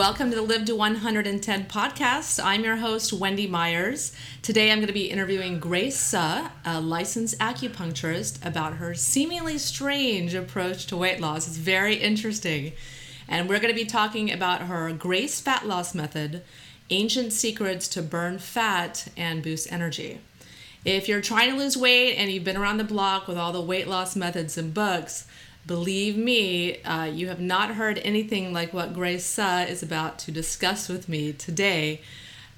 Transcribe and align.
Welcome 0.00 0.30
to 0.30 0.36
the 0.36 0.40
Live 0.40 0.64
to 0.64 0.74
110 0.74 1.66
podcast. 1.66 2.42
I'm 2.42 2.64
your 2.64 2.76
host, 2.76 3.12
Wendy 3.12 3.46
Myers. 3.46 4.14
Today 4.40 4.72
I'm 4.72 4.78
going 4.78 4.86
to 4.86 4.94
be 4.94 5.10
interviewing 5.10 5.60
Grace 5.60 5.98
Suh, 5.98 6.48
a 6.64 6.80
licensed 6.80 7.38
acupuncturist, 7.38 8.42
about 8.42 8.76
her 8.76 8.94
seemingly 8.94 9.58
strange 9.58 10.34
approach 10.34 10.86
to 10.86 10.96
weight 10.96 11.20
loss. 11.20 11.46
It's 11.46 11.58
very 11.58 11.96
interesting. 11.96 12.72
And 13.28 13.46
we're 13.46 13.60
going 13.60 13.74
to 13.74 13.78
be 13.78 13.84
talking 13.84 14.32
about 14.32 14.62
her 14.62 14.90
Grace 14.94 15.38
Fat 15.38 15.66
Loss 15.66 15.94
Method, 15.94 16.44
ancient 16.88 17.34
secrets 17.34 17.86
to 17.88 18.00
burn 18.00 18.38
fat 18.38 19.08
and 19.18 19.42
boost 19.42 19.70
energy. 19.70 20.20
If 20.82 21.10
you're 21.10 21.20
trying 21.20 21.50
to 21.50 21.58
lose 21.58 21.76
weight 21.76 22.14
and 22.14 22.30
you've 22.30 22.42
been 22.42 22.56
around 22.56 22.78
the 22.78 22.84
block 22.84 23.28
with 23.28 23.36
all 23.36 23.52
the 23.52 23.60
weight 23.60 23.86
loss 23.86 24.16
methods 24.16 24.56
and 24.56 24.72
books, 24.72 25.26
Believe 25.66 26.16
me, 26.16 26.82
uh, 26.82 27.04
you 27.04 27.28
have 27.28 27.40
not 27.40 27.74
heard 27.74 27.98
anything 27.98 28.52
like 28.52 28.72
what 28.72 28.94
Grace 28.94 29.26
Suh 29.26 29.66
is 29.68 29.82
about 29.82 30.18
to 30.20 30.32
discuss 30.32 30.88
with 30.88 31.08
me 31.08 31.32
today. 31.32 32.00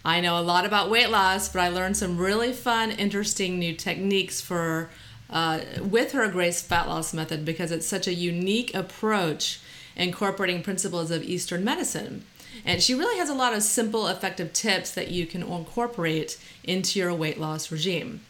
I 0.05 0.21
know 0.21 0.39
a 0.39 0.43
lot 0.43 0.65
about 0.65 0.91
weight 0.91 1.11
loss, 1.11 1.49
but 1.49 1.61
I 1.61 1.69
learned 1.69 1.97
some 1.97 2.19
really 2.19 2.53
fun, 2.53 2.91
interesting 2.91 3.59
new 3.59 3.75
techniques 3.75 4.41
for 4.41 4.91
uh, 5.31 5.61
with 5.81 6.13
her 6.13 6.29
Grace 6.29 6.61
Fat 6.63 6.89
Loss 6.89 7.15
Method 7.15 7.45
because 7.45 7.73
it's 7.73 7.87
such 7.87 8.07
a 8.07 8.15
unique 8.15 8.75
approach 8.75 9.61
incorporating 9.97 10.63
principles 10.63 11.11
of 11.11 11.23
Eastern 11.23 11.65
medicine. 11.65 12.25
And 12.65 12.83
she 12.83 12.95
really 12.95 13.19
has 13.19 13.29
a 13.29 13.35
lot 13.35 13.55
of 13.55 13.63
simple, 13.63 14.07
effective 14.09 14.53
tips 14.53 14.91
that 14.93 15.11
you 15.11 15.27
can 15.27 15.43
incorporate 15.43 16.39
into 16.65 16.99
your 16.99 17.15
weight 17.15 17.41
loss 17.41 17.71
regime. 17.71 18.21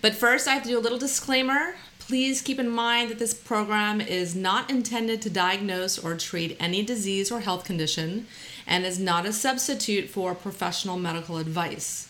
But 0.00 0.14
first, 0.14 0.46
I 0.46 0.54
have 0.54 0.62
to 0.64 0.68
do 0.68 0.78
a 0.78 0.80
little 0.80 0.98
disclaimer. 0.98 1.74
Please 2.06 2.40
keep 2.40 2.60
in 2.60 2.70
mind 2.70 3.10
that 3.10 3.18
this 3.18 3.34
program 3.34 4.00
is 4.00 4.36
not 4.36 4.70
intended 4.70 5.20
to 5.20 5.28
diagnose 5.28 5.98
or 5.98 6.14
treat 6.16 6.56
any 6.60 6.80
disease 6.84 7.32
or 7.32 7.40
health 7.40 7.64
condition 7.64 8.28
and 8.64 8.86
is 8.86 9.00
not 9.00 9.26
a 9.26 9.32
substitute 9.32 10.08
for 10.08 10.32
professional 10.32 11.00
medical 11.00 11.36
advice. 11.36 12.08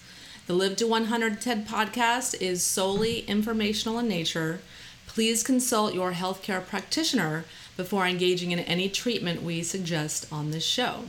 The 0.48 0.52
Live 0.52 0.76
to 0.76 0.86
110 0.86 1.64
podcast 1.64 2.38
is 2.42 2.62
solely 2.62 3.20
informational 3.20 3.98
in 3.98 4.06
nature. 4.06 4.60
Please 5.06 5.42
consult 5.42 5.94
your 5.94 6.12
healthcare 6.12 6.64
practitioner 6.66 7.46
before 7.78 8.06
engaging 8.06 8.50
in 8.50 8.58
any 8.58 8.90
treatment 8.90 9.42
we 9.42 9.62
suggest 9.62 10.30
on 10.30 10.50
this 10.50 10.66
show. 10.66 11.04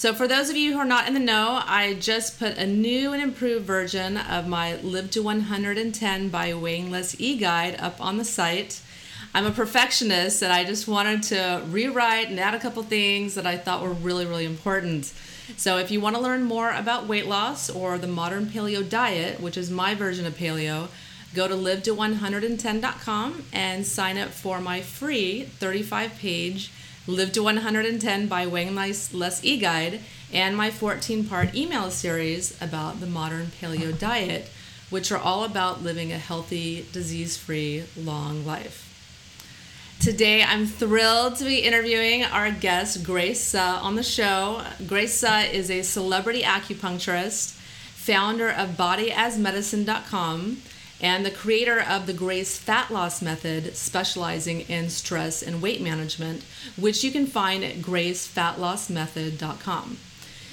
So, 0.00 0.14
for 0.14 0.26
those 0.26 0.48
of 0.48 0.56
you 0.56 0.72
who 0.72 0.78
are 0.78 0.86
not 0.86 1.08
in 1.08 1.12
the 1.12 1.20
know, 1.20 1.60
I 1.62 1.92
just 1.92 2.38
put 2.38 2.56
a 2.56 2.66
new 2.66 3.12
and 3.12 3.22
improved 3.22 3.66
version 3.66 4.16
of 4.16 4.48
my 4.48 4.76
Live 4.76 5.10
to 5.10 5.22
110 5.22 6.30
by 6.30 6.54
Weighing 6.54 6.90
Less 6.90 7.14
e 7.20 7.36
guide 7.36 7.78
up 7.78 8.00
on 8.00 8.16
the 8.16 8.24
site. 8.24 8.80
I'm 9.34 9.44
a 9.44 9.50
perfectionist 9.50 10.40
and 10.40 10.54
I 10.54 10.64
just 10.64 10.88
wanted 10.88 11.22
to 11.24 11.62
rewrite 11.68 12.30
and 12.30 12.40
add 12.40 12.54
a 12.54 12.58
couple 12.58 12.82
things 12.82 13.34
that 13.34 13.46
I 13.46 13.58
thought 13.58 13.82
were 13.82 13.92
really, 13.92 14.24
really 14.24 14.46
important. 14.46 15.12
So, 15.58 15.76
if 15.76 15.90
you 15.90 16.00
want 16.00 16.16
to 16.16 16.22
learn 16.22 16.44
more 16.44 16.70
about 16.70 17.06
weight 17.06 17.26
loss 17.26 17.68
or 17.68 17.98
the 17.98 18.06
modern 18.06 18.46
paleo 18.46 18.88
diet, 18.88 19.38
which 19.38 19.58
is 19.58 19.70
my 19.70 19.94
version 19.94 20.24
of 20.24 20.32
paleo, 20.34 20.88
go 21.34 21.46
to 21.46 21.54
live 21.54 21.82
to 21.82 21.94
110.com 21.94 23.44
and 23.52 23.86
sign 23.86 24.16
up 24.16 24.30
for 24.30 24.62
my 24.62 24.80
free 24.80 25.42
35 25.42 26.14
page 26.18 26.70
Live 27.10 27.32
to 27.32 27.42
110 27.42 28.28
by 28.28 28.46
Weighing 28.46 28.76
Less 28.76 29.40
E 29.42 29.56
Guide, 29.56 29.98
and 30.32 30.56
my 30.56 30.70
14 30.70 31.24
part 31.24 31.56
email 31.56 31.90
series 31.90 32.56
about 32.62 33.00
the 33.00 33.06
modern 33.06 33.48
paleo 33.60 33.98
diet, 33.98 34.48
which 34.90 35.10
are 35.10 35.18
all 35.18 35.42
about 35.42 35.82
living 35.82 36.12
a 36.12 36.18
healthy, 36.18 36.86
disease 36.92 37.36
free, 37.36 37.82
long 37.96 38.46
life. 38.46 38.86
Today, 40.00 40.44
I'm 40.44 40.66
thrilled 40.66 41.34
to 41.36 41.44
be 41.44 41.58
interviewing 41.58 42.22
our 42.22 42.52
guest, 42.52 43.02
Grace 43.02 43.56
on 43.56 43.96
the 43.96 44.04
show. 44.04 44.62
Grace 44.86 45.24
is 45.24 45.68
a 45.68 45.82
celebrity 45.82 46.42
acupuncturist, 46.42 47.54
founder 47.96 48.48
of 48.48 48.76
bodyasmedicine.com, 48.76 50.62
and 51.00 51.24
the 51.24 51.30
creator 51.30 51.80
of 51.80 52.06
the 52.06 52.12
Grace 52.12 52.58
Fat 52.58 52.90
Loss 52.90 53.22
Method, 53.22 53.74
specializing 53.74 54.60
in 54.62 54.90
stress 54.90 55.42
and 55.42 55.62
weight 55.62 55.80
management, 55.80 56.42
which 56.76 57.02
you 57.02 57.10
can 57.10 57.26
find 57.26 57.64
at 57.64 57.76
gracefatlossmethod.com. 57.76 59.96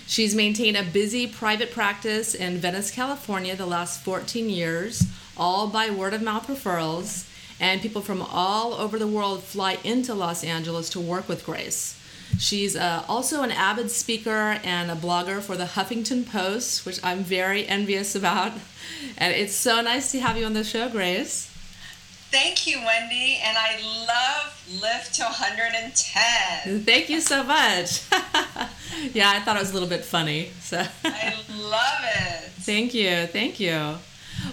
She's 0.08 0.34
maintained 0.34 0.78
a 0.78 0.84
busy 0.84 1.28
private 1.28 1.72
practice 1.72 2.34
in 2.34 2.60
Venice, 2.60 2.92
California 2.92 3.58
the 3.58 3.66
last 3.66 4.02
14 4.04 4.50
years, 4.50 5.04
all 5.36 5.68
by 5.68 5.90
word 5.90 6.14
of 6.14 6.22
mouth 6.22 6.48
referrals, 6.48 7.28
and 7.60 7.82
people 7.82 8.02
from 8.02 8.22
all 8.22 8.74
over 8.74 8.98
the 8.98 9.08
world 9.08 9.44
fly 9.44 9.78
into 9.84 10.14
Los 10.14 10.46
Angeles 10.46 10.90
to 10.92 11.02
work 11.02 11.28
with 11.28 11.46
Grace. 11.46 12.00
She's 12.40 12.76
uh, 12.76 13.04
also 13.08 13.42
an 13.42 13.52
avid 13.52 13.90
speaker 13.90 14.60
and 14.64 14.92
a 14.92 14.96
blogger 14.96 15.42
for 15.42 15.58
the 15.58 15.66
Huffington 15.66 16.30
Post, 16.30 16.86
which 16.86 17.00
I'm 17.04 17.24
very 17.24 17.68
envious 17.68 18.16
about. 18.16 18.54
And 19.18 19.34
it's 19.34 19.56
so 19.56 19.82
nice 19.82 20.12
to 20.12 20.20
have 20.20 20.38
you 20.38 20.46
on 20.46 20.54
the 20.54 20.64
show, 20.64 20.90
Grace. 20.90 21.52
Thank 22.30 22.68
you, 22.68 22.78
Wendy. 22.86 23.40
And 23.42 23.58
I 23.58 23.80
love 24.06 24.82
Lift 24.82 25.16
to 25.16 25.24
110. 25.24 26.84
Thank 26.84 27.10
you 27.10 27.22
so 27.22 27.44
much. 27.44 28.02
yeah, 29.14 29.32
I 29.32 29.40
thought 29.40 29.56
it 29.56 29.60
was 29.60 29.72
a 29.72 29.74
little 29.74 29.88
bit 29.88 30.04
funny. 30.04 30.52
So 30.60 30.86
I 31.06 31.36
love 31.58 32.02
it. 32.04 32.52
Thank 32.60 32.94
you. 32.94 33.28
Thank 33.28 33.60
you. 33.60 33.96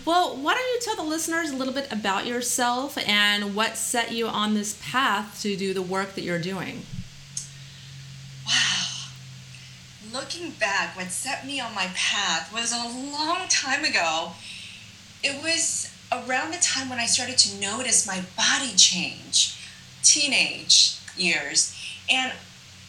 Well, 0.04 0.36
why 0.36 0.54
don't 0.54 0.66
you 0.74 0.80
tell 0.82 0.96
the 0.96 1.10
listeners 1.10 1.50
a 1.50 1.56
little 1.56 1.74
bit 1.74 1.92
about 1.92 2.26
yourself 2.26 2.96
and 3.06 3.54
what 3.56 3.76
set 3.76 4.12
you 4.12 4.28
on 4.28 4.54
this 4.54 4.78
path 4.82 5.40
to 5.42 5.56
do 5.56 5.74
the 5.74 5.82
work 5.82 6.14
that 6.14 6.22
you're 6.22 6.38
doing? 6.38 6.82
Looking 10.12 10.50
back, 10.52 10.96
what 10.96 11.10
set 11.10 11.46
me 11.46 11.60
on 11.60 11.74
my 11.74 11.88
path 11.94 12.52
was 12.52 12.72
a 12.72 13.12
long 13.12 13.48
time 13.48 13.84
ago. 13.84 14.32
It 15.22 15.42
was 15.42 15.90
around 16.12 16.52
the 16.52 16.58
time 16.58 16.88
when 16.88 16.98
I 16.98 17.06
started 17.06 17.36
to 17.38 17.60
notice 17.60 18.06
my 18.06 18.22
body 18.36 18.74
change, 18.76 19.58
teenage 20.02 20.98
years. 21.16 21.76
And 22.10 22.32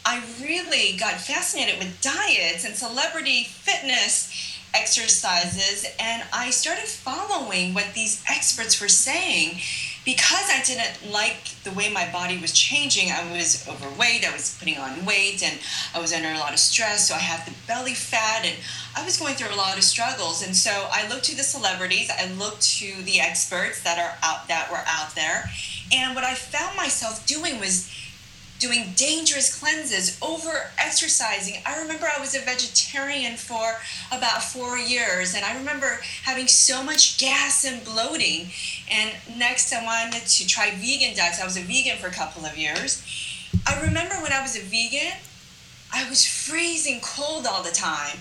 I 0.04 0.22
really 0.40 0.96
got 0.96 1.14
fascinated 1.14 1.78
with 1.78 2.00
diets 2.00 2.64
and 2.64 2.76
celebrity 2.76 3.44
fitness 3.44 4.60
exercises. 4.72 5.86
And 5.98 6.22
I 6.32 6.50
started 6.50 6.84
following 6.84 7.74
what 7.74 7.94
these 7.94 8.22
experts 8.28 8.80
were 8.80 8.88
saying 8.88 9.60
because 10.06 10.48
I 10.48 10.62
didn't 10.64 11.12
like 11.12 11.50
the 11.64 11.72
way 11.72 11.92
my 11.92 12.08
body 12.12 12.38
was 12.38 12.52
changing, 12.52 13.10
I 13.10 13.30
was 13.32 13.68
overweight, 13.68 14.24
I 14.24 14.32
was 14.32 14.56
putting 14.56 14.78
on 14.78 15.04
weight, 15.04 15.42
and 15.42 15.58
I 15.94 16.00
was 16.00 16.12
under 16.12 16.28
a 16.28 16.38
lot 16.38 16.52
of 16.52 16.60
stress. 16.60 17.08
So 17.08 17.14
I 17.14 17.18
had 17.18 17.44
the 17.44 17.52
belly 17.66 17.92
fat, 17.92 18.46
and 18.46 18.54
I 18.96 19.04
was 19.04 19.18
going 19.18 19.34
through 19.34 19.52
a 19.52 19.58
lot 19.58 19.76
of 19.76 19.82
struggles. 19.82 20.46
And 20.46 20.54
so 20.54 20.70
I 20.92 21.08
looked 21.08 21.24
to 21.24 21.36
the 21.36 21.42
celebrities, 21.42 22.08
I 22.08 22.32
looked 22.34 22.62
to 22.78 23.02
the 23.02 23.20
experts 23.20 23.82
that 23.82 23.98
are 23.98 24.16
out 24.22 24.46
that 24.46 24.70
were 24.70 24.84
out 24.86 25.16
there, 25.16 25.50
and 25.92 26.14
what 26.14 26.22
I 26.24 26.34
found 26.34 26.76
myself 26.76 27.26
doing 27.26 27.58
was 27.58 27.90
doing 28.58 28.92
dangerous 28.96 29.58
cleanses, 29.58 30.18
over 30.22 30.70
exercising. 30.78 31.62
I 31.66 31.80
remember 31.80 32.06
I 32.06 32.20
was 32.20 32.34
a 32.34 32.40
vegetarian 32.40 33.36
for 33.36 33.76
about 34.16 34.42
four 34.42 34.78
years, 34.78 35.34
and 35.34 35.44
I 35.44 35.56
remember 35.58 36.00
having 36.22 36.46
so 36.46 36.82
much 36.82 37.18
gas 37.18 37.64
and 37.64 37.84
bloating. 37.84 38.48
And 38.90 39.12
next, 39.38 39.72
I 39.72 39.84
wanted 39.84 40.26
to 40.26 40.46
try 40.46 40.70
vegan 40.70 41.16
diets. 41.16 41.40
I 41.40 41.44
was 41.44 41.56
a 41.56 41.62
vegan 41.62 41.98
for 41.98 42.08
a 42.08 42.12
couple 42.12 42.44
of 42.44 42.56
years. 42.56 43.02
I 43.66 43.80
remember 43.82 44.14
when 44.16 44.32
I 44.32 44.40
was 44.42 44.56
a 44.56 44.60
vegan, 44.60 45.18
I 45.92 46.08
was 46.08 46.26
freezing 46.26 47.00
cold 47.00 47.46
all 47.46 47.62
the 47.62 47.70
time, 47.70 48.18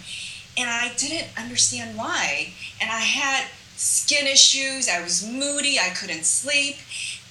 and 0.58 0.70
I 0.70 0.92
didn't 0.98 1.28
understand 1.38 1.98
why. 1.98 2.54
And 2.82 2.90
I 2.90 3.00
had 3.00 3.48
skin 3.76 4.28
issues, 4.28 4.88
I 4.90 5.02
was 5.02 5.28
moody, 5.28 5.78
I 5.80 5.90
couldn't 5.90 6.26
sleep 6.26 6.78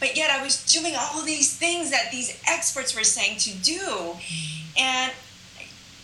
but 0.05 0.19
yet 0.19 0.29
I 0.29 0.45
was 0.45 0.63
doing 0.67 0.93
all 0.99 1.23
these 1.23 1.57
things 1.57 1.91
that 1.91 2.11
these 2.13 2.39
experts 2.47 2.95
were 2.95 3.05
saying 3.05 3.39
to 3.39 3.57
do. 3.57 4.13
And 4.79 5.11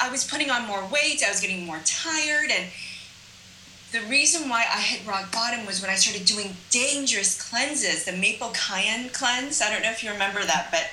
I 0.00 0.11
was 0.11 0.25
putting 0.25 0.49
on 0.49 0.67
more 0.67 0.82
weight, 0.87 1.23
I 1.23 1.29
was 1.29 1.43
getting 1.43 1.67
more 1.67 1.81
tired. 1.85 2.50
And 2.50 2.64
the 3.93 4.00
reason 4.08 4.49
why 4.49 4.61
I 4.61 4.81
hit 4.81 5.06
rock 5.06 5.31
bottom 5.31 5.67
was 5.67 5.82
when 5.82 5.91
I 5.91 5.97
started 5.97 6.25
doing 6.25 6.56
dangerous 6.70 7.37
cleanses, 7.50 8.06
the 8.06 8.12
maple 8.12 8.52
cayenne 8.55 9.11
cleanse. 9.11 9.61
I 9.61 9.70
don't 9.70 9.82
know 9.82 9.91
if 9.91 10.03
you 10.03 10.11
remember 10.11 10.41
that, 10.44 10.69
but 10.70 10.88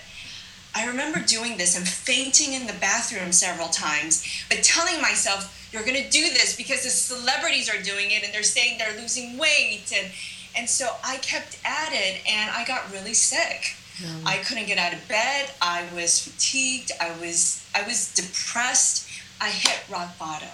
I 0.76 0.86
remember 0.86 1.22
doing 1.22 1.56
this 1.56 1.78
and 1.78 1.88
fainting 1.88 2.52
in 2.52 2.68
the 2.68 2.74
bathroom 2.74 3.32
several 3.32 3.70
times, 3.70 4.28
but 4.50 4.64
telling 4.64 5.02
myself, 5.02 5.70
you're 5.72 5.86
going 5.86 6.04
to 6.04 6.10
do 6.10 6.24
this 6.34 6.58
because 6.58 6.84
the 6.84 6.90
celebrities 6.90 7.70
are 7.74 7.82
doing 7.82 8.12
it 8.12 8.26
and 8.26 8.34
they're 8.34 8.44
saying 8.44 8.78
they're 8.78 9.00
losing 9.00 9.38
weight 9.38 9.94
and 9.96 10.12
and 10.58 10.70
so 10.70 10.90
I 11.04 11.18
kept 11.18 11.60
at 11.66 11.90
it 11.92 12.22
and 12.28 12.50
I 12.52 12.66
got 12.66 12.92
really 12.92 13.14
sick. 13.14 13.76
Yeah. 14.02 14.10
I 14.26 14.38
couldn't 14.38 14.68
get 14.68 14.78
out 14.78 14.94
of 14.94 15.08
bed. 15.08 15.50
I 15.62 15.86
was 15.94 16.20
fatigued. 16.20 16.92
I 17.02 17.12
was 17.20 17.68
I 17.76 17.84
was 17.84 18.14
depressed. 18.14 19.08
I 19.42 19.50
hit 19.50 19.84
rock 19.92 20.18
bottom. 20.20 20.50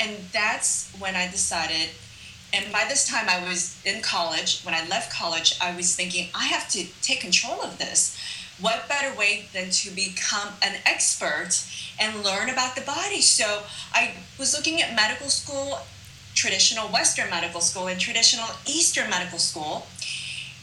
And 0.00 0.16
that's 0.32 0.90
when 0.98 1.14
I 1.16 1.28
decided 1.30 1.90
and 2.52 2.72
by 2.72 2.84
this 2.88 3.06
time 3.06 3.28
I 3.28 3.46
was 3.46 3.76
in 3.84 4.00
college. 4.02 4.62
When 4.62 4.74
I 4.74 4.86
left 4.88 5.12
college, 5.12 5.58
I 5.60 5.74
was 5.76 5.94
thinking 5.94 6.28
I 6.34 6.46
have 6.46 6.68
to 6.70 6.86
take 7.02 7.20
control 7.20 7.60
of 7.62 7.78
this. 7.78 8.16
what 8.60 8.88
better 8.88 9.16
way 9.16 9.46
than 9.52 9.70
to 9.70 9.90
become 9.90 10.48
an 10.62 10.74
expert 10.84 11.50
and 12.00 12.24
learn 12.24 12.50
about 12.50 12.74
the 12.74 12.80
body? 12.82 13.20
So 13.20 13.62
I 13.92 14.14
was 14.38 14.52
looking 14.54 14.82
at 14.82 14.94
medical 14.96 15.28
school, 15.28 15.78
traditional 16.38 16.86
Western 16.88 17.28
medical 17.30 17.60
school, 17.60 17.88
and 17.88 18.00
traditional 18.00 18.46
Eastern 18.66 19.10
medical 19.10 19.38
school. 19.38 19.86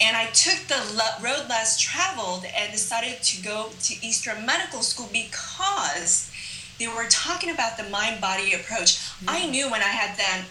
And 0.02 0.16
I 0.16 0.26
took 0.28 0.60
the 0.68 0.82
road 1.24 1.46
less 1.50 1.80
traveled 1.80 2.46
and 2.56 2.72
decided 2.72 3.22
to 3.24 3.44
go 3.44 3.70
to 3.84 3.94
Eastern 4.06 4.46
medical 4.46 4.82
school 4.82 5.10
because 5.12 6.32
they 6.80 6.88
were 6.88 7.08
talking 7.10 7.50
about 7.50 7.78
the 7.78 7.84
mind 7.90 8.20
body 8.22 8.54
approach. 8.54 8.98
Mm-hmm. 8.98 9.30
I 9.30 9.46
knew 9.48 9.70
when 9.70 9.82
I 9.82 9.94
had 10.02 10.18
then 10.18 10.46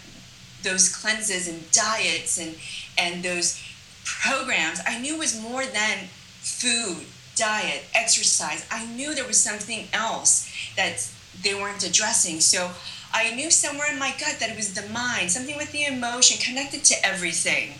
those 0.63 0.95
cleanses 0.95 1.47
and 1.47 1.59
diets 1.71 2.39
and 2.39 2.55
and 2.97 3.23
those 3.23 3.61
programs, 4.03 4.79
I 4.85 4.99
knew 4.99 5.15
it 5.15 5.19
was 5.19 5.39
more 5.39 5.65
than 5.65 6.07
food, 6.41 7.05
diet, 7.35 7.83
exercise. 7.93 8.65
I 8.71 8.85
knew 8.85 9.13
there 9.13 9.27
was 9.27 9.39
something 9.39 9.87
else 9.91 10.49
that 10.75 11.07
they 11.43 11.53
weren't 11.53 11.83
addressing. 11.83 12.39
So 12.39 12.71
I 13.15 13.33
knew 13.33 13.49
somewhere 13.49 13.89
in 13.89 13.97
my 13.97 14.09
gut 14.19 14.41
that 14.41 14.49
it 14.49 14.57
was 14.57 14.73
the 14.73 14.87
mind, 14.89 15.31
something 15.31 15.55
with 15.55 15.71
the 15.71 15.85
emotion 15.85 16.37
connected 16.37 16.83
to 16.83 16.95
everything. 17.05 17.75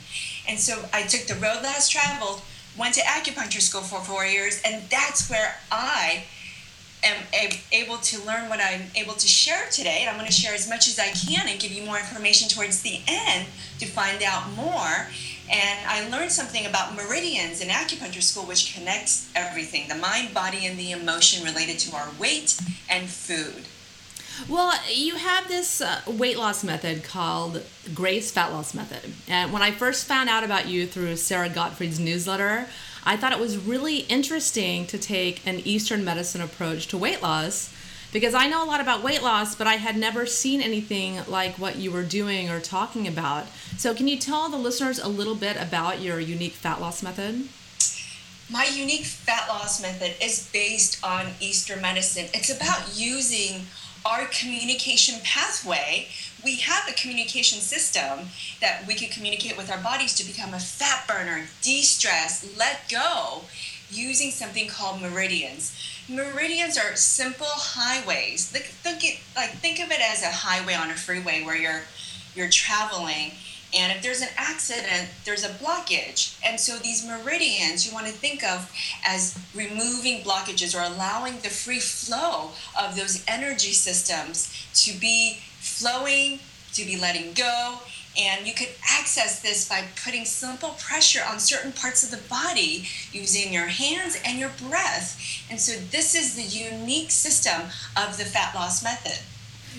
And 0.47 0.57
so 0.57 0.85
I 0.93 1.03
took 1.03 1.27
the 1.27 1.33
road 1.35 1.59
less 1.61 1.89
traveled, 1.89 2.41
went 2.79 2.95
to 2.95 3.01
acupuncture 3.01 3.59
school 3.59 3.81
for 3.81 3.99
four 3.99 4.25
years, 4.25 4.61
and 4.63 4.89
that's 4.89 5.29
where 5.29 5.57
I 5.69 6.23
am 7.03 7.51
able 7.73 7.97
to 7.97 8.25
learn 8.25 8.47
what 8.47 8.61
I'm 8.61 8.83
able 8.95 9.15
to 9.15 9.27
share 9.27 9.67
today. 9.71 9.97
And 9.99 10.09
I'm 10.09 10.15
going 10.15 10.25
to 10.25 10.33
share 10.33 10.55
as 10.55 10.69
much 10.69 10.87
as 10.87 10.97
I 10.97 11.09
can 11.09 11.49
and 11.49 11.59
give 11.59 11.71
you 11.73 11.83
more 11.83 11.97
information 11.97 12.47
towards 12.47 12.81
the 12.81 13.01
end 13.05 13.47
to 13.79 13.85
find 13.85 14.23
out 14.23 14.49
more. 14.55 15.09
And 15.51 15.79
I 15.85 16.07
learned 16.09 16.31
something 16.31 16.65
about 16.65 16.95
meridians 16.95 17.59
in 17.59 17.67
acupuncture 17.67 18.23
school, 18.23 18.43
which 18.43 18.73
connects 18.73 19.29
everything 19.35 19.89
the 19.89 19.95
mind, 19.95 20.33
body, 20.33 20.65
and 20.65 20.79
the 20.79 20.91
emotion 20.91 21.43
related 21.43 21.77
to 21.79 21.95
our 21.97 22.09
weight 22.17 22.57
and 22.89 23.09
food. 23.09 23.65
Well, 24.49 24.73
you 24.91 25.15
have 25.15 25.47
this 25.47 25.81
uh, 25.81 26.01
weight 26.05 26.37
loss 26.37 26.63
method 26.63 27.03
called 27.03 27.63
Grace 27.93 28.31
Fat 28.31 28.51
Loss 28.51 28.73
Method. 28.73 29.13
And 29.27 29.53
when 29.53 29.61
I 29.61 29.71
first 29.71 30.05
found 30.05 30.29
out 30.29 30.43
about 30.43 30.67
you 30.67 30.85
through 30.85 31.15
Sara 31.15 31.47
Gottfried's 31.47 31.99
newsletter, 31.99 32.67
I 33.05 33.15
thought 33.15 33.31
it 33.31 33.39
was 33.39 33.57
really 33.57 33.99
interesting 33.99 34.87
to 34.87 34.97
take 34.97 35.45
an 35.47 35.61
Eastern 35.63 36.03
medicine 36.03 36.41
approach 36.41 36.87
to 36.87 36.97
weight 36.97 37.21
loss 37.21 37.73
because 38.11 38.33
I 38.33 38.47
know 38.47 38.63
a 38.63 38.67
lot 38.67 38.81
about 38.81 39.03
weight 39.03 39.23
loss, 39.23 39.55
but 39.55 39.67
I 39.67 39.75
had 39.75 39.97
never 39.97 40.25
seen 40.25 40.61
anything 40.61 41.19
like 41.27 41.57
what 41.57 41.77
you 41.77 41.91
were 41.91 42.03
doing 42.03 42.49
or 42.49 42.59
talking 42.59 43.07
about. 43.07 43.47
So, 43.77 43.93
can 43.93 44.07
you 44.07 44.17
tell 44.17 44.49
the 44.49 44.57
listeners 44.57 44.99
a 44.99 45.07
little 45.07 45.35
bit 45.35 45.55
about 45.55 46.01
your 46.01 46.19
unique 46.19 46.53
fat 46.53 46.81
loss 46.81 47.01
method? 47.01 47.47
My 48.49 48.65
unique 48.65 49.05
fat 49.05 49.47
loss 49.47 49.81
method 49.81 50.15
is 50.21 50.49
based 50.53 51.03
on 51.03 51.27
Eastern 51.39 51.81
medicine. 51.81 52.27
It's 52.33 52.55
about 52.55 52.95
using 52.95 53.65
our 54.05 54.25
communication 54.27 55.19
pathway, 55.23 56.07
we 56.43 56.57
have 56.57 56.87
a 56.87 56.93
communication 56.93 57.59
system 57.59 58.27
that 58.61 58.85
we 58.87 58.93
can 58.93 59.09
communicate 59.09 59.57
with 59.57 59.71
our 59.71 59.79
bodies 59.79 60.13
to 60.13 60.25
become 60.25 60.53
a 60.53 60.59
fat 60.59 61.07
burner, 61.07 61.47
de 61.63 61.81
stress, 61.81 62.55
let 62.57 62.87
go, 62.89 63.41
using 63.89 64.29
something 64.29 64.67
called 64.67 65.01
meridians. 65.01 65.75
Meridians 66.07 66.77
are 66.77 66.95
simple 66.95 67.47
highways. 67.49 68.47
Think, 68.47 68.65
think, 68.65 69.23
like, 69.35 69.49
think 69.57 69.79
of 69.79 69.89
it 69.91 69.99
as 69.99 70.21
a 70.21 70.29
highway 70.29 70.75
on 70.75 70.91
a 70.91 70.95
freeway 70.95 71.43
where 71.43 71.57
you're, 71.57 71.81
you're 72.35 72.49
traveling 72.49 73.31
and 73.75 73.91
if 73.91 74.01
there's 74.01 74.21
an 74.21 74.29
accident, 74.37 75.09
there's 75.25 75.43
a 75.43 75.49
blockage. 75.49 76.39
And 76.45 76.59
so 76.59 76.77
these 76.77 77.05
meridians 77.05 77.85
you 77.85 77.93
want 77.93 78.07
to 78.07 78.13
think 78.13 78.43
of 78.43 78.71
as 79.05 79.37
removing 79.53 80.21
blockages 80.21 80.75
or 80.75 80.83
allowing 80.83 81.35
the 81.39 81.49
free 81.49 81.79
flow 81.79 82.51
of 82.79 82.95
those 82.95 83.23
energy 83.27 83.73
systems 83.73 84.49
to 84.85 84.97
be 84.97 85.39
flowing, 85.59 86.39
to 86.73 86.85
be 86.85 86.97
letting 86.97 87.33
go. 87.33 87.79
And 88.17 88.47
you 88.47 88.53
could 88.53 88.69
access 88.89 89.41
this 89.41 89.67
by 89.67 89.83
putting 90.05 90.23
simple 90.23 90.77
pressure 90.79 91.21
on 91.27 91.39
certain 91.39 91.73
parts 91.73 92.01
of 92.01 92.11
the 92.11 92.29
body 92.29 92.87
using 93.11 93.51
your 93.51 93.67
hands 93.67 94.17
and 94.23 94.39
your 94.39 94.51
breath. 94.69 95.19
And 95.49 95.59
so, 95.59 95.73
this 95.91 96.15
is 96.15 96.35
the 96.35 96.41
unique 96.41 97.11
system 97.11 97.63
of 97.97 98.17
the 98.17 98.23
fat 98.23 98.55
loss 98.55 98.81
method. 98.81 99.19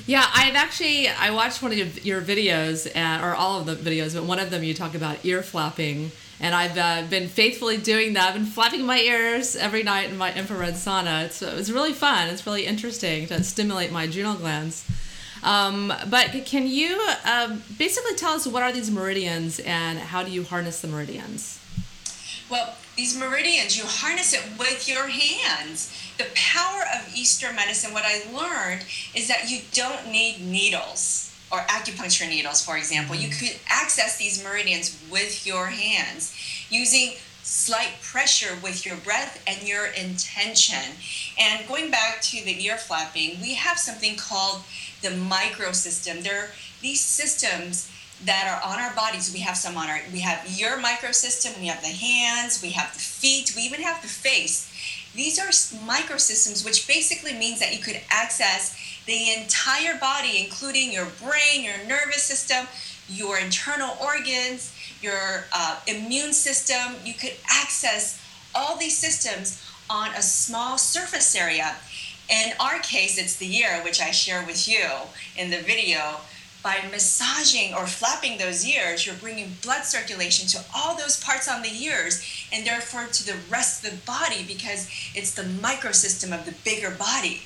Yeah, 0.04 0.25
I've 0.34 0.54
actually 0.54 1.08
I 1.08 1.31
watched 1.31 1.62
one 1.62 1.72
of 1.72 2.04
your, 2.04 2.20
videos, 2.20 2.87
uh, 2.94 3.25
or 3.25 3.34
all 3.34 3.60
of 3.60 3.66
the 3.66 3.75
videos, 3.75 4.14
but 4.14 4.25
one 4.25 4.38
of 4.38 4.50
them 4.50 4.62
you 4.62 4.75
talk 4.75 4.94
about 4.94 5.25
ear 5.25 5.43
flapping, 5.43 6.12
and 6.38 6.54
I've 6.54 6.76
uh, 6.76 7.08
been 7.08 7.28
faithfully 7.28 7.78
doing 7.78 8.12
that. 8.12 8.28
I've 8.28 8.34
been 8.34 8.44
flapping 8.44 8.84
my 8.84 8.98
ears 8.98 9.56
every 9.56 9.82
night 9.82 10.10
in 10.10 10.19
my 10.19 10.34
infrared 10.34 10.75
sauna. 10.75 11.25
It's 11.25 11.40
it's 11.40 11.70
really 11.70 11.93
fun. 11.93 12.28
It's 12.28 12.46
really 12.46 12.66
interesting 12.66 13.26
to 13.28 13.43
stimulate 13.43 13.90
my 13.90 14.04
adrenal 14.04 14.34
glands. 14.34 14.84
Um, 15.43 15.93
but 16.08 16.32
can 16.44 16.66
you 16.66 17.00
uh, 17.25 17.56
basically 17.78 18.14
tell 18.16 18.32
us 18.32 18.46
what 18.46 18.62
are 18.62 18.72
these 18.72 18.90
meridians 18.90 19.60
and 19.60 19.99
how 19.99 20.22
do 20.22 20.31
you 20.31 20.42
harness 20.42 20.81
the 20.81 20.88
meridians? 20.88 21.60
Well, 22.50 22.75
these 22.96 23.19
meridians, 23.19 23.76
you 23.76 23.84
harness 23.87 24.32
it 24.32 24.43
with 24.58 24.88
your 24.88 25.06
hands 25.06 25.93
the 26.19 26.26
power 26.34 26.82
of 26.94 27.14
Eastern 27.14 27.54
medicine, 27.56 27.93
what 27.93 28.04
I 28.06 28.22
learned 28.32 28.84
is 29.14 29.28
that 29.28 29.50
you 29.50 29.60
don't 29.72 30.10
need 30.10 30.40
needles 30.40 31.32
or 31.52 31.58
acupuncture 31.60 32.28
needles, 32.28 32.64
for 32.64 32.76
example. 32.76 33.14
You 33.14 33.28
mm-hmm. 33.28 33.46
could 33.46 33.56
access 33.69 34.16
these 34.16 34.43
meridians 34.43 34.98
with 35.10 35.46
your 35.46 35.66
hands 35.66 36.34
using 36.70 37.12
slight 37.43 37.93
pressure 38.02 38.56
with 38.62 38.84
your 38.84 38.96
breath 38.96 39.42
and 39.46 39.69
your 39.69 39.87
intention. 39.87 40.96
And 41.38 41.69
going 41.69 41.90
back 41.90 42.20
to 42.22 42.44
the 42.44 42.64
ear 42.64 42.76
flapping, 42.76 43.40
we 43.40 43.54
have 43.54 43.78
something 43.78 44.16
called 44.16 44.62
the 45.02 45.10
micro 45.10 45.72
system. 45.72 46.22
There 46.22 46.44
are 46.44 46.49
these 46.81 47.00
systems 47.00 47.90
that 48.24 48.48
are 48.48 48.72
on 48.72 48.78
our 48.78 48.94
bodies. 48.94 49.32
We 49.32 49.40
have 49.40 49.56
some 49.56 49.76
on 49.76 49.88
our 49.88 50.00
we 50.12 50.20
have 50.20 50.46
your 50.58 50.78
microsystem, 50.78 51.58
we 51.60 51.66
have 51.66 51.82
the 51.82 51.88
hands, 51.88 52.62
we 52.62 52.70
have 52.70 52.92
the 52.94 53.00
feet, 53.00 53.52
we 53.54 53.62
even 53.62 53.80
have 53.82 54.00
the 54.02 54.08
face. 54.08 54.72
These 55.14 55.38
are 55.38 55.48
microsystems, 55.86 56.64
which 56.64 56.86
basically 56.86 57.32
means 57.32 57.60
that 57.60 57.74
you 57.74 57.82
could 57.82 58.00
access 58.10 58.76
the 59.06 59.32
entire 59.32 59.99
body, 59.99 60.44
including 60.44 60.92
your 60.92 61.06
brain, 61.06 61.64
your 61.64 61.78
nervous 61.87 62.23
system, 62.23 62.66
your 63.08 63.38
internal 63.38 63.96
organs, 64.02 64.75
your 65.00 65.44
uh, 65.54 65.80
immune 65.87 66.32
system. 66.32 66.96
You 67.04 67.14
could 67.14 67.35
access 67.50 68.23
all 68.54 68.76
these 68.76 68.96
systems 68.96 69.62
on 69.88 70.11
a 70.11 70.23
small 70.23 70.76
surface 70.78 71.35
area. 71.35 71.76
In 72.28 72.52
our 72.58 72.80
case, 72.80 73.18
it's 73.18 73.37
the 73.37 73.56
ear, 73.56 73.80
which 73.85 74.00
I 74.00 74.11
share 74.11 74.44
with 74.44 74.68
you 74.68 74.85
in 75.37 75.50
the 75.50 75.58
video 75.58 76.20
by 76.62 76.78
massaging 76.90 77.75
or 77.75 77.86
flapping 77.86 78.38
those 78.38 78.66
ears, 78.66 79.06
you're 79.06 79.14
bringing 79.16 79.56
blood 79.62 79.84
circulation 79.84 80.48
to 80.48 80.64
all 80.75 80.96
those 80.96 81.22
parts 81.22 81.48
on 81.48 81.62
the 81.62 81.70
ears 81.70 82.22
and 82.52 82.66
therefore 82.66 83.06
to 83.06 83.26
the 83.26 83.36
rest 83.50 83.84
of 83.84 83.90
the 83.90 83.96
body 84.06 84.44
because 84.46 84.90
it's 85.14 85.34
the 85.34 85.42
microsystem 85.42 86.36
of 86.36 86.44
the 86.44 86.52
bigger 86.64 86.90
body. 86.90 87.42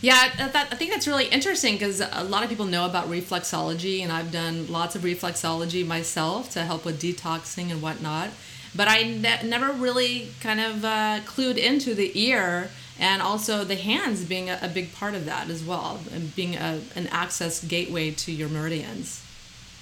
Yeah, 0.00 0.16
I 0.16 0.64
think 0.74 0.90
that's 0.90 1.06
really 1.06 1.26
interesting 1.26 1.74
because 1.74 2.00
a 2.00 2.24
lot 2.24 2.42
of 2.42 2.48
people 2.48 2.66
know 2.66 2.86
about 2.86 3.08
reflexology, 3.08 4.00
and 4.02 4.10
I've 4.10 4.32
done 4.32 4.66
lots 4.66 4.96
of 4.96 5.02
reflexology 5.02 5.86
myself 5.86 6.50
to 6.52 6.64
help 6.64 6.84
with 6.84 7.00
detoxing 7.00 7.70
and 7.70 7.80
whatnot. 7.80 8.30
But 8.74 8.88
I 8.88 9.02
ne- 9.02 9.42
never 9.44 9.70
really 9.70 10.30
kind 10.40 10.60
of 10.60 10.84
uh, 10.84 11.20
clued 11.24 11.56
into 11.56 11.94
the 11.94 12.10
ear 12.18 12.70
and 12.98 13.22
also 13.22 13.64
the 13.64 13.76
hands 13.76 14.24
being 14.24 14.50
a, 14.50 14.58
a 14.62 14.68
big 14.68 14.94
part 14.94 15.14
of 15.14 15.24
that 15.26 15.48
as 15.50 15.64
well, 15.64 16.00
and 16.12 16.34
being 16.34 16.54
a, 16.54 16.80
an 16.94 17.06
access 17.08 17.62
gateway 17.64 18.10
to 18.10 18.32
your 18.32 18.48
meridians. 18.48 19.22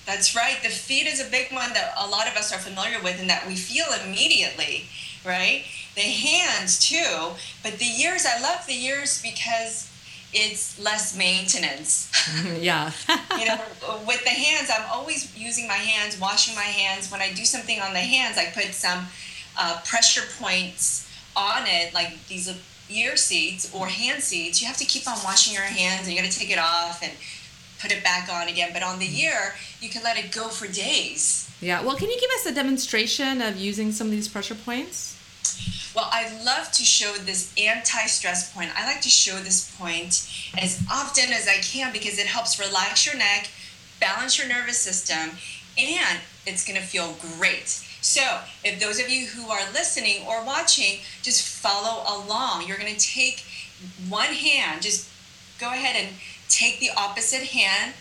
That's 0.07 0.35
right. 0.35 0.57
The 0.62 0.71
feet 0.71 1.07
is 1.07 1.25
a 1.25 1.31
big 1.31 1.52
one 1.52 1.73
that 1.73 1.95
a 1.99 2.09
lot 2.09 2.26
of 2.26 2.37
us 2.37 2.52
are 2.52 2.59
familiar 2.59 3.00
with 3.02 3.21
and 3.21 3.31
that 3.31 3.47
we 3.47 3.55
feel 3.55 3.87
immediately, 4.05 4.87
right? 5.25 5.64
The 5.95 6.00
hands 6.00 6.79
too, 6.79 7.33
but 7.62 7.79
the 7.79 7.87
ears, 7.87 8.26
I 8.26 8.40
love 8.40 8.67
the 8.67 8.75
ears 8.75 9.23
because 9.23 9.90
it's 10.33 10.83
less 10.83 11.17
maintenance. 11.17 12.11
yeah. 12.61 12.93
you 13.38 13.47
know, 13.47 13.59
with 14.07 14.23
the 14.25 14.31
hands, 14.31 14.71
I'm 14.73 14.88
always 14.90 15.37
using 15.37 15.67
my 15.67 15.75
hands, 15.75 16.19
washing 16.21 16.55
my 16.55 16.62
hands. 16.62 17.11
When 17.11 17.21
I 17.21 17.33
do 17.33 17.45
something 17.45 17.81
on 17.81 17.93
the 17.93 18.00
hands, 18.00 18.38
I 18.38 18.47
put 18.47 18.73
some 18.73 19.07
uh, 19.59 19.81
pressure 19.85 20.23
points 20.40 21.09
on 21.37 21.67
it, 21.67 21.95
like 21.95 22.26
these 22.29 22.49
ear 22.90 23.16
seeds 23.16 23.73
or 23.75 23.87
hand 23.87 24.23
seeds, 24.23 24.61
you 24.61 24.66
have 24.66 24.76
to 24.76 24.85
keep 24.85 25.09
on 25.09 25.16
washing 25.25 25.54
your 25.54 25.62
hands 25.62 26.06
and 26.06 26.14
you 26.14 26.20
got 26.20 26.30
to 26.30 26.38
take 26.38 26.50
it 26.50 26.59
off 26.59 27.02
and 27.02 27.12
put 27.80 27.92
it 27.92 28.04
back 28.04 28.28
on 28.32 28.49
again. 28.49 28.70
But 28.73 28.82
on 28.82 28.99
the 28.99 29.06
mm-hmm. 29.06 29.26
ear, 29.26 29.54
you 29.80 29.88
can 29.88 30.02
let 30.02 30.16
it 30.16 30.32
go 30.32 30.49
for 30.49 30.66
days. 30.66 31.50
Yeah. 31.61 31.82
Well, 31.82 31.97
can 31.97 32.09
you 32.11 32.18
give 32.18 32.30
us 32.37 32.47
a 32.47 32.54
demonstration 32.54 33.42
of 33.42 33.56
using 33.56 33.92
some 33.92 34.09
of 34.09 34.11
these 34.12 34.28
pressure 34.28 34.54
points? 34.54 35.16
Well, 35.94 36.09
I 36.11 36.32
love 36.44 36.70
to 36.73 36.85
show 36.85 37.12
this 37.14 37.52
anti 37.59 38.06
stress 38.06 38.52
point. 38.54 38.70
I 38.76 38.87
like 38.87 39.00
to 39.02 39.09
show 39.09 39.37
this 39.38 39.75
point 39.76 40.30
as 40.56 40.85
often 40.90 41.32
as 41.32 41.49
I 41.49 41.56
can 41.56 41.92
because 41.92 42.18
it 42.18 42.26
helps 42.26 42.61
relax 42.61 43.06
your 43.06 43.16
neck, 43.16 43.50
balance 43.99 44.38
your 44.38 44.47
nervous 44.47 44.78
system, 44.78 45.37
and 45.76 46.20
it's 46.47 46.66
going 46.66 46.80
to 46.80 46.87
feel 46.87 47.16
great 47.37 47.85
So, 48.00 48.40
if 48.64 48.80
those 48.80 48.99
of 48.99 49.11
you 49.11 49.26
who 49.26 49.50
are 49.50 49.71
listening 49.73 50.25
or 50.26 50.45
watching, 50.45 51.00
just 51.23 51.47
follow 51.47 52.02
along. 52.07 52.66
You're 52.66 52.78
going 52.78 52.95
to 52.95 53.00
take 53.00 53.45
one 54.09 54.33
hand, 54.33 54.83
just 54.83 55.09
go 55.59 55.69
ahead 55.69 55.97
and 56.02 56.16
take 56.49 56.80
the 56.80 56.90
opposite 56.97 57.49
hand, 57.49 57.95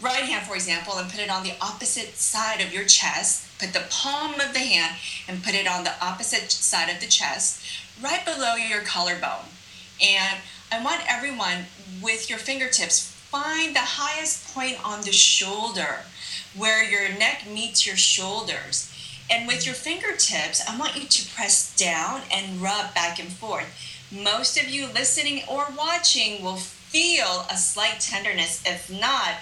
right 0.00 0.24
hand, 0.24 0.46
for 0.46 0.54
example, 0.54 0.98
and 0.98 1.10
put 1.10 1.20
it 1.20 1.30
on 1.30 1.44
the 1.44 1.54
opposite 1.60 2.16
side 2.16 2.60
of 2.60 2.72
your 2.72 2.84
chest. 2.84 3.46
Put 3.58 3.72
the 3.72 3.84
palm 3.90 4.34
of 4.34 4.52
the 4.52 4.58
hand 4.58 4.96
and 5.28 5.42
put 5.42 5.54
it 5.54 5.66
on 5.66 5.84
the 5.84 5.94
opposite 6.04 6.50
side 6.50 6.90
of 6.90 7.00
the 7.00 7.06
chest, 7.06 7.64
right 8.02 8.24
below 8.24 8.54
your 8.56 8.80
collarbone. 8.80 9.46
And 10.02 10.38
I 10.70 10.82
want 10.82 11.02
everyone 11.08 11.66
with 12.02 12.28
your 12.28 12.38
fingertips, 12.38 13.06
find 13.06 13.74
the 13.74 13.80
highest 13.80 14.52
point 14.54 14.78
on 14.84 15.02
the 15.02 15.12
shoulder 15.12 16.00
where 16.56 16.82
your 16.82 17.16
neck 17.18 17.46
meets 17.48 17.86
your 17.86 17.96
shoulders. 17.96 18.91
And 19.32 19.48
with 19.48 19.64
your 19.64 19.74
fingertips, 19.74 20.62
I 20.68 20.76
want 20.78 20.94
you 20.94 21.08
to 21.08 21.34
press 21.34 21.74
down 21.74 22.20
and 22.30 22.60
rub 22.60 22.94
back 22.94 23.18
and 23.18 23.32
forth. 23.32 23.66
Most 24.12 24.60
of 24.60 24.68
you 24.68 24.88
listening 24.88 25.42
or 25.48 25.68
watching 25.76 26.44
will 26.44 26.58
feel 26.58 27.46
a 27.50 27.56
slight 27.56 27.98
tenderness, 27.98 28.62
if 28.66 28.90
not 28.90 29.36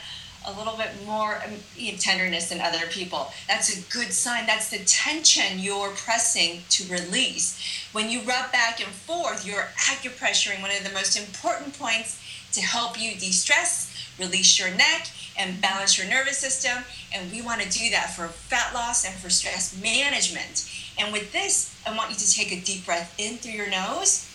a 0.46 0.52
little 0.52 0.76
bit 0.76 0.90
more 1.04 1.42
um, 1.44 1.54
tenderness 1.98 2.50
than 2.50 2.60
other 2.60 2.86
people. 2.86 3.32
That's 3.48 3.76
a 3.76 3.92
good 3.92 4.12
sign. 4.12 4.46
That's 4.46 4.70
the 4.70 4.78
tension 4.84 5.58
you're 5.58 5.90
pressing 5.90 6.62
to 6.70 6.92
release. 6.92 7.60
When 7.90 8.08
you 8.08 8.20
rub 8.20 8.52
back 8.52 8.78
and 8.78 8.92
forth, 8.92 9.44
you're 9.44 9.70
acupressuring 9.76 10.62
one 10.62 10.70
of 10.70 10.84
the 10.84 10.94
most 10.94 11.18
important 11.18 11.76
points 11.76 12.22
to 12.52 12.60
help 12.60 13.00
you 13.00 13.16
de 13.16 13.32
stress, 13.32 13.92
release 14.20 14.56
your 14.56 14.70
neck, 14.70 15.08
and 15.40 15.60
balance 15.60 15.98
your 15.98 16.06
nervous 16.08 16.38
system. 16.38 16.84
And 17.14 17.32
we 17.32 17.42
want 17.42 17.60
to 17.62 17.68
do 17.68 17.90
that 17.90 18.14
for 18.14 18.28
fat 18.28 18.72
loss 18.74 19.04
and 19.04 19.14
for 19.14 19.30
stress 19.30 19.80
management. 19.82 20.70
And 20.98 21.12
with 21.12 21.32
this, 21.32 21.74
I 21.86 21.96
want 21.96 22.10
you 22.10 22.16
to 22.16 22.32
take 22.32 22.52
a 22.52 22.60
deep 22.60 22.84
breath 22.84 23.14
in 23.18 23.38
through 23.38 23.52
your 23.52 23.70
nose 23.70 24.26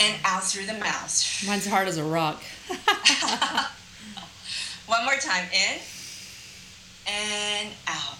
and 0.00 0.16
out 0.24 0.42
through 0.44 0.66
the 0.66 0.74
mouth. 0.74 1.44
Mine's 1.46 1.66
hard 1.66 1.88
as 1.88 1.98
a 1.98 2.04
rock. 2.04 2.42
One 4.86 5.04
more 5.04 5.16
time. 5.16 5.44
In 5.52 5.78
and 7.06 7.70
out. 7.86 8.18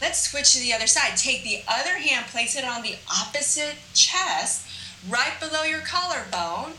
Let's 0.00 0.30
switch 0.30 0.54
to 0.54 0.60
the 0.60 0.72
other 0.72 0.86
side. 0.86 1.16
Take 1.16 1.42
the 1.44 1.62
other 1.68 1.98
hand, 1.98 2.26
place 2.26 2.56
it 2.56 2.64
on 2.64 2.82
the 2.82 2.96
opposite 3.10 3.76
chest, 3.94 4.66
right 5.08 5.38
below 5.38 5.62
your 5.64 5.80
collarbone, 5.80 6.72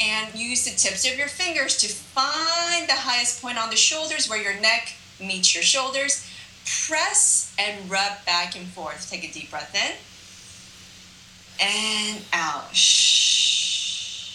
and 0.00 0.34
use 0.34 0.64
the 0.64 0.70
tips 0.70 1.10
of 1.10 1.18
your 1.18 1.28
fingers 1.28 1.76
to 1.78 1.88
find 1.88 2.88
the 2.88 2.94
highest 2.94 3.40
point 3.42 3.58
on 3.58 3.70
the 3.70 3.76
shoulders 3.76 4.28
where 4.28 4.42
your 4.42 4.60
neck 4.60 4.94
meets 5.20 5.54
your 5.54 5.64
shoulders. 5.64 6.26
Press 6.86 7.54
and 7.58 7.90
rub 7.90 8.24
back 8.26 8.56
and 8.56 8.66
forth. 8.66 9.08
Take 9.10 9.24
a 9.24 9.32
deep 9.32 9.50
breath 9.50 9.74
in 9.74 9.96
and 11.60 12.22
out. 12.32 12.74
Shh. 12.74 14.26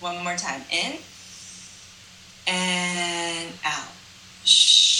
One 0.00 0.22
more 0.24 0.36
time. 0.36 0.62
In 0.70 0.98
and 2.46 3.52
out. 3.64 3.88
Shh. 4.44 4.99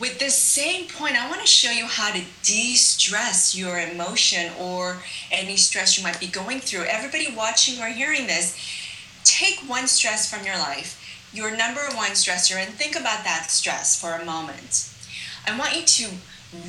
With 0.00 0.18
this 0.18 0.34
same 0.34 0.86
point, 0.88 1.22
I 1.22 1.28
want 1.28 1.42
to 1.42 1.46
show 1.46 1.70
you 1.70 1.84
how 1.84 2.10
to 2.10 2.22
de 2.42 2.74
stress 2.74 3.54
your 3.54 3.78
emotion 3.78 4.50
or 4.58 5.02
any 5.30 5.58
stress 5.58 5.98
you 5.98 6.02
might 6.02 6.18
be 6.18 6.26
going 6.26 6.60
through. 6.60 6.84
Everybody 6.84 7.34
watching 7.36 7.82
or 7.82 7.88
hearing 7.88 8.26
this, 8.26 8.56
take 9.24 9.58
one 9.68 9.86
stress 9.86 10.32
from 10.32 10.46
your 10.46 10.56
life, 10.56 11.28
your 11.34 11.54
number 11.54 11.82
one 11.92 12.12
stressor, 12.12 12.56
and 12.56 12.72
think 12.72 12.96
about 12.96 13.24
that 13.24 13.50
stress 13.50 14.00
for 14.00 14.14
a 14.14 14.24
moment. 14.24 14.90
I 15.46 15.58
want 15.58 15.76
you 15.76 15.82
to 15.84 16.14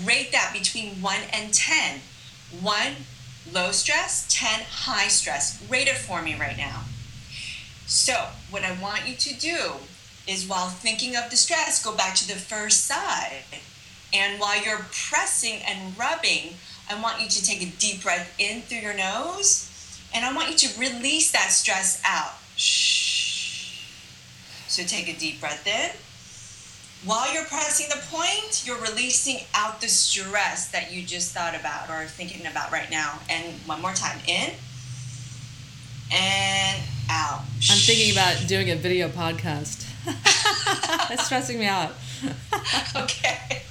rate 0.06 0.34
that 0.34 0.52
between 0.54 1.02
1 1.02 1.16
and 1.32 1.54
10. 1.54 2.02
1, 2.60 2.76
low 3.54 3.72
stress, 3.72 4.28
10, 4.30 4.66
high 4.70 5.08
stress. 5.08 5.66
Rate 5.70 5.88
it 5.88 5.98
for 5.98 6.22
me 6.22 6.38
right 6.38 6.58
now. 6.58 6.82
So, 7.86 8.28
what 8.50 8.64
I 8.64 8.74
want 8.82 9.08
you 9.08 9.16
to 9.16 9.34
do 9.40 9.72
is 10.28 10.48
while 10.48 10.70
thinking 10.70 11.16
of 11.16 11.30
the 11.30 11.36
stress, 11.36 11.84
go 11.84 11.96
back 11.96 12.16
to 12.16 12.28
the 12.28 12.36
first 12.36 12.86
side. 12.86 13.44
And 14.14 14.40
while 14.40 14.62
you're 14.64 14.86
pressing 15.10 15.62
and 15.66 15.98
rubbing, 15.98 16.56
I 16.90 17.02
want 17.02 17.22
you 17.22 17.28
to 17.28 17.44
take 17.44 17.62
a 17.62 17.72
deep 17.78 18.04
breath 18.04 18.34
in 18.38 18.62
through 18.62 18.80
your 18.80 18.94
nose. 18.94 19.68
And 20.14 20.26
I 20.26 20.34
want 20.34 20.50
you 20.50 20.58
to 20.68 20.80
release 20.80 21.32
that 21.32 21.52
stress 21.52 22.02
out. 22.06 22.34
Shh. 22.58 23.88
So 24.68 24.84
take 24.84 25.08
a 25.08 25.18
deep 25.18 25.40
breath 25.40 25.66
in. 25.66 25.92
While 27.08 27.34
you're 27.34 27.46
pressing 27.46 27.90
the 27.90 28.02
point, 28.10 28.66
you're 28.66 28.80
releasing 28.80 29.40
out 29.56 29.82
the 29.82 29.88
stress 29.88 30.70
that 30.72 30.92
you 30.92 31.04
just 31.04 31.34
thought 31.34 31.56
about 31.60 31.90
or 31.90 32.06
thinking 32.06 32.46
about 32.46 32.72
right 32.72 32.92
now. 32.92 33.20
And 33.30 33.54
one 33.66 33.82
more 33.82 33.94
time 33.94 34.20
in 34.28 34.52
and 36.12 36.82
out. 37.10 37.40
I'm 37.70 37.78
thinking 37.80 38.12
about 38.12 38.48
doing 38.48 38.70
a 38.70 38.76
video 38.76 39.10
podcast. 39.10 39.91
it's 41.12 41.26
stressing 41.26 41.60
me 41.60 41.66
out. 41.66 41.92
okay. 42.96 43.62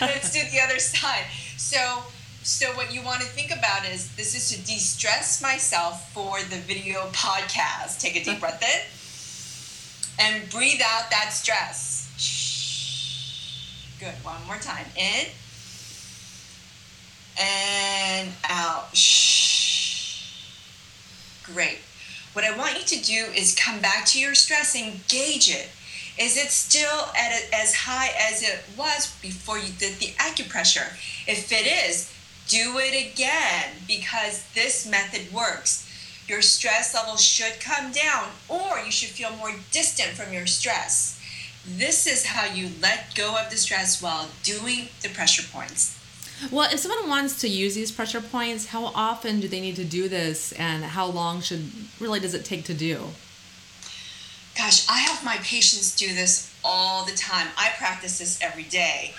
Let's 0.00 0.32
do 0.32 0.40
the 0.50 0.60
other 0.60 0.78
side. 0.78 1.24
So, 1.56 2.02
so 2.42 2.66
what 2.72 2.92
you 2.92 3.02
want 3.02 3.20
to 3.20 3.26
think 3.26 3.50
about 3.50 3.86
is 3.86 4.14
this 4.16 4.34
is 4.34 4.56
to 4.56 4.66
de-stress 4.66 5.42
myself 5.42 6.12
for 6.12 6.40
the 6.40 6.56
video 6.56 7.08
podcast. 7.12 8.00
Take 8.00 8.16
a 8.16 8.24
deep 8.24 8.40
breath 8.40 8.62
in 8.62 10.24
and 10.24 10.50
breathe 10.50 10.80
out 10.84 11.10
that 11.10 11.30
stress. 11.32 12.04
Good. 13.98 14.14
One 14.24 14.44
more 14.46 14.58
time. 14.58 14.86
In 14.96 15.26
and 17.38 18.30
out. 18.48 18.92
Great. 21.44 21.78
What 22.36 22.44
I 22.44 22.54
want 22.54 22.74
you 22.74 22.98
to 22.98 23.02
do 23.02 23.32
is 23.34 23.54
come 23.54 23.80
back 23.80 24.04
to 24.08 24.20
your 24.20 24.34
stress 24.34 24.76
and 24.76 25.00
gauge 25.08 25.48
it. 25.48 25.70
Is 26.20 26.36
it 26.36 26.50
still 26.50 27.08
at 27.16 27.32
a, 27.32 27.54
as 27.54 27.74
high 27.74 28.10
as 28.30 28.42
it 28.42 28.62
was 28.76 29.10
before 29.22 29.56
you 29.56 29.72
did 29.78 30.00
the 30.00 30.12
acupressure? 30.18 30.92
If 31.26 31.50
it 31.50 31.66
is, 31.66 32.12
do 32.46 32.76
it 32.76 33.10
again 33.10 33.70
because 33.88 34.44
this 34.54 34.86
method 34.86 35.32
works. 35.32 35.90
Your 36.28 36.42
stress 36.42 36.92
level 36.92 37.16
should 37.16 37.58
come 37.58 37.90
down, 37.90 38.28
or 38.50 38.80
you 38.84 38.90
should 38.90 39.08
feel 39.08 39.34
more 39.38 39.54
distant 39.72 40.10
from 40.10 40.34
your 40.34 40.44
stress. 40.44 41.18
This 41.66 42.06
is 42.06 42.26
how 42.26 42.52
you 42.52 42.68
let 42.82 43.14
go 43.14 43.38
of 43.38 43.48
the 43.48 43.56
stress 43.56 44.02
while 44.02 44.28
doing 44.42 44.88
the 45.00 45.08
pressure 45.08 45.44
points. 45.50 45.95
Well, 46.50 46.68
if 46.72 46.80
someone 46.80 47.08
wants 47.08 47.40
to 47.40 47.48
use 47.48 47.74
these 47.74 47.90
pressure 47.90 48.20
points, 48.20 48.66
how 48.66 48.86
often 48.86 49.40
do 49.40 49.48
they 49.48 49.60
need 49.60 49.76
to 49.76 49.84
do 49.84 50.08
this 50.08 50.52
and 50.52 50.84
how 50.84 51.06
long 51.06 51.40
should 51.40 51.70
really 51.98 52.20
does 52.20 52.34
it 52.34 52.44
take 52.44 52.64
to 52.64 52.74
do? 52.74 53.08
Gosh, 54.56 54.88
I 54.88 54.98
have 54.98 55.24
my 55.24 55.36
patients 55.38 55.94
do 55.96 56.08
this 56.14 56.54
all 56.64 57.04
the 57.04 57.12
time. 57.12 57.48
I 57.56 57.70
practice 57.76 58.18
this 58.18 58.38
every 58.42 58.64
day. 58.64 59.14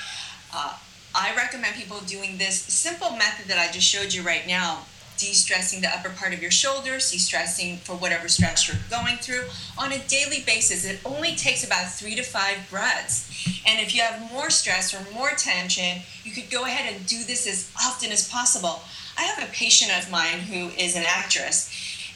Uh, 0.53 0.75
I 1.15 1.35
recommend 1.35 1.75
people 1.75 1.99
doing 2.01 2.37
this 2.37 2.59
simple 2.61 3.11
method 3.11 3.47
that 3.47 3.57
I 3.57 3.71
just 3.71 3.87
showed 3.87 4.13
you 4.13 4.21
right 4.21 4.47
now 4.47 4.85
de-stressing 5.17 5.81
the 5.81 5.89
upper 5.89 6.09
part 6.09 6.33
of 6.33 6.41
your 6.41 6.51
shoulders, 6.51 7.11
de-stressing 7.11 7.77
for 7.77 7.93
whatever 7.95 8.27
stress 8.27 8.67
you're 8.67 8.77
going 8.89 9.17
through 9.17 9.43
on 9.77 9.91
a 9.91 9.99
daily 10.07 10.43
basis. 10.45 10.85
It 10.85 10.99
only 11.05 11.35
takes 11.35 11.65
about 11.65 11.91
three 11.91 12.15
to 12.15 12.23
five 12.23 12.67
breaths. 12.69 13.61
And 13.65 13.79
if 13.79 13.93
you 13.95 14.01
have 14.01 14.31
more 14.31 14.49
stress 14.49 14.93
or 14.93 15.13
more 15.13 15.31
tension, 15.31 16.01
you 16.23 16.31
could 16.31 16.49
go 16.49 16.65
ahead 16.65 16.93
and 16.93 17.05
do 17.05 17.23
this 17.23 17.47
as 17.47 17.71
often 17.81 18.11
as 18.11 18.29
possible. 18.29 18.81
I 19.17 19.23
have 19.23 19.43
a 19.43 19.51
patient 19.51 19.91
of 19.97 20.11
mine 20.11 20.39
who 20.39 20.69
is 20.77 20.95
an 20.95 21.05
actress. 21.07 21.71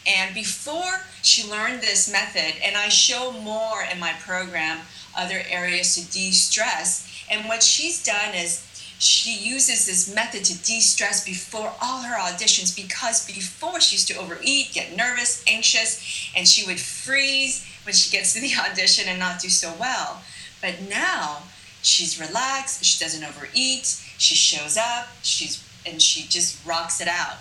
And 0.08 0.34
before 0.34 1.02
she 1.22 1.50
learned 1.50 1.82
this 1.82 2.12
method, 2.12 2.56
and 2.64 2.76
I 2.76 2.90
show 2.90 3.32
more 3.32 3.84
in 3.92 4.00
my 4.00 4.14
program 4.20 4.80
other 5.18 5.42
areas 5.50 5.96
to 5.96 6.12
de 6.12 6.32
stress. 6.32 7.08
And 7.30 7.48
what 7.48 7.64
she's 7.64 8.04
done 8.04 8.34
is 8.36 8.66
she 9.02 9.36
uses 9.36 9.88
this 9.88 10.14
method 10.14 10.44
to 10.46 10.64
de-stress 10.64 11.26
before 11.26 11.74
all 11.82 12.04
her 12.04 12.16
auditions 12.16 12.76
because 12.76 13.26
before 13.26 13.82
she 13.82 13.96
used 13.96 14.08
to 14.10 14.16
overeat, 14.16 14.72
get 14.74 14.96
nervous, 14.96 15.44
anxious, 15.48 16.32
and 16.36 16.48
she 16.48 16.66
would 16.68 16.80
freeze 16.80 17.66
when 17.84 17.96
she 17.96 18.16
gets 18.16 18.34
to 18.34 18.42
the 18.42 18.52
audition 18.70 19.06
and 19.08 19.18
not 19.18 19.42
do 19.42 19.50
so 19.50 19.74
well. 19.80 20.22
But 20.62 20.76
now 20.88 21.44
she's 21.82 22.20
relaxed, 22.20 22.86
she 22.86 23.04
doesn't 23.04 23.24
overeat, 23.24 23.86
she 24.20 24.36
shows 24.36 24.78
up, 24.78 25.08
she's 25.24 25.68
and 25.84 26.00
she 26.00 26.28
just 26.28 26.64
rocks 26.64 27.02
it 27.02 27.08
out. 27.08 27.38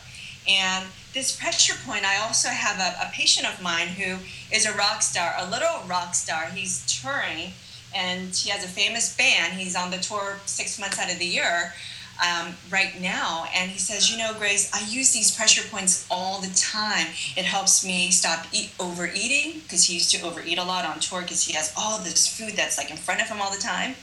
And 0.49 0.87
this 1.13 1.39
pressure 1.39 1.75
point, 1.85 2.07
I 2.07 2.17
also 2.27 2.49
have 2.49 2.79
a, 2.79 3.07
a 3.07 3.11
patient 3.13 3.47
of 3.47 3.63
mine 3.63 3.89
who 3.89 4.17
is 4.51 4.65
a 4.65 4.73
rock 4.73 5.03
star, 5.03 5.35
a 5.37 5.51
little 5.51 5.83
rock 5.87 6.15
star. 6.15 6.47
He's 6.47 6.87
touring 6.87 7.53
and 7.95 8.35
he 8.35 8.51
has 8.51 8.65
a 8.65 8.69
famous 8.69 9.17
band. 9.17 9.55
He's 9.55 9.77
on 9.77 9.91
the 9.91 9.99
tour 9.99 10.39
six 10.47 10.79
months 10.79 10.99
out 10.99 11.13
of 11.13 11.19
the 11.19 11.27
year 11.27 11.73
um, 12.21 12.55
right 12.71 13.01
now. 13.01 13.47
And 13.55 13.71
he 13.71 13.79
says, 13.79 14.11
You 14.11 14.19
know, 14.19 14.33
Grace, 14.39 14.71
I 14.73 14.81
use 14.89 15.13
these 15.13 15.35
pressure 15.35 15.67
points 15.69 16.07
all 16.11 16.41
the 16.41 16.55
time. 16.55 17.07
It 17.37 17.45
helps 17.45 17.85
me 17.85 18.11
stop 18.11 18.47
eat, 18.53 18.71
overeating 18.79 19.61
because 19.61 19.85
he 19.85 19.95
used 19.95 20.15
to 20.15 20.27
overeat 20.27 20.59
a 20.59 20.65
lot 20.65 20.85
on 20.85 21.01
tour 21.01 21.23
because 21.23 21.45
he 21.45 21.53
has 21.55 21.73
all 21.77 21.99
this 21.99 22.27
food 22.27 22.57
that's 22.57 22.79
like 22.79 22.91
in 22.91 22.97
front 22.97 23.21
of 23.21 23.29
him 23.29 23.41
all 23.41 23.53
the 23.53 23.61
time. 23.61 23.95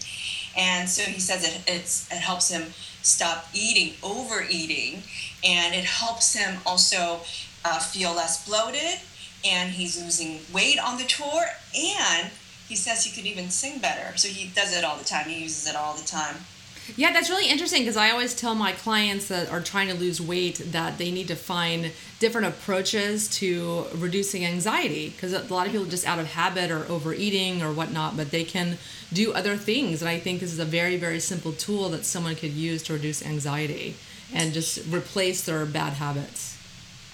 And 0.57 0.89
so 0.89 1.03
he 1.03 1.19
says 1.19 1.47
it, 1.47 1.61
it 1.67 2.17
helps 2.17 2.49
him 2.49 2.73
stop 3.03 3.47
eating, 3.53 3.93
overeating, 4.03 5.03
and 5.43 5.75
it 5.75 5.85
helps 5.85 6.33
him 6.33 6.57
also 6.65 7.19
uh, 7.63 7.79
feel 7.79 8.15
less 8.15 8.47
bloated. 8.47 8.99
And 9.45 9.69
he's 9.69 10.01
losing 10.01 10.39
weight 10.51 10.79
on 10.83 10.97
the 10.97 11.03
tour, 11.03 11.45
and 11.75 12.31
he 12.67 12.75
says 12.75 13.03
he 13.03 13.11
could 13.11 13.25
even 13.25 13.49
sing 13.49 13.79
better. 13.79 14.15
So 14.17 14.27
he 14.27 14.49
does 14.49 14.75
it 14.75 14.83
all 14.83 14.97
the 14.97 15.05
time. 15.05 15.27
He 15.27 15.41
uses 15.43 15.67
it 15.67 15.75
all 15.75 15.93
the 15.93 16.05
time. 16.05 16.35
Yeah, 16.95 17.11
that's 17.11 17.29
really 17.29 17.49
interesting 17.49 17.81
because 17.81 17.97
I 17.97 18.11
always 18.11 18.33
tell 18.33 18.55
my 18.55 18.71
clients 18.71 19.27
that 19.27 19.49
are 19.49 19.59
trying 19.61 19.89
to 19.89 19.93
lose 19.93 20.21
weight 20.21 20.57
that 20.71 20.97
they 20.97 21.11
need 21.11 21.27
to 21.27 21.35
find 21.35 21.91
different 22.19 22.47
approaches 22.47 23.27
to 23.39 23.85
reducing 23.93 24.45
anxiety 24.45 25.09
because 25.09 25.33
a 25.33 25.53
lot 25.53 25.65
of 25.65 25.73
people 25.73 25.85
just 25.85 26.07
out 26.07 26.17
of 26.17 26.27
habit 26.27 26.71
or 26.71 26.85
overeating 26.85 27.61
or 27.61 27.73
whatnot, 27.73 28.15
but 28.15 28.31
they 28.31 28.45
can 28.45 28.77
do 29.11 29.33
other 29.33 29.57
things. 29.57 30.01
And 30.01 30.07
I 30.07 30.17
think 30.17 30.39
this 30.39 30.53
is 30.53 30.59
a 30.59 30.65
very, 30.65 30.95
very 30.95 31.19
simple 31.19 31.51
tool 31.51 31.89
that 31.89 32.05
someone 32.05 32.35
could 32.35 32.51
use 32.53 32.83
to 32.83 32.93
reduce 32.93 33.25
anxiety 33.25 33.95
and 34.33 34.53
just 34.53 34.79
replace 34.91 35.43
their 35.43 35.65
bad 35.65 35.93
habits. 35.93 36.56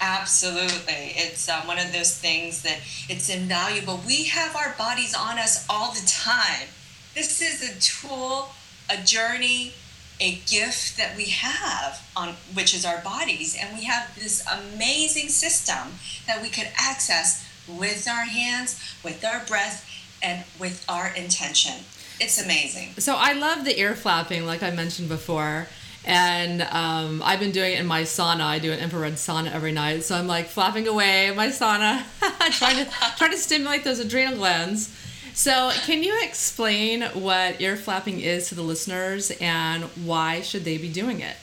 Absolutely. 0.04 1.14
It's 1.16 1.48
uh, 1.48 1.62
one 1.62 1.78
of 1.78 1.92
those 1.92 2.18
things 2.18 2.62
that 2.62 2.78
it's 3.08 3.30
invaluable. 3.30 4.00
We 4.06 4.24
have 4.24 4.54
our 4.54 4.74
bodies 4.76 5.14
on 5.14 5.38
us 5.38 5.64
all 5.68 5.92
the 5.92 6.06
time. 6.06 6.68
This 7.14 7.40
is 7.40 7.62
a 7.62 7.80
tool 7.80 8.50
a 8.90 9.02
journey, 9.02 9.72
a 10.20 10.36
gift 10.46 10.96
that 10.96 11.16
we 11.16 11.24
have 11.24 12.06
on 12.16 12.34
which 12.52 12.74
is 12.74 12.84
our 12.84 13.00
bodies 13.00 13.56
and 13.60 13.76
we 13.76 13.84
have 13.84 14.14
this 14.14 14.46
amazing 14.46 15.28
system 15.28 15.94
that 16.26 16.40
we 16.40 16.48
can 16.48 16.70
access 16.76 17.48
with 17.66 18.06
our 18.08 18.24
hands, 18.24 18.80
with 19.02 19.24
our 19.24 19.44
breath 19.46 19.90
and 20.22 20.44
with 20.60 20.84
our 20.88 21.08
intention. 21.16 21.84
It's 22.20 22.42
amazing. 22.42 22.94
So 22.98 23.16
I 23.16 23.32
love 23.32 23.64
the 23.64 23.78
ear 23.78 23.94
flapping 23.94 24.46
like 24.46 24.62
I 24.62 24.70
mentioned 24.70 25.08
before. 25.08 25.66
And 26.06 26.62
um, 26.62 27.22
I've 27.24 27.40
been 27.40 27.52
doing 27.52 27.72
it 27.72 27.80
in 27.80 27.86
my 27.86 28.02
sauna. 28.02 28.42
I 28.42 28.58
do 28.58 28.72
an 28.72 28.78
infrared 28.78 29.14
sauna 29.14 29.52
every 29.52 29.72
night, 29.72 30.04
so 30.04 30.14
I'm 30.14 30.26
like 30.26 30.48
flapping 30.48 30.86
away 30.86 31.28
in 31.28 31.36
my 31.36 31.48
sauna, 31.48 32.02
trying 32.58 32.84
to 32.84 32.90
trying 33.16 33.30
to 33.30 33.38
stimulate 33.38 33.84
those 33.84 34.00
adrenal 34.00 34.36
glands. 34.36 34.94
So, 35.32 35.72
can 35.84 36.04
you 36.04 36.16
explain 36.22 37.02
what 37.02 37.60
ear 37.60 37.76
flapping 37.76 38.20
is 38.20 38.48
to 38.50 38.54
the 38.54 38.62
listeners 38.62 39.32
and 39.40 39.84
why 40.04 40.42
should 40.42 40.64
they 40.64 40.76
be 40.76 40.88
doing 40.88 41.20
it? 41.20 41.36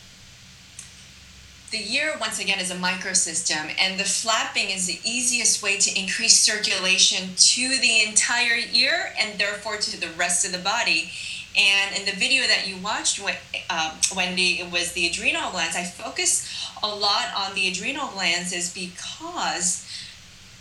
The 1.71 1.93
ear, 1.95 2.15
once 2.19 2.39
again, 2.39 2.59
is 2.59 2.69
a 2.69 2.75
microsystem, 2.75 3.73
and 3.79 3.97
the 3.97 4.03
flapping 4.03 4.69
is 4.69 4.87
the 4.87 4.99
easiest 5.05 5.63
way 5.63 5.77
to 5.77 5.99
increase 5.99 6.37
circulation 6.37 7.29
to 7.35 7.79
the 7.79 8.03
entire 8.05 8.59
ear 8.73 9.13
and 9.17 9.39
therefore 9.39 9.77
to 9.77 9.99
the 9.99 10.09
rest 10.09 10.45
of 10.45 10.51
the 10.51 10.57
body. 10.57 11.11
And 11.57 11.97
in 11.97 12.05
the 12.05 12.13
video 12.13 12.47
that 12.47 12.67
you 12.67 12.77
watched, 12.77 13.21
uh, 13.69 13.97
Wendy, 14.15 14.59
it 14.59 14.71
was 14.71 14.93
the 14.93 15.07
adrenal 15.07 15.51
glands. 15.51 15.75
I 15.75 15.83
focus 15.83 16.71
a 16.81 16.87
lot 16.87 17.27
on 17.35 17.55
the 17.55 17.67
adrenal 17.67 18.07
glands 18.09 18.53
is 18.53 18.73
because 18.73 19.85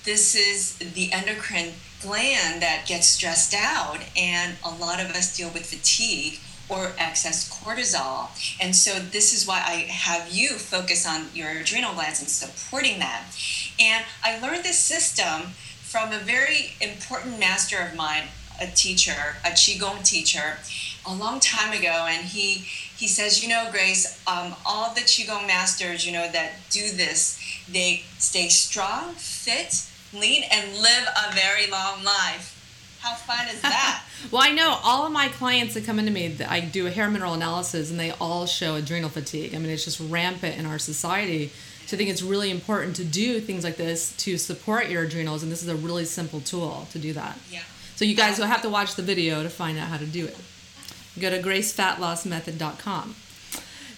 this 0.04 0.34
is 0.34 0.76
the 0.78 1.12
endocrine 1.12 1.74
gland 2.02 2.62
that 2.62 2.86
gets 2.86 3.06
stressed 3.06 3.54
out, 3.54 3.98
and 4.16 4.56
a 4.64 4.70
lot 4.70 4.98
of 4.98 5.10
us 5.10 5.36
deal 5.36 5.50
with 5.50 5.66
fatigue 5.66 6.40
or 6.68 6.92
excess 6.98 7.48
cortisol. 7.48 8.30
And 8.60 8.74
so, 8.74 8.98
this 8.98 9.34
is 9.34 9.46
why 9.46 9.62
I 9.64 9.90
have 9.90 10.30
you 10.30 10.50
focus 10.50 11.06
on 11.06 11.26
your 11.34 11.50
adrenal 11.50 11.94
glands 11.94 12.20
and 12.20 12.28
supporting 12.28 12.98
that. 13.00 13.24
And 13.78 14.04
I 14.24 14.38
learned 14.40 14.64
this 14.64 14.78
system 14.78 15.52
from 15.82 16.12
a 16.12 16.18
very 16.18 16.74
important 16.80 17.38
master 17.40 17.78
of 17.80 17.96
mine, 17.96 18.24
a 18.60 18.66
teacher, 18.66 19.36
a 19.44 19.50
Qigong 19.50 20.04
teacher, 20.04 20.58
a 21.06 21.14
long 21.14 21.40
time 21.40 21.72
ago. 21.78 22.06
And 22.08 22.26
he, 22.26 22.64
he 22.96 23.08
says, 23.08 23.42
You 23.42 23.48
know, 23.48 23.68
Grace, 23.70 24.22
um, 24.26 24.54
all 24.66 24.94
the 24.94 25.00
Qigong 25.00 25.46
masters, 25.46 26.06
you 26.06 26.12
know, 26.12 26.30
that 26.32 26.52
do 26.70 26.90
this, 26.90 27.40
they 27.70 28.04
stay 28.18 28.48
strong, 28.48 29.14
fit, 29.14 29.86
lean, 30.12 30.44
and 30.50 30.74
live 30.80 31.06
a 31.28 31.34
very 31.34 31.70
long 31.70 32.04
life. 32.04 32.56
How 33.00 33.14
fun 33.14 33.48
is 33.48 33.62
that? 33.62 34.04
well, 34.30 34.42
I 34.42 34.52
know 34.52 34.78
all 34.84 35.06
of 35.06 35.12
my 35.12 35.28
clients 35.28 35.72
that 35.72 35.84
come 35.84 35.98
into 35.98 36.12
me, 36.12 36.28
that 36.28 36.50
I 36.50 36.60
do 36.60 36.86
a 36.86 36.90
hair 36.90 37.08
mineral 37.08 37.32
analysis 37.32 37.90
and 37.90 37.98
they 37.98 38.10
all 38.12 38.44
show 38.44 38.74
adrenal 38.74 39.08
fatigue. 39.08 39.54
I 39.54 39.58
mean, 39.58 39.70
it's 39.70 39.86
just 39.86 40.00
rampant 40.00 40.58
in 40.58 40.66
our 40.66 40.78
society. 40.78 41.50
So 41.86 41.96
I 41.96 41.98
think 41.98 42.10
it's 42.10 42.22
really 42.22 42.50
important 42.50 42.94
to 42.96 43.04
do 43.04 43.40
things 43.40 43.64
like 43.64 43.76
this 43.76 44.14
to 44.18 44.38
support 44.38 44.88
your 44.88 45.02
adrenals, 45.02 45.42
and 45.42 45.50
this 45.50 45.60
is 45.60 45.68
a 45.68 45.74
really 45.74 46.04
simple 46.04 46.40
tool 46.40 46.86
to 46.92 47.00
do 47.00 47.12
that. 47.14 47.36
Yeah. 47.50 47.62
So 48.00 48.06
you 48.06 48.16
guys 48.16 48.38
will 48.38 48.46
have 48.46 48.62
to 48.62 48.70
watch 48.70 48.94
the 48.94 49.02
video 49.02 49.42
to 49.42 49.50
find 49.50 49.78
out 49.78 49.88
how 49.88 49.98
to 49.98 50.06
do 50.06 50.24
it. 50.24 50.38
Go 51.20 51.28
to 51.28 51.38
gracefatlossmethod.com. 51.38 53.14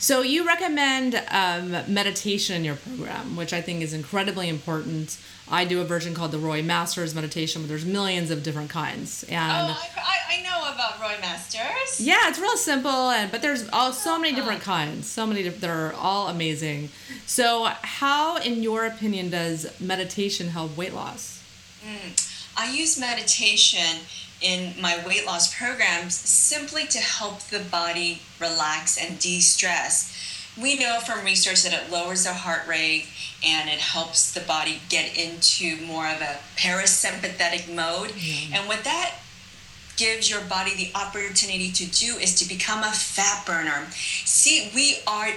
So 0.01 0.23
you 0.23 0.45
recommend 0.45 1.23
um, 1.31 1.71
meditation 1.87 2.57
in 2.57 2.65
your 2.65 2.75
program, 2.75 3.37
which 3.37 3.53
I 3.53 3.61
think 3.61 3.81
is 3.81 3.93
incredibly 3.93 4.49
important. 4.49 5.19
I 5.49 5.65
do 5.65 5.81
a 5.81 5.85
version 5.85 6.15
called 6.15 6.33
the 6.33 6.41
Roy 6.41 6.65
Masters 6.65 7.15
meditation, 7.15 7.63
but 7.63 7.69
there's 7.69 7.85
millions 7.85 8.33
of 8.33 8.43
different 8.43 8.71
kinds. 8.71 9.23
And 9.29 9.71
oh, 9.71 9.81
I, 9.97 10.19
I 10.37 10.43
know 10.43 10.75
about 10.75 11.01
Roy 11.01 11.21
Masters. 11.21 12.01
Yeah, 12.01 12.29
it's 12.29 12.41
real 12.41 12.57
simple, 12.57 12.91
and 12.91 13.31
but 13.31 13.41
there's 13.41 13.69
all 13.69 13.93
so 13.93 14.19
many 14.19 14.35
different 14.35 14.63
kinds, 14.63 15.07
so 15.07 15.29
many 15.29 15.49
that 15.49 15.71
are 15.71 15.93
all 15.93 16.27
amazing. 16.27 16.89
So, 17.25 17.67
how, 17.83 18.39
in 18.39 18.65
your 18.65 18.85
opinion, 18.85 19.31
does 19.31 19.81
meditation 19.81 20.49
help 20.49 20.77
weight 20.77 20.93
loss? 20.93 21.41
Mm. 21.87 22.32
I 22.57 22.73
use 22.73 22.99
meditation 22.99 24.01
in 24.41 24.75
my 24.81 25.03
weight 25.07 25.25
loss 25.25 25.55
programs 25.57 26.15
simply 26.15 26.87
to 26.87 26.99
help 26.99 27.41
the 27.43 27.61
body 27.61 28.23
relax 28.41 28.99
and 28.99 29.19
de 29.19 29.41
stress. 29.41 30.19
We 30.61 30.79
know 30.79 30.99
from 31.01 31.25
research 31.25 31.63
that 31.63 31.73
it 31.73 31.91
lowers 31.91 32.25
the 32.25 32.35
heart 32.35 32.67
rate 32.69 33.07
and 33.45 33.71
it 33.71 33.79
helps 33.79 34.33
the 34.33 34.41
body 34.41 34.83
get 34.89 35.17
into 35.17 35.77
more 35.87 36.07
of 36.07 36.21
a 36.21 36.39
parasympathetic 36.57 37.75
mode. 37.75 38.11
Mm-hmm. 38.11 38.55
And 38.55 38.69
what 38.69 38.85
that 38.85 39.15
gives 39.97 40.31
your 40.31 40.43
body 40.43 40.75
the 40.75 40.99
opportunity 40.99 41.71
to 41.73 41.87
do 41.87 42.17
is 42.17 42.35
to 42.37 42.49
become 42.49 42.83
a 42.83 42.93
fat 42.93 43.47
burner. 43.47 43.87
See, 43.93 44.71
we 44.75 44.99
are 45.07 45.29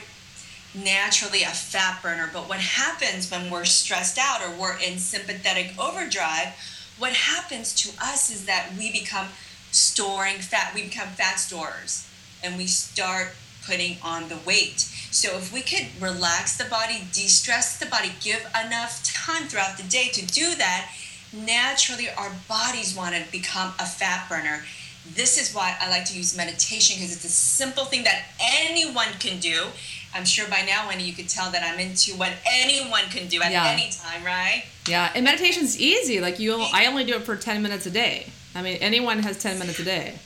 naturally 0.73 1.43
a 1.43 1.47
fat 1.47 2.01
burner, 2.01 2.29
but 2.33 2.49
what 2.49 2.59
happens 2.59 3.31
when 3.31 3.49
we're 3.49 3.65
stressed 3.65 4.17
out 4.17 4.41
or 4.41 4.59
we're 4.59 4.77
in 4.79 4.97
sympathetic 4.97 5.71
overdrive? 5.79 6.53
What 6.97 7.13
happens 7.13 7.73
to 7.75 7.89
us 8.01 8.29
is 8.29 8.45
that 8.45 8.71
we 8.77 8.91
become 8.91 9.27
storing 9.71 10.37
fat, 10.37 10.73
we 10.73 10.83
become 10.83 11.09
fat 11.09 11.35
storers, 11.35 12.07
and 12.43 12.57
we 12.57 12.65
start 12.65 13.33
putting 13.65 13.97
on 14.01 14.29
the 14.29 14.37
weight. 14.45 14.79
So 15.11 15.37
if 15.37 15.51
we 15.51 15.61
could 15.61 15.87
relax 15.99 16.57
the 16.57 16.65
body, 16.65 17.07
de-stress 17.11 17.79
the 17.79 17.85
body, 17.85 18.11
give 18.21 18.47
enough 18.65 19.03
time 19.03 19.47
throughout 19.47 19.77
the 19.77 19.83
day 19.83 20.09
to 20.13 20.25
do 20.25 20.55
that, 20.55 20.91
naturally 21.33 22.07
our 22.09 22.31
bodies 22.47 22.95
want 22.95 23.15
to 23.15 23.31
become 23.31 23.73
a 23.79 23.85
fat 23.85 24.29
burner. 24.29 24.63
This 25.13 25.39
is 25.39 25.53
why 25.53 25.77
I 25.79 25.89
like 25.89 26.05
to 26.05 26.17
use 26.17 26.35
meditation 26.35 26.97
because 26.97 27.15
it's 27.15 27.25
a 27.25 27.29
simple 27.29 27.85
thing 27.85 28.03
that 28.03 28.23
anyone 28.41 29.07
can 29.19 29.39
do. 29.39 29.67
I'm 30.13 30.25
sure 30.25 30.47
by 30.49 30.61
now, 30.61 30.87
Wendy, 30.87 31.03
you 31.03 31.13
could 31.13 31.29
tell 31.29 31.51
that 31.51 31.61
I'm 31.61 31.79
into 31.79 32.15
what 32.15 32.31
anyone 32.45 33.03
can 33.09 33.27
do 33.27 33.41
at 33.41 33.51
yeah. 33.51 33.67
any 33.67 33.91
time, 33.91 34.23
right? 34.23 34.63
Yeah, 34.87 35.11
and 35.13 35.25
meditation's 35.25 35.79
easy. 35.79 36.21
Like 36.21 36.39
you, 36.39 36.55
I 36.73 36.85
only 36.87 37.03
do 37.03 37.15
it 37.15 37.23
for 37.23 37.35
ten 37.35 37.61
minutes 37.61 37.85
a 37.85 37.91
day. 37.91 38.27
I 38.55 38.61
mean, 38.61 38.77
anyone 38.77 39.19
has 39.19 39.37
ten 39.37 39.59
minutes 39.59 39.79
a 39.79 39.83
day. 39.83 40.19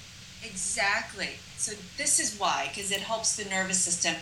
Exactly. 0.44 1.30
So 1.58 1.74
this 1.98 2.20
is 2.20 2.40
why, 2.40 2.70
because 2.70 2.92
it 2.92 3.02
helps 3.02 3.36
the 3.36 3.50
nervous 3.50 3.80
system 3.80 4.16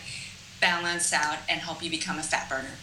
balance 0.60 1.12
out 1.12 1.38
and 1.48 1.60
help 1.60 1.82
you 1.82 1.90
become 1.90 2.18
a 2.18 2.22
fat 2.22 2.48
burner. 2.48 2.74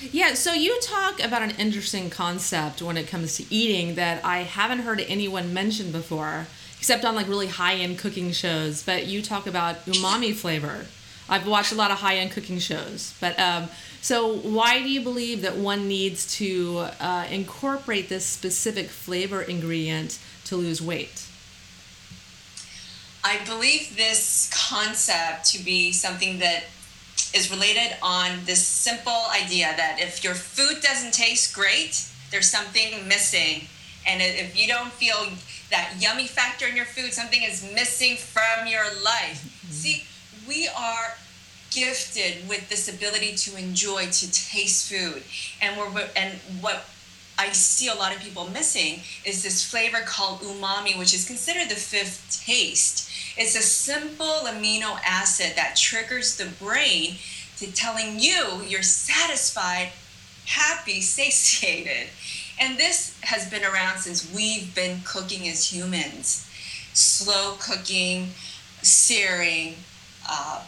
Yeah, 0.00 0.34
so 0.34 0.52
you 0.52 0.78
talk 0.80 1.20
about 1.20 1.42
an 1.42 1.50
interesting 1.58 2.08
concept 2.08 2.80
when 2.80 2.96
it 2.96 3.08
comes 3.08 3.36
to 3.38 3.52
eating 3.52 3.96
that 3.96 4.24
I 4.24 4.44
haven't 4.44 4.80
heard 4.80 5.00
anyone 5.00 5.52
mention 5.52 5.90
before, 5.90 6.46
except 6.78 7.04
on 7.04 7.14
like 7.14 7.28
really 7.28 7.48
high 7.48 7.74
end 7.74 7.98
cooking 7.98 8.32
shows. 8.32 8.82
But 8.82 9.06
you 9.06 9.22
talk 9.22 9.46
about 9.46 9.84
umami 9.86 10.34
flavor. 10.34 10.86
I've 11.28 11.46
watched 11.46 11.72
a 11.72 11.74
lot 11.74 11.90
of 11.90 11.98
high 11.98 12.16
end 12.16 12.30
cooking 12.30 12.58
shows, 12.58 13.14
but 13.20 13.38
um, 13.38 13.68
so 14.00 14.36
why 14.36 14.82
do 14.82 14.88
you 14.88 15.02
believe 15.02 15.42
that 15.42 15.56
one 15.56 15.86
needs 15.86 16.34
to 16.36 16.86
uh, 17.00 17.26
incorporate 17.30 18.08
this 18.08 18.24
specific 18.24 18.88
flavor 18.88 19.42
ingredient 19.42 20.18
to 20.46 20.56
lose 20.56 20.80
weight? 20.80 21.26
I 23.22 23.44
believe 23.44 23.96
this 23.96 24.50
concept 24.54 25.46
to 25.52 25.62
be 25.62 25.92
something 25.92 26.38
that 26.38 26.64
is 27.34 27.50
related 27.50 27.96
on 28.02 28.38
this 28.46 28.66
simple 28.66 29.26
idea 29.30 29.74
that 29.76 29.98
if 30.00 30.24
your 30.24 30.34
food 30.34 30.80
doesn't 30.80 31.12
taste 31.12 31.54
great, 31.54 32.08
there's 32.30 32.48
something 32.48 33.06
missing. 33.06 33.68
And 34.06 34.22
if 34.22 34.58
you 34.58 34.66
don't 34.66 34.92
feel 34.92 35.26
that 35.70 35.94
yummy 35.98 36.26
factor 36.26 36.66
in 36.66 36.76
your 36.76 36.84
food, 36.84 37.12
something 37.12 37.42
is 37.42 37.62
missing 37.74 38.16
from 38.16 38.66
your 38.66 38.84
life. 39.04 39.44
Mm-hmm. 39.44 39.72
See, 39.72 40.04
we 40.46 40.68
are 40.68 41.16
gifted 41.70 42.48
with 42.48 42.68
this 42.70 42.88
ability 42.88 43.34
to 43.34 43.56
enjoy 43.56 44.06
to 44.06 44.32
taste 44.32 44.90
food 44.90 45.22
and 45.60 45.76
we're 45.76 46.08
and 46.16 46.38
what 46.62 46.86
I 47.38 47.52
see 47.52 47.86
a 47.86 47.94
lot 47.94 48.14
of 48.14 48.20
people 48.20 48.50
missing 48.50 49.00
is 49.24 49.44
this 49.44 49.64
flavor 49.64 50.00
called 50.04 50.40
umami, 50.40 50.98
which 50.98 51.14
is 51.14 51.24
considered 51.24 51.68
the 51.68 51.76
fifth 51.76 52.42
taste. 52.44 53.08
It's 53.36 53.54
a 53.54 53.62
simple 53.62 54.40
amino 54.44 54.98
acid 55.06 55.52
that 55.54 55.76
triggers 55.76 56.36
the 56.36 56.46
brain 56.46 57.14
to 57.58 57.72
telling 57.72 58.18
you 58.18 58.62
you're 58.66 58.82
satisfied, 58.82 59.92
happy, 60.46 61.00
satiated. 61.00 62.08
And 62.60 62.76
this 62.76 63.18
has 63.22 63.48
been 63.48 63.64
around 63.64 63.98
since 63.98 64.32
we've 64.34 64.74
been 64.74 65.00
cooking 65.04 65.48
as 65.48 65.72
humans. 65.72 66.48
Slow 66.92 67.54
cooking, 67.60 68.30
searing, 68.82 69.76
uh, 70.28 70.64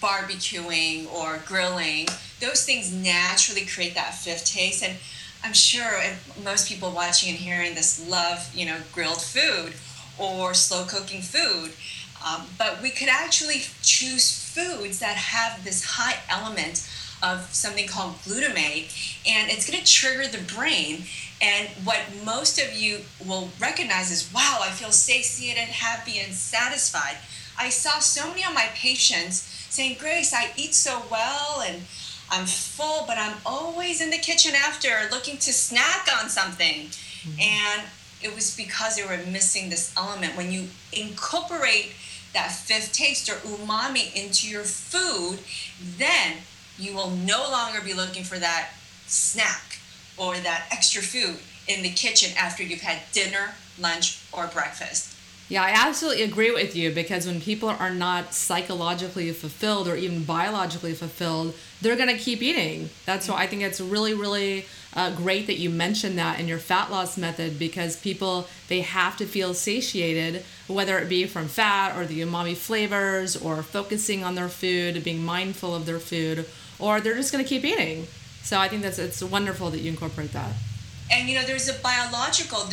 barbecuing, 0.00 1.12
or 1.12 1.40
grilling, 1.46 2.06
those 2.40 2.64
things 2.64 2.92
naturally 2.92 3.66
create 3.66 3.94
that 3.94 4.14
fifth 4.14 4.46
taste. 4.46 4.82
And 4.82 4.96
I'm 5.44 5.52
sure 5.52 6.00
most 6.44 6.68
people 6.68 6.90
watching 6.90 7.30
and 7.30 7.38
hearing 7.38 7.74
this 7.74 8.08
love, 8.08 8.50
you 8.54 8.66
know, 8.66 8.78
grilled 8.92 9.22
food 9.22 9.74
or 10.18 10.54
slow 10.54 10.84
cooking 10.84 11.22
food. 11.22 11.72
Um, 12.24 12.46
but 12.58 12.82
we 12.82 12.90
could 12.90 13.08
actually 13.08 13.62
choose 13.82 14.52
foods 14.52 14.98
that 14.98 15.16
have 15.16 15.64
this 15.64 15.84
high 15.84 16.18
element 16.28 16.88
of 17.22 17.52
something 17.54 17.86
called 17.86 18.14
glutamate, 18.18 18.90
and 19.26 19.50
it's 19.50 19.68
going 19.68 19.82
to 19.82 19.84
trigger 19.84 20.26
the 20.26 20.42
brain. 20.54 21.04
And 21.40 21.68
what 21.84 22.00
most 22.24 22.60
of 22.60 22.74
you 22.74 23.00
will 23.24 23.50
recognize 23.60 24.10
is 24.10 24.32
wow, 24.32 24.60
I 24.62 24.70
feel 24.70 24.90
satiated, 24.90 25.68
happy, 25.68 26.18
and 26.18 26.32
satisfied. 26.32 27.16
I 27.58 27.70
saw 27.70 27.98
so 27.98 28.28
many 28.28 28.44
of 28.44 28.54
my 28.54 28.68
patients 28.74 29.42
saying, 29.68 29.96
Grace, 29.98 30.32
I 30.32 30.50
eat 30.56 30.74
so 30.74 31.02
well 31.10 31.62
and 31.66 31.82
I'm 32.30 32.46
full, 32.46 33.04
but 33.06 33.18
I'm 33.18 33.36
always 33.44 34.00
in 34.00 34.10
the 34.10 34.18
kitchen 34.18 34.52
after 34.54 34.88
looking 35.10 35.38
to 35.38 35.52
snack 35.52 36.08
on 36.20 36.28
something. 36.28 36.86
Mm-hmm. 36.86 37.40
And 37.40 37.82
it 38.22 38.34
was 38.34 38.56
because 38.56 38.96
they 38.96 39.04
were 39.04 39.18
missing 39.30 39.70
this 39.70 39.94
element. 39.96 40.36
When 40.36 40.52
you 40.52 40.68
incorporate 40.92 41.92
that 42.34 42.52
fifth 42.52 42.92
taste 42.92 43.28
or 43.28 43.34
umami 43.34 44.14
into 44.14 44.48
your 44.48 44.64
food, 44.64 45.38
then 45.80 46.38
you 46.78 46.94
will 46.94 47.10
no 47.10 47.42
longer 47.50 47.80
be 47.80 47.94
looking 47.94 48.24
for 48.24 48.38
that 48.38 48.70
snack 49.06 49.78
or 50.16 50.36
that 50.36 50.66
extra 50.70 51.02
food 51.02 51.38
in 51.66 51.82
the 51.82 51.90
kitchen 51.90 52.36
after 52.38 52.62
you've 52.62 52.80
had 52.80 53.00
dinner, 53.12 53.54
lunch, 53.78 54.22
or 54.32 54.46
breakfast. 54.46 55.14
Yeah, 55.50 55.62
I 55.62 55.70
absolutely 55.70 56.24
agree 56.24 56.50
with 56.50 56.76
you 56.76 56.90
because 56.90 57.26
when 57.26 57.40
people 57.40 57.70
are 57.70 57.90
not 57.90 58.34
psychologically 58.34 59.32
fulfilled 59.32 59.88
or 59.88 59.96
even 59.96 60.24
biologically 60.24 60.92
fulfilled, 60.92 61.54
they're 61.80 61.96
going 61.96 62.14
to 62.14 62.22
keep 62.22 62.42
eating. 62.42 62.90
That's 63.06 63.28
why 63.28 63.36
I 63.36 63.46
think 63.46 63.62
it's 63.62 63.80
really, 63.80 64.12
really 64.12 64.66
uh, 64.92 65.14
great 65.14 65.46
that 65.46 65.58
you 65.58 65.70
mentioned 65.70 66.18
that 66.18 66.38
in 66.38 66.48
your 66.48 66.58
fat 66.58 66.90
loss 66.90 67.16
method 67.16 67.58
because 67.58 67.96
people, 67.96 68.46
they 68.68 68.82
have 68.82 69.16
to 69.18 69.26
feel 69.26 69.54
satiated, 69.54 70.44
whether 70.66 70.98
it 70.98 71.08
be 71.08 71.24
from 71.24 71.48
fat 71.48 71.96
or 71.96 72.04
the 72.04 72.20
umami 72.20 72.54
flavors 72.54 73.34
or 73.34 73.62
focusing 73.62 74.22
on 74.22 74.34
their 74.34 74.50
food, 74.50 75.02
being 75.02 75.24
mindful 75.24 75.74
of 75.74 75.86
their 75.86 75.98
food, 76.00 76.44
or 76.78 77.00
they're 77.00 77.14
just 77.14 77.32
going 77.32 77.44
to 77.44 77.48
keep 77.48 77.64
eating. 77.64 78.06
So 78.42 78.58
I 78.58 78.68
think 78.68 78.82
that's 78.82 78.98
it's 78.98 79.22
wonderful 79.22 79.70
that 79.70 79.80
you 79.80 79.90
incorporate 79.90 80.32
that. 80.32 80.52
And 81.10 81.28
you 81.28 81.34
know 81.34 81.44
there's 81.44 81.68
a 81.68 81.74
biological 81.74 82.64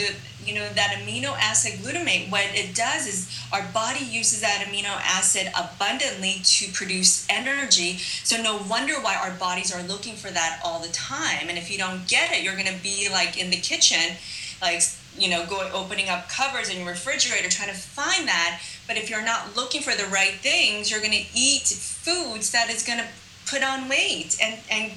you 0.46 0.56
know 0.56 0.68
that 0.70 0.98
amino 1.00 1.38
acid 1.38 1.80
glutamate 1.80 2.30
what 2.30 2.44
it 2.54 2.76
does 2.76 3.08
is 3.08 3.48
our 3.54 3.66
body 3.74 4.04
uses 4.04 4.42
that 4.42 4.66
amino 4.68 4.94
acid 5.04 5.48
abundantly 5.58 6.42
to 6.44 6.72
produce 6.74 7.26
energy. 7.30 7.98
So 7.98 8.42
no 8.42 8.62
wonder 8.70 8.96
why 8.96 9.16
our 9.16 9.32
bodies 9.32 9.74
are 9.74 9.82
looking 9.84 10.16
for 10.16 10.32
that 10.32 10.60
all 10.64 10.80
the 10.80 10.92
time. 10.92 11.48
And 11.48 11.58
if 11.58 11.72
you 11.72 11.78
don't 11.78 12.08
get 12.08 12.32
it 12.32 12.44
you're 12.44 12.58
going 12.58 12.74
to 12.74 12.84
be 12.84 13.08
like 13.10 13.42
in 13.42 13.50
the 13.52 13.58
kitchen 13.58 14.18
like 14.62 14.82
you 15.18 15.30
know 15.30 15.46
going 15.46 15.72
opening 15.72 16.10
up 16.10 16.28
covers 16.28 16.70
in 16.70 16.80
your 16.80 16.90
refrigerator 16.90 17.50
trying 17.50 17.70
to 17.70 17.76
find 17.76 18.28
that. 18.28 18.62
But 18.86 18.98
if 18.98 19.10
you're 19.10 19.26
not 19.26 19.56
looking 19.56 19.82
for 19.82 19.96
the 19.96 20.08
right 20.12 20.34
things 20.34 20.92
you're 20.92 21.02
going 21.02 21.12
to 21.12 21.26
eat 21.34 21.68
foods 21.68 22.52
that 22.52 22.70
is 22.70 22.84
going 22.86 23.00
to 23.00 23.08
put 23.46 23.64
on 23.64 23.88
weight 23.90 24.38
and 24.42 24.60
and 24.70 24.92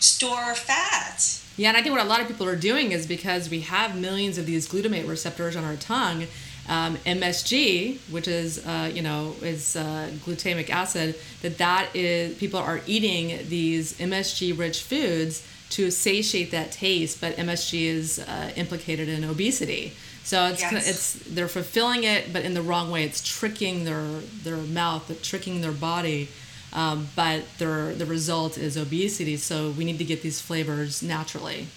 store 0.00 0.54
fat 0.54 1.40
yeah, 1.56 1.68
and 1.68 1.76
I 1.76 1.82
think 1.82 1.94
what 1.94 2.04
a 2.04 2.08
lot 2.08 2.20
of 2.20 2.26
people 2.26 2.48
are 2.48 2.56
doing 2.56 2.92
is 2.92 3.06
because 3.06 3.48
we 3.48 3.60
have 3.60 3.96
millions 3.96 4.38
of 4.38 4.46
these 4.46 4.68
glutamate 4.68 5.08
receptors 5.08 5.54
on 5.54 5.62
our 5.62 5.76
tongue, 5.76 6.26
um, 6.68 6.96
MSG, 7.06 7.98
which 8.10 8.26
is 8.26 8.64
uh, 8.66 8.90
you 8.92 9.02
know 9.02 9.34
is 9.40 9.76
uh, 9.76 10.10
glutamic 10.24 10.68
acid, 10.68 11.14
that 11.42 11.58
that 11.58 11.94
is 11.94 12.36
people 12.38 12.58
are 12.58 12.80
eating 12.86 13.48
these 13.48 13.96
MSG-rich 13.98 14.82
foods 14.82 15.46
to 15.70 15.90
satiate 15.90 16.50
that 16.50 16.72
taste, 16.72 17.20
but 17.20 17.36
MSG 17.36 17.84
is 17.84 18.18
uh, 18.18 18.50
implicated 18.56 19.08
in 19.08 19.24
obesity. 19.24 19.92
So 20.24 20.46
it's 20.46 20.60
yes. 20.60 20.88
it's 20.88 21.12
they're 21.34 21.48
fulfilling 21.48 22.02
it, 22.02 22.32
but 22.32 22.44
in 22.44 22.54
the 22.54 22.62
wrong 22.62 22.90
way. 22.90 23.04
It's 23.04 23.22
tricking 23.22 23.84
their 23.84 24.02
their 24.42 24.56
mouth, 24.56 25.22
tricking 25.22 25.60
their 25.60 25.72
body 25.72 26.30
um, 26.74 27.08
but 27.14 27.44
the 27.58 28.06
result 28.06 28.58
is 28.58 28.76
obesity. 28.76 29.36
So 29.36 29.70
we 29.70 29.84
need 29.84 29.98
to 29.98 30.04
get 30.04 30.22
these 30.22 30.40
flavors 30.40 31.02
naturally. 31.02 31.68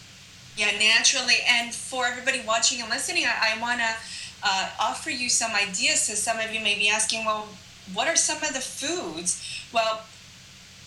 Yeah, 0.58 0.72
naturally. 0.80 1.36
And 1.48 1.74
for 1.74 2.08
everybody 2.08 2.42
watching 2.46 2.82
and 2.82 2.90
listening, 2.90 3.26
I, 3.26 3.56
I 3.56 3.62
want 3.62 3.80
to 3.80 3.96
uh, 4.44 4.70
offer 4.80 5.12
you 5.12 5.30
some 5.30 5.52
ideas. 5.52 6.02
So 6.02 6.16
some 6.16 6.40
of 6.40 6.52
you 6.52 6.60
may 6.60 6.76
be 6.76 6.90
asking, 6.90 7.26
well, 7.26 7.48
what 7.94 8.08
are 8.08 8.16
some 8.16 8.38
of 8.38 8.54
the 8.54 8.60
foods? 8.60 9.64
Well, 9.72 10.02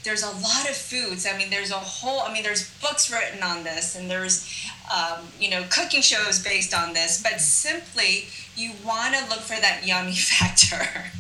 there's 0.03 0.23
a 0.23 0.31
lot 0.31 0.69
of 0.69 0.77
foods. 0.77 1.27
I 1.27 1.37
mean, 1.37 1.51
there's 1.51 1.71
a 1.71 1.75
whole, 1.75 2.21
I 2.21 2.33
mean, 2.33 2.43
there's 2.43 2.71
books 2.81 3.13
written 3.13 3.43
on 3.43 3.65
this 3.65 3.97
and 3.97 4.11
there's, 4.11 4.49
um, 4.93 5.27
you 5.39 5.51
know, 5.51 5.65
cooking 5.71 6.03
shows 6.03 6.43
based 6.43 6.75
on 6.75 6.95
this, 6.95 7.23
but 7.23 7.41
simply 7.41 8.27
you 8.57 8.73
want 8.85 9.15
to 9.15 9.29
look 9.29 9.41
for 9.41 9.61
that 9.61 9.87
yummy 9.87 10.13
factor. 10.17 11.13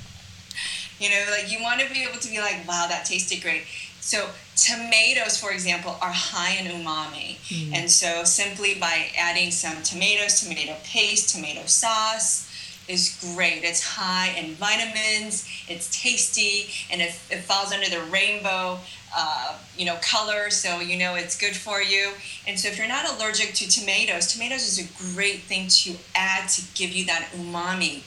You 1.01 1.09
know, 1.09 1.25
like 1.31 1.51
you 1.51 1.63
want 1.63 1.81
to 1.81 1.93
be 1.93 2.03
able 2.03 2.21
to 2.21 2.29
be 2.29 2.39
like, 2.39 2.69
wow, 2.69 2.87
that 2.89 3.07
tasted 3.07 3.43
great. 3.43 3.63
So 4.01 4.29
tomatoes, 4.57 5.39
for 5.39 5.51
example, 5.51 5.97
are 6.01 6.13
high 6.13 6.57
in 6.61 6.67
umami. 6.67 7.37
Mm. 7.49 7.75
And 7.75 7.91
so 7.91 8.25
simply 8.25 8.75
by 8.75 9.09
adding 9.17 9.51
some 9.51 9.83
tomatoes, 9.83 10.41
tomato 10.41 10.77
paste, 10.85 11.35
tomato 11.35 11.67
sauce 11.67 12.47
is 12.89 13.19
great. 13.35 13.63
It's 13.63 13.83
high 13.83 14.35
in 14.37 14.55
vitamins, 14.55 15.49
it's 15.69 15.89
tasty, 16.03 16.73
and 16.91 17.01
it, 17.01 17.13
it 17.31 17.41
falls 17.41 17.73
under 17.73 17.89
the 17.89 18.03
rainbow, 18.11 18.79
uh, 19.17 19.59
you 19.77 19.87
know, 19.87 19.97
color, 20.03 20.51
so 20.51 20.81
you 20.81 20.99
know 20.99 21.15
it's 21.15 21.39
good 21.39 21.55
for 21.55 21.81
you. 21.81 22.13
And 22.49 22.59
so 22.59 22.69
if 22.69 22.79
you're 22.79 22.89
not 22.89 23.09
allergic 23.09 23.55
to 23.55 23.69
tomatoes, 23.69 24.33
tomatoes 24.33 24.67
is 24.67 24.79
a 24.79 25.15
great 25.15 25.43
thing 25.43 25.69
to 25.69 25.97
add 26.15 26.49
to 26.51 26.63
give 26.75 26.91
you 26.91 27.07
that 27.07 27.29
umami 27.37 28.03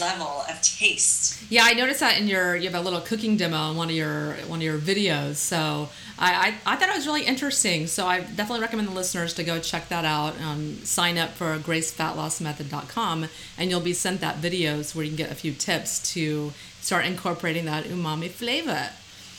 level 0.00 0.44
of 0.48 0.60
taste. 0.62 1.42
Yeah, 1.50 1.62
I 1.64 1.74
noticed 1.74 2.00
that 2.00 2.18
in 2.18 2.28
your 2.28 2.56
you 2.56 2.68
have 2.68 2.78
a 2.78 2.80
little 2.80 3.00
cooking 3.00 3.36
demo 3.36 3.56
on 3.56 3.76
one 3.76 3.88
of 3.88 3.94
your 3.94 4.32
one 4.48 4.58
of 4.58 4.62
your 4.62 4.78
videos. 4.78 5.36
So 5.36 5.88
I, 6.18 6.54
I, 6.66 6.72
I 6.72 6.76
thought 6.76 6.88
it 6.88 6.96
was 6.96 7.06
really 7.06 7.24
interesting. 7.24 7.86
So 7.86 8.06
I 8.06 8.20
definitely 8.20 8.60
recommend 8.60 8.88
the 8.88 8.94
listeners 8.94 9.34
to 9.34 9.44
go 9.44 9.60
check 9.60 9.88
that 9.88 10.04
out. 10.04 10.40
Um, 10.40 10.76
sign 10.84 11.18
up 11.18 11.30
for 11.30 11.58
gracefatlossmethod.com 11.58 13.28
and 13.58 13.70
you'll 13.70 13.80
be 13.80 13.92
sent 13.92 14.20
that 14.20 14.36
videos 14.36 14.94
where 14.94 15.04
you 15.04 15.10
can 15.10 15.16
get 15.16 15.30
a 15.30 15.34
few 15.34 15.52
tips 15.52 16.12
to 16.14 16.52
start 16.80 17.04
incorporating 17.04 17.64
that 17.66 17.84
umami 17.84 18.30
flavor. 18.30 18.90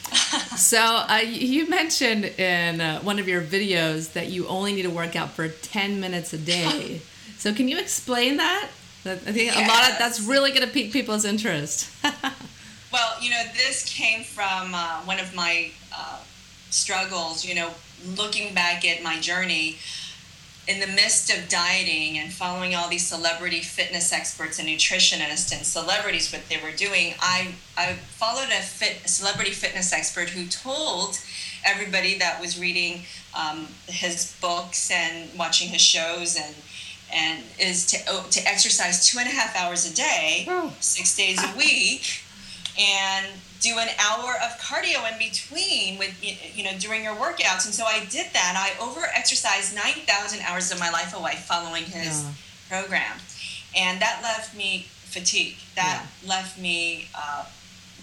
so 0.55 0.79
uh, 0.79 1.21
you 1.23 1.67
mentioned 1.67 2.25
in 2.25 2.79
uh, 2.79 2.99
one 3.01 3.19
of 3.19 3.27
your 3.27 3.41
videos 3.41 4.13
that 4.13 4.27
you 4.27 4.47
only 4.47 4.73
need 4.73 4.83
to 4.83 4.89
work 4.89 5.15
out 5.15 5.31
for 5.31 5.47
10 5.47 5.99
minutes 5.99 6.33
a 6.33 6.37
day. 6.37 7.01
So 7.37 7.53
can 7.53 7.67
you 7.67 7.77
explain 7.77 8.37
that? 8.37 8.67
That, 9.07 9.19
I 9.25 9.31
think 9.31 9.55
yes. 9.55 9.55
a 9.55 9.67
lot 9.67 9.89
of 9.89 9.97
that's 9.97 10.21
really 10.21 10.51
going 10.51 10.67
to 10.67 10.73
pique 10.73 10.91
people's 10.91 11.23
interest. 11.23 11.89
well, 12.91 13.15
you 13.21 13.29
know, 13.29 13.41
this 13.53 13.85
came 13.87 14.23
from 14.23 14.75
uh, 14.75 14.99
one 15.05 15.19
of 15.19 15.33
my 15.33 15.71
uh, 15.95 16.19
struggles. 16.69 17.45
You 17.45 17.55
know, 17.55 17.71
looking 18.17 18.53
back 18.53 18.85
at 18.85 19.01
my 19.01 19.17
journey 19.19 19.77
in 20.67 20.81
the 20.81 20.87
midst 20.87 21.31
of 21.31 21.47
dieting 21.47 22.17
and 22.17 22.33
following 22.33 22.75
all 22.75 22.89
these 22.89 23.07
celebrity 23.07 23.61
fitness 23.61 24.11
experts 24.11 24.59
and 24.59 24.67
nutritionists 24.67 25.55
and 25.55 25.65
celebrities 25.65 26.31
what 26.33 26.41
they 26.49 26.57
were 26.57 26.75
doing 26.75 27.13
i 27.21 27.53
i 27.77 27.93
followed 27.93 28.49
a 28.49 28.61
fit 28.61 29.07
celebrity 29.07 29.51
fitness 29.51 29.93
expert 29.93 30.27
who 30.27 30.45
told 30.47 31.17
everybody 31.65 32.17
that 32.17 32.41
was 32.41 32.59
reading 32.59 33.01
um, 33.33 33.67
his 33.87 34.35
books 34.41 34.91
and 34.91 35.29
watching 35.37 35.69
his 35.69 35.81
shows 35.81 36.35
and 36.35 36.53
and 37.13 37.43
is 37.59 37.85
to 37.87 37.97
oh, 38.09 38.27
to 38.31 38.47
exercise 38.47 39.07
two 39.07 39.19
and 39.19 39.27
a 39.27 39.31
half 39.31 39.55
hours 39.55 39.89
a 39.91 39.95
day, 39.95 40.47
six 40.79 41.15
days 41.15 41.43
a 41.43 41.57
week, 41.57 42.21
and 42.79 43.27
do 43.59 43.77
an 43.79 43.87
hour 43.99 44.35
of 44.43 44.59
cardio 44.59 45.11
in 45.11 45.17
between 45.17 45.97
with 45.97 46.13
you 46.21 46.63
know 46.63 46.71
during 46.79 47.03
your 47.03 47.15
workouts. 47.15 47.65
And 47.65 47.73
so 47.73 47.85
I 47.85 48.05
did 48.09 48.27
that. 48.33 48.53
I 48.55 48.83
over 48.83 49.01
exercised 49.15 49.75
nine 49.75 50.05
thousand 50.05 50.41
hours 50.41 50.71
of 50.71 50.79
my 50.79 50.89
life 50.91 51.17
away 51.17 51.35
following 51.35 51.83
his 51.83 52.23
yeah. 52.23 52.81
program, 52.81 53.17
and 53.75 54.01
that 54.01 54.19
left 54.21 54.55
me 54.55 54.87
fatigued. 54.89 55.75
That 55.75 56.05
yeah. 56.23 56.29
left 56.29 56.59
me 56.59 57.07
uh, 57.17 57.45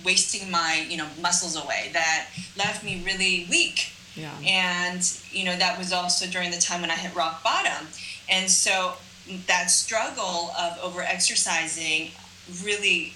wasting 0.04 0.50
my 0.50 0.86
you 0.88 0.96
know 0.96 1.08
muscles 1.20 1.56
away. 1.56 1.90
That 1.92 2.26
left 2.56 2.84
me 2.84 3.02
really 3.04 3.46
weak 3.50 3.92
Yeah. 4.16 4.30
And, 4.46 5.02
you 5.30 5.44
know, 5.44 5.56
that 5.56 5.78
was 5.78 5.92
also 5.92 6.26
during 6.26 6.50
the 6.50 6.58
time 6.58 6.80
when 6.80 6.90
I 6.90 6.94
hit 6.94 7.14
rock 7.14 7.42
bottom. 7.42 7.88
And 8.28 8.50
so 8.50 8.94
that 9.46 9.70
struggle 9.70 10.52
of 10.58 10.78
over 10.82 11.02
exercising 11.02 12.10
really 12.62 13.14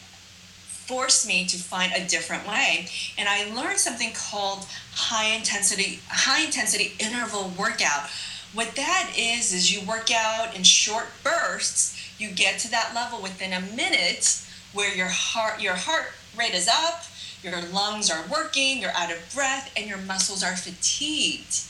forced 0.88 1.28
me 1.28 1.44
to 1.46 1.58
find 1.58 1.92
a 1.92 2.08
different 2.08 2.48
way. 2.48 2.88
And 3.18 3.28
I 3.28 3.52
learned 3.54 3.78
something 3.78 4.12
called 4.14 4.66
high 4.94 5.34
intensity, 5.36 6.00
high 6.08 6.46
intensity 6.46 6.94
interval 6.98 7.52
workout. 7.58 8.08
What 8.54 8.74
that 8.76 9.12
is, 9.16 9.52
is 9.52 9.70
you 9.70 9.86
work 9.86 10.10
out 10.10 10.56
in 10.56 10.62
short 10.62 11.08
bursts. 11.22 11.94
You 12.18 12.30
get 12.30 12.58
to 12.60 12.70
that 12.70 12.92
level 12.94 13.20
within 13.20 13.52
a 13.52 13.60
minute 13.60 14.42
where 14.72 14.94
your 14.94 15.08
heart, 15.08 15.60
your 15.60 15.74
heart 15.74 16.12
rate 16.36 16.54
is 16.54 16.68
up, 16.68 17.04
your 17.42 17.60
lungs 17.60 18.10
are 18.10 18.24
working, 18.30 18.80
you're 18.80 18.96
out 18.96 19.12
of 19.12 19.18
breath, 19.34 19.70
and 19.76 19.86
your 19.86 19.98
muscles 19.98 20.42
are 20.42 20.56
fatigued. 20.56 21.60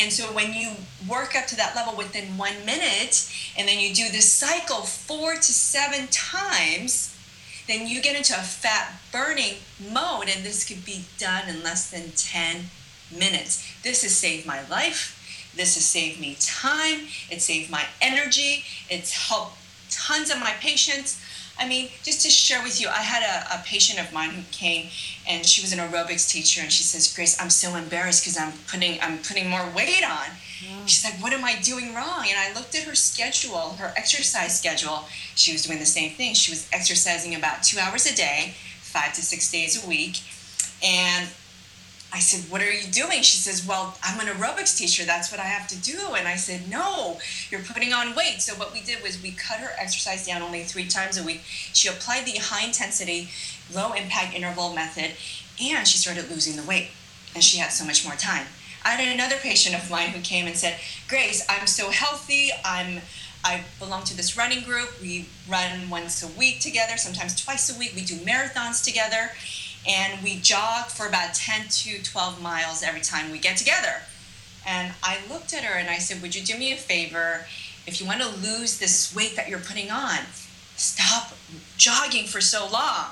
And 0.00 0.12
so 0.12 0.24
when 0.32 0.52
you 0.54 0.72
work 1.08 1.34
up 1.34 1.46
to 1.48 1.56
that 1.56 1.74
level 1.74 1.96
within 1.96 2.36
one 2.36 2.64
minute, 2.64 3.32
and 3.56 3.66
then 3.66 3.80
you 3.80 3.92
do 3.94 4.08
this 4.10 4.32
cycle 4.32 4.82
four 4.82 5.34
to 5.34 5.42
seven 5.42 6.06
times, 6.08 7.14
then 7.66 7.86
you 7.86 8.00
get 8.00 8.16
into 8.16 8.32
a 8.32 8.42
fat 8.42 8.94
burning 9.12 9.56
mode, 9.92 10.28
and 10.34 10.44
this 10.44 10.66
could 10.66 10.84
be 10.84 11.04
done 11.18 11.48
in 11.48 11.62
less 11.62 11.90
than 11.90 12.12
10 12.16 12.70
minutes. 13.16 13.64
This 13.82 14.02
has 14.02 14.16
saved 14.16 14.46
my 14.46 14.66
life. 14.68 15.14
This 15.54 15.74
has 15.74 15.84
saved 15.84 16.20
me 16.20 16.36
time. 16.40 17.08
It 17.30 17.42
saved 17.42 17.70
my 17.70 17.84
energy. 18.00 18.64
It's 18.88 19.28
helped 19.28 19.56
tons 19.90 20.30
of 20.30 20.38
my 20.38 20.52
patients. 20.60 21.20
I 21.58 21.68
mean, 21.68 21.88
just 22.02 22.22
to 22.22 22.30
share 22.30 22.62
with 22.62 22.80
you, 22.80 22.88
I 22.88 23.02
had 23.02 23.22
a, 23.22 23.60
a 23.60 23.64
patient 23.64 23.98
of 24.00 24.12
mine 24.12 24.30
who 24.30 24.42
came 24.52 24.88
and 25.28 25.44
she 25.44 25.60
was 25.60 25.72
an 25.72 25.78
aerobics 25.78 26.30
teacher 26.30 26.60
and 26.60 26.70
she 26.70 26.84
says, 26.84 27.12
Grace, 27.12 27.40
I'm 27.40 27.50
so 27.50 27.74
embarrassed 27.74 28.22
because 28.22 28.38
I'm 28.38 28.52
putting 28.70 29.00
I'm 29.00 29.18
putting 29.18 29.48
more 29.48 29.66
weight 29.74 30.04
on. 30.04 30.28
Yeah. 30.62 30.86
She's 30.86 31.04
like, 31.04 31.14
What 31.22 31.32
am 31.32 31.44
I 31.44 31.56
doing 31.62 31.94
wrong? 31.94 32.26
And 32.28 32.38
I 32.38 32.52
looked 32.54 32.74
at 32.74 32.84
her 32.84 32.94
schedule, 32.94 33.74
her 33.78 33.92
exercise 33.96 34.58
schedule. 34.58 35.04
She 35.34 35.52
was 35.52 35.64
doing 35.64 35.78
the 35.78 35.86
same 35.86 36.12
thing. 36.12 36.34
She 36.34 36.52
was 36.52 36.68
exercising 36.72 37.34
about 37.34 37.62
two 37.62 37.78
hours 37.78 38.06
a 38.06 38.14
day, 38.14 38.54
five 38.80 39.12
to 39.14 39.22
six 39.22 39.50
days 39.50 39.84
a 39.84 39.88
week. 39.88 40.20
And 40.82 41.28
I 42.12 42.20
said, 42.20 42.50
What 42.50 42.62
are 42.62 42.72
you 42.72 42.90
doing? 42.90 43.22
She 43.22 43.36
says, 43.36 43.66
Well, 43.66 43.96
I'm 44.02 44.18
an 44.20 44.26
aerobics 44.26 44.76
teacher. 44.76 45.04
That's 45.04 45.30
what 45.30 45.40
I 45.40 45.44
have 45.44 45.68
to 45.68 45.76
do. 45.76 46.14
And 46.16 46.26
I 46.26 46.36
said, 46.36 46.68
No, 46.70 47.18
you're 47.50 47.60
putting 47.60 47.92
on 47.92 48.14
weight. 48.14 48.40
So, 48.40 48.54
what 48.54 48.72
we 48.72 48.80
did 48.80 49.02
was 49.02 49.22
we 49.22 49.32
cut 49.32 49.58
her 49.58 49.70
exercise 49.78 50.26
down 50.26 50.42
only 50.42 50.62
three 50.62 50.86
times 50.86 51.18
a 51.18 51.22
week. 51.22 51.42
She 51.44 51.88
applied 51.88 52.24
the 52.24 52.38
high 52.40 52.66
intensity, 52.66 53.28
low 53.74 53.92
impact 53.92 54.34
interval 54.34 54.74
method, 54.74 55.12
and 55.62 55.86
she 55.86 55.98
started 55.98 56.30
losing 56.30 56.56
the 56.56 56.66
weight. 56.66 56.88
And 57.34 57.44
she 57.44 57.58
had 57.58 57.72
so 57.72 57.84
much 57.84 58.06
more 58.06 58.14
time. 58.14 58.46
I 58.84 58.90
had 58.90 59.14
another 59.14 59.36
patient 59.36 59.76
of 59.76 59.90
mine 59.90 60.10
who 60.10 60.22
came 60.22 60.46
and 60.46 60.56
said, 60.56 60.78
Grace, 61.08 61.44
I'm 61.48 61.66
so 61.66 61.90
healthy. 61.90 62.50
I'm 62.64 63.02
I 63.44 63.62
belong 63.78 64.02
to 64.04 64.16
this 64.16 64.36
running 64.36 64.64
group. 64.64 65.00
We 65.00 65.26
run 65.48 65.88
once 65.90 66.22
a 66.22 66.38
week 66.38 66.60
together, 66.60 66.96
sometimes 66.96 67.40
twice 67.40 67.74
a 67.74 67.78
week. 67.78 67.92
We 67.94 68.02
do 68.02 68.16
marathons 68.16 68.84
together 68.84 69.30
and 69.86 70.22
we 70.22 70.38
jog 70.40 70.86
for 70.86 71.06
about 71.06 71.34
10 71.34 71.68
to 71.68 72.02
12 72.02 72.42
miles 72.42 72.82
every 72.82 73.00
time 73.00 73.30
we 73.30 73.38
get 73.38 73.56
together. 73.56 74.02
And 74.66 74.92
I 75.02 75.18
looked 75.30 75.54
at 75.54 75.64
her 75.64 75.78
and 75.78 75.88
I 75.88 75.98
said, 75.98 76.20
Would 76.22 76.34
you 76.34 76.42
do 76.42 76.58
me 76.58 76.72
a 76.72 76.76
favor? 76.76 77.46
If 77.86 78.00
you 78.00 78.06
want 78.06 78.20
to 78.20 78.28
lose 78.28 78.78
this 78.78 79.14
weight 79.14 79.34
that 79.36 79.48
you're 79.48 79.58
putting 79.58 79.90
on, 79.90 80.18
stop 80.76 81.32
jogging 81.76 82.26
for 82.26 82.40
so 82.40 82.68
long. 82.70 83.06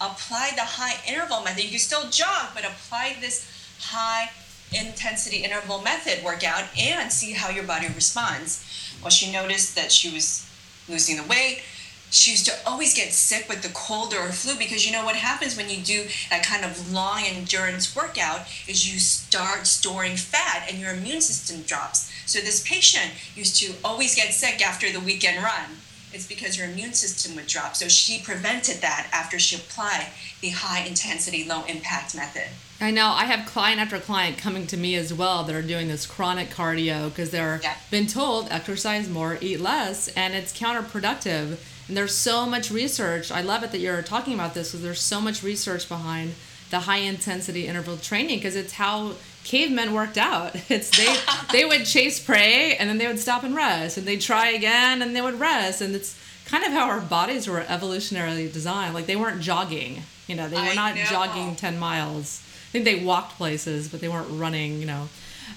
Apply 0.00 0.52
the 0.54 0.62
high 0.62 0.96
interval 1.06 1.42
method. 1.42 1.64
You 1.64 1.70
can 1.70 1.78
still 1.78 2.08
jog, 2.08 2.50
but 2.54 2.64
apply 2.64 3.16
this 3.20 3.46
high 3.80 4.30
intensity 4.72 5.38
interval 5.38 5.82
method 5.82 6.24
workout 6.24 6.64
and 6.78 7.10
see 7.10 7.32
how 7.32 7.50
your 7.50 7.64
body 7.64 7.88
responds. 7.88 8.64
Well, 9.02 9.10
she 9.10 9.30
noticed 9.30 9.74
that 9.76 9.92
she 9.92 10.12
was 10.12 10.48
losing 10.88 11.16
the 11.16 11.24
weight 11.24 11.62
she 12.10 12.30
used 12.30 12.46
to 12.46 12.54
always 12.66 12.94
get 12.94 13.12
sick 13.12 13.48
with 13.48 13.62
the 13.62 13.68
cold 13.74 14.14
or 14.14 14.28
flu 14.32 14.56
because 14.56 14.86
you 14.86 14.92
know 14.92 15.04
what 15.04 15.16
happens 15.16 15.56
when 15.56 15.68
you 15.68 15.78
do 15.78 16.06
that 16.30 16.44
kind 16.44 16.64
of 16.64 16.92
long 16.92 17.22
endurance 17.24 17.94
workout 17.94 18.46
is 18.66 18.90
you 18.90 18.98
start 18.98 19.66
storing 19.66 20.16
fat 20.16 20.66
and 20.70 20.80
your 20.80 20.92
immune 20.92 21.20
system 21.20 21.62
drops. 21.62 22.10
So 22.26 22.40
this 22.40 22.66
patient 22.66 23.12
used 23.34 23.56
to 23.62 23.74
always 23.84 24.14
get 24.14 24.32
sick 24.32 24.66
after 24.66 24.90
the 24.90 25.00
weekend 25.00 25.42
run. 25.42 25.78
It's 26.12 26.26
because 26.26 26.56
her 26.56 26.64
immune 26.64 26.94
system 26.94 27.36
would 27.36 27.46
drop. 27.46 27.76
So 27.76 27.86
she 27.88 28.22
prevented 28.22 28.76
that 28.76 29.08
after 29.12 29.38
she 29.38 29.56
applied 29.56 30.06
the 30.40 30.50
high 30.50 30.86
intensity, 30.86 31.44
low 31.44 31.64
impact 31.66 32.14
method. 32.14 32.48
I 32.80 32.90
know. 32.90 33.08
I 33.08 33.24
have 33.24 33.46
client 33.46 33.80
after 33.80 33.98
client 33.98 34.38
coming 34.38 34.66
to 34.68 34.76
me 34.76 34.94
as 34.94 35.12
well 35.12 35.42
that 35.44 35.54
are 35.54 35.62
doing 35.62 35.88
this 35.88 36.06
chronic 36.06 36.48
cardio 36.48 37.10
because 37.10 37.30
they're 37.30 37.60
yeah. 37.62 37.76
been 37.90 38.06
told 38.06 38.48
exercise 38.50 39.08
more, 39.08 39.36
eat 39.40 39.60
less, 39.60 40.08
and 40.08 40.34
it's 40.34 40.58
counterproductive 40.58 41.58
and 41.88 41.96
there's 41.96 42.14
so 42.14 42.46
much 42.46 42.70
research. 42.70 43.32
I 43.32 43.40
love 43.40 43.62
it 43.64 43.72
that 43.72 43.78
you're 43.78 44.02
talking 44.02 44.34
about 44.34 44.54
this 44.54 44.70
because 44.70 44.82
there's 44.82 45.00
so 45.00 45.20
much 45.20 45.42
research 45.42 45.88
behind 45.88 46.34
the 46.70 46.80
high 46.80 46.98
intensity 46.98 47.66
interval 47.66 47.96
training 47.96 48.38
because 48.38 48.54
it's 48.54 48.74
how 48.74 49.14
cavemen 49.44 49.94
worked 49.94 50.18
out. 50.18 50.54
It's 50.70 50.90
they 50.96 51.16
they 51.52 51.64
would 51.64 51.86
chase 51.86 52.20
prey 52.20 52.76
and 52.76 52.88
then 52.88 52.98
they 52.98 53.06
would 53.06 53.18
stop 53.18 53.42
and 53.42 53.56
rest 53.56 53.96
and 53.96 54.06
they'd 54.06 54.20
try 54.20 54.48
again 54.50 55.00
and 55.02 55.16
they 55.16 55.22
would 55.22 55.40
rest 55.40 55.80
and 55.80 55.94
it's 55.94 56.18
kind 56.44 56.64
of 56.64 56.72
how 56.72 56.88
our 56.88 57.00
bodies 57.00 57.48
were 57.48 57.60
evolutionarily 57.60 58.52
designed. 58.52 58.94
Like 58.94 59.06
they 59.06 59.16
weren't 59.16 59.40
jogging, 59.40 60.02
you 60.26 60.34
know, 60.34 60.48
they 60.48 60.56
were 60.56 60.74
not 60.74 60.94
jogging 60.96 61.56
10 61.56 61.78
miles. 61.78 62.42
I 62.68 62.70
think 62.70 62.84
they 62.84 63.02
walked 63.02 63.36
places, 63.38 63.88
but 63.88 64.00
they 64.00 64.08
weren't 64.08 64.28
running, 64.30 64.78
you 64.80 64.86
know. 64.86 65.08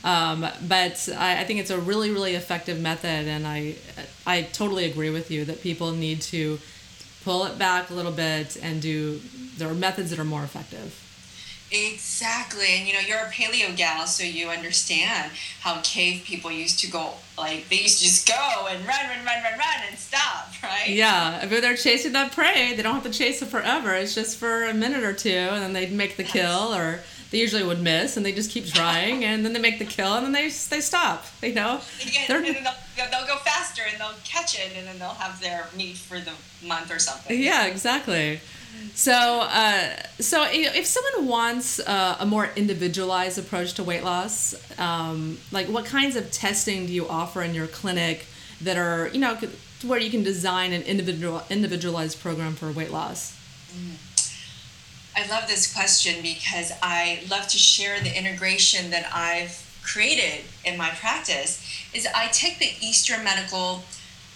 Um, 0.04 0.48
but 0.68 1.10
I, 1.18 1.42
I, 1.42 1.44
think 1.44 1.60
it's 1.60 1.70
a 1.70 1.80
really, 1.80 2.12
really 2.12 2.36
effective 2.36 2.80
method, 2.80 3.28
and 3.28 3.46
I, 3.46 3.76
I 4.26 4.44
totally 4.44 4.86
agree 4.86 5.10
with 5.10 5.30
you 5.30 5.46
that 5.46 5.62
people 5.62 5.92
need 5.92 6.22
to 6.24 6.60
pull 7.24 7.46
it 7.46 7.58
back 7.60 7.90
a 7.90 7.94
little 7.94 8.12
bit 8.12 8.58
and 8.62 8.82
do. 8.82 9.20
There 9.58 9.70
are 9.70 9.76
methods 9.76 10.10
that 10.10 10.20
are 10.20 10.26
more 10.26 10.44
effective. 10.44 10.98
Exactly, 11.74 12.68
and 12.78 12.86
you 12.86 12.94
know 12.94 13.00
you're 13.00 13.20
a 13.20 13.30
paleo 13.30 13.76
gal, 13.78 14.06
so 14.06 14.24
you 14.24 14.50
understand 14.50 15.32
how 15.62 15.80
cave 15.84 16.24
people 16.26 16.52
used 16.52 16.80
to 16.80 16.92
go. 16.92 17.14
Like 17.38 17.70
they 17.70 17.78
used 17.78 18.00
to 18.00 18.06
just 18.06 18.28
go 18.28 18.68
and 18.70 18.86
run, 18.86 19.06
run, 19.08 19.26
run, 19.26 19.44
run, 19.44 19.54
run, 19.54 19.88
and 19.90 19.98
stop, 19.98 20.50
right? 20.64 20.90
Yeah, 20.90 21.46
if 21.46 21.62
they're 21.62 21.78
chasing 21.78 22.12
that 22.12 22.34
prey, 22.34 22.74
they 22.76 22.82
don't 22.82 22.96
have 22.96 23.04
to 23.04 23.10
chase 23.10 23.42
it 23.42 23.48
forever. 23.48 23.94
It's 23.94 24.14
just 24.14 24.38
for 24.38 24.66
a 24.66 24.74
minute 24.74 25.04
or 25.04 25.14
two, 25.14 25.30
and 25.30 25.62
then 25.62 25.72
they'd 25.72 25.94
make 25.94 26.18
the 26.18 26.26
kill 26.26 26.74
or 26.74 27.00
they 27.32 27.40
usually 27.40 27.64
would 27.64 27.82
miss 27.82 28.18
and 28.18 28.26
they 28.26 28.32
just 28.32 28.52
keep 28.52 28.66
trying 28.66 29.26
and 29.26 29.44
then 29.44 29.54
they 29.54 29.60
make 29.60 29.80
the 29.80 29.86
kill 29.86 30.14
and 30.14 30.26
then 30.26 30.32
they 30.32 30.44
they 30.44 30.82
stop 30.82 31.26
you 31.42 31.54
know? 31.54 31.82
They're, 32.28 32.42
they'll, 32.42 33.10
they'll 33.10 33.28
go 33.28 33.38
faster 33.38 33.82
and 33.90 34.00
they'll 34.00 34.20
catch 34.24 34.60
it 34.60 34.72
and 34.78 34.88
then 34.88 35.00
they'll 35.00 35.10
have 35.10 35.42
their 35.42 35.68
meat 35.76 35.98
for 35.98 36.20
the 36.20 36.34
month 36.66 36.92
or 36.92 37.00
something. 37.00 37.42
Yeah 37.42 37.66
exactly. 37.66 38.40
So 38.94 39.12
uh, 39.12 39.96
so 40.20 40.46
if 40.50 40.86
someone 40.86 41.28
wants 41.28 41.80
uh, 41.80 42.18
a 42.20 42.26
more 42.26 42.50
individualized 42.56 43.38
approach 43.38 43.74
to 43.74 43.84
weight 43.84 44.04
loss 44.04 44.54
um, 44.80 45.38
like 45.52 45.68
what 45.68 45.86
kinds 45.86 46.16
of 46.16 46.32
testing 46.32 46.86
do 46.86 46.94
you 46.94 47.08
offer 47.08 47.42
in 47.42 47.54
your 47.54 47.68
clinic 47.68 48.26
that 48.62 48.78
are 48.78 49.10
you 49.10 49.20
know 49.20 49.38
where 49.86 50.00
you 50.00 50.12
can 50.12 50.24
design 50.24 50.74
an 50.74 50.84
individual 50.84 51.44
individualized 51.50 52.22
program 52.22 52.54
for 52.54 52.72
weight 52.72 52.92
loss? 52.92 53.38
Mm. 53.74 53.96
I 55.16 55.28
love 55.28 55.48
this 55.48 55.74
question 55.74 56.22
because 56.22 56.72
I 56.82 57.22
love 57.30 57.48
to 57.50 57.58
share 57.58 58.00
the 58.00 58.18
integration 58.18 58.92
that 58.92 59.10
I've 59.14 59.68
created 59.84 60.46
in 60.64 60.78
my 60.78 60.90
practice 60.90 61.66
is 61.94 62.08
I 62.16 62.28
take 62.28 62.60
the 62.60 62.72
Eastern 62.80 63.24
medical 63.24 63.84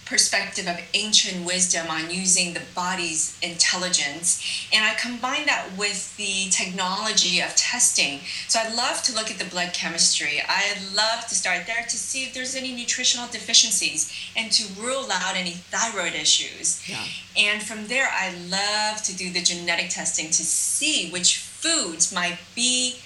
perspective 0.06 0.68
of 0.68 0.78
ancient 0.94 1.44
wisdom 1.44 1.88
on 1.90 2.10
using 2.10 2.54
the 2.54 2.62
body's 2.74 3.36
intelligence. 3.42 4.40
And 4.72 4.84
I 4.84 4.94
combine 4.94 5.46
that 5.46 5.66
with 5.76 6.16
the 6.16 6.48
technology 6.50 7.40
of 7.40 7.54
testing. 7.56 8.20
So 8.46 8.60
I 8.60 8.72
love 8.72 9.02
to 9.02 9.14
look 9.14 9.30
at 9.30 9.38
the 9.38 9.44
blood 9.44 9.72
chemistry. 9.72 10.40
I 10.48 10.76
love 10.94 11.26
to 11.26 11.34
start 11.34 11.66
there 11.66 11.82
to 11.82 11.96
see 11.96 12.22
if 12.22 12.32
there's 12.32 12.54
any 12.54 12.72
nutritional 12.74 13.26
deficiencies 13.26 14.12
and 14.36 14.50
to 14.52 14.80
rule 14.80 15.08
out 15.10 15.36
any 15.36 15.50
thyroid 15.50 16.14
issues. 16.14 16.88
Yeah. 16.88 17.04
And 17.36 17.62
from 17.62 17.88
there, 17.88 18.08
I 18.10 18.32
love 18.48 19.02
to 19.02 19.16
do 19.16 19.32
the 19.32 19.42
genetic 19.42 19.90
testing 19.90 20.26
to 20.26 20.44
see 20.44 21.10
which 21.10 21.38
foods 21.38 22.14
might 22.14 22.38
be 22.54 22.96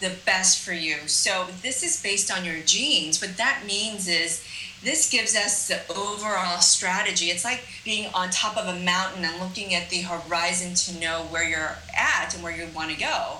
the 0.00 0.14
best 0.24 0.62
for 0.64 0.72
you. 0.72 0.96
So 1.06 1.46
this 1.62 1.82
is 1.82 2.00
based 2.02 2.30
on 2.30 2.44
your 2.44 2.60
genes. 2.60 3.20
What 3.20 3.36
that 3.38 3.62
means 3.66 4.06
is 4.08 4.44
this 4.84 5.10
gives 5.10 5.34
us 5.34 5.68
the 5.68 5.80
overall 5.94 6.60
strategy. 6.60 7.26
It's 7.26 7.44
like 7.44 7.64
being 7.84 8.12
on 8.14 8.30
top 8.30 8.56
of 8.56 8.66
a 8.66 8.78
mountain 8.78 9.24
and 9.24 9.40
looking 9.40 9.74
at 9.74 9.90
the 9.90 10.02
horizon 10.02 10.74
to 10.74 11.00
know 11.00 11.26
where 11.30 11.48
you're 11.48 11.78
at 11.96 12.34
and 12.34 12.42
where 12.42 12.54
you 12.54 12.68
want 12.74 12.90
to 12.90 12.98
go. 12.98 13.38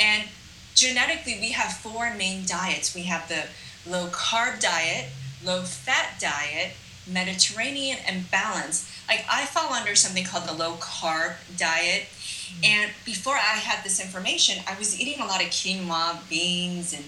And 0.00 0.28
genetically, 0.74 1.38
we 1.40 1.52
have 1.52 1.72
four 1.72 2.14
main 2.14 2.46
diets 2.46 2.94
we 2.94 3.02
have 3.02 3.28
the 3.28 3.44
low 3.88 4.08
carb 4.08 4.60
diet, 4.60 5.06
low 5.44 5.62
fat 5.62 6.20
diet, 6.20 6.72
Mediterranean, 7.10 7.98
and 8.06 8.30
balanced. 8.30 8.88
Like 9.08 9.24
I 9.30 9.44
fall 9.46 9.72
under 9.72 9.94
something 9.94 10.24
called 10.24 10.46
the 10.46 10.52
low 10.52 10.74
carb 10.74 11.34
diet. 11.56 12.04
Mm-hmm. 12.06 12.64
And 12.64 12.90
before 13.04 13.34
I 13.34 13.58
had 13.58 13.84
this 13.84 14.00
information, 14.00 14.62
I 14.68 14.78
was 14.78 15.00
eating 15.00 15.20
a 15.20 15.26
lot 15.26 15.42
of 15.42 15.50
quinoa, 15.50 16.28
beans, 16.28 16.92
and 16.92 17.04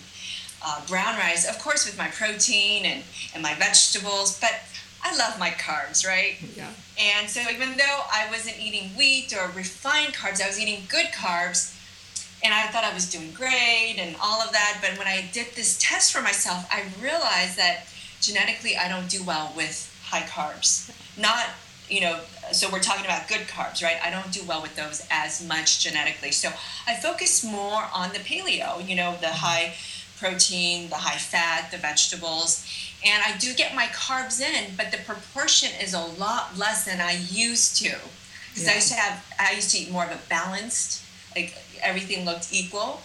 uh, 0.65 0.81
brown 0.87 1.17
rice, 1.19 1.49
of 1.49 1.59
course, 1.59 1.87
with 1.87 1.97
my 1.97 2.09
protein 2.09 2.85
and, 2.85 3.03
and 3.35 3.43
my 3.43 3.55
vegetables, 3.55 4.39
but 4.41 4.53
I 5.03 5.17
love 5.17 5.39
my 5.39 5.51
carbs, 5.51 6.07
right? 6.07 6.37
Yeah. 6.57 6.71
And 6.99 7.29
so 7.31 7.41
even 7.51 7.77
though 7.77 8.01
I 8.13 8.27
wasn't 8.31 8.59
eating 8.61 8.91
wheat 8.91 9.33
or 9.33 9.49
refined 9.55 10.15
carbs, 10.15 10.43
I 10.43 10.47
was 10.47 10.61
eating 10.61 10.83
good 10.89 11.07
carbs. 11.07 11.75
And 12.43 12.55
I 12.55 12.69
thought 12.69 12.85
I 12.85 12.95
was 12.95 13.11
doing 13.11 13.33
great 13.33 13.97
and 13.99 14.15
all 14.23 14.41
of 14.41 14.53
that. 14.53 14.79
But 14.81 14.97
when 14.97 15.09
I 15.09 15.29
did 15.33 15.47
this 15.57 15.77
test 15.81 16.13
for 16.13 16.23
myself, 16.23 16.69
I 16.71 16.85
realized 17.03 17.57
that 17.59 17.87
genetically 18.21 18.77
I 18.77 18.89
don't 18.89 19.09
do 19.09 19.25
well 19.25 19.53
with 19.57 19.93
high 20.05 20.23
carbs. 20.23 20.91
Not, 21.21 21.47
you 21.89 22.01
know, 22.01 22.21
so 22.53 22.69
we're 22.71 22.81
talking 22.81 23.05
about 23.05 23.29
good 23.29 23.43
carbs, 23.49 23.83
right? 23.83 23.97
I 24.05 24.11
don't 24.11 24.31
do 24.33 24.43
well 24.47 24.63
with 24.63 24.77
those 24.77 25.05
as 25.11 25.47
much 25.47 25.83
genetically. 25.83 26.31
So 26.31 26.51
I 26.87 26.95
focus 26.95 27.45
more 27.45 27.85
on 27.93 28.11
the 28.11 28.21
paleo, 28.21 28.87
you 28.87 28.95
know, 28.95 29.17
the 29.21 29.29
high 29.29 29.75
protein, 30.19 30.89
the 30.89 30.97
high 30.97 31.19
fat, 31.19 31.71
the 31.71 31.79
vegetables. 31.79 32.67
And 33.05 33.23
I 33.23 33.37
do 33.39 33.55
get 33.55 33.75
my 33.75 33.87
carbs 33.87 34.41
in, 34.41 34.75
but 34.77 34.91
the 34.91 34.99
proportion 34.99 35.71
is 35.81 35.95
a 35.95 36.01
lot 36.01 36.59
less 36.59 36.85
than 36.85 37.01
I 37.01 37.19
used 37.31 37.77
to. 37.83 37.97
Because 38.49 38.67
yeah. 38.67 38.73
I 38.73 38.75
used 38.75 38.89
to 38.89 38.95
have, 38.95 39.35
I 39.39 39.53
used 39.53 39.71
to 39.73 39.79
eat 39.79 39.91
more 39.91 40.05
of 40.05 40.11
a 40.11 40.19
balanced, 40.29 41.05
like 41.37 41.55
everything 41.83 42.25
looked 42.25 42.53
equal. 42.53 43.01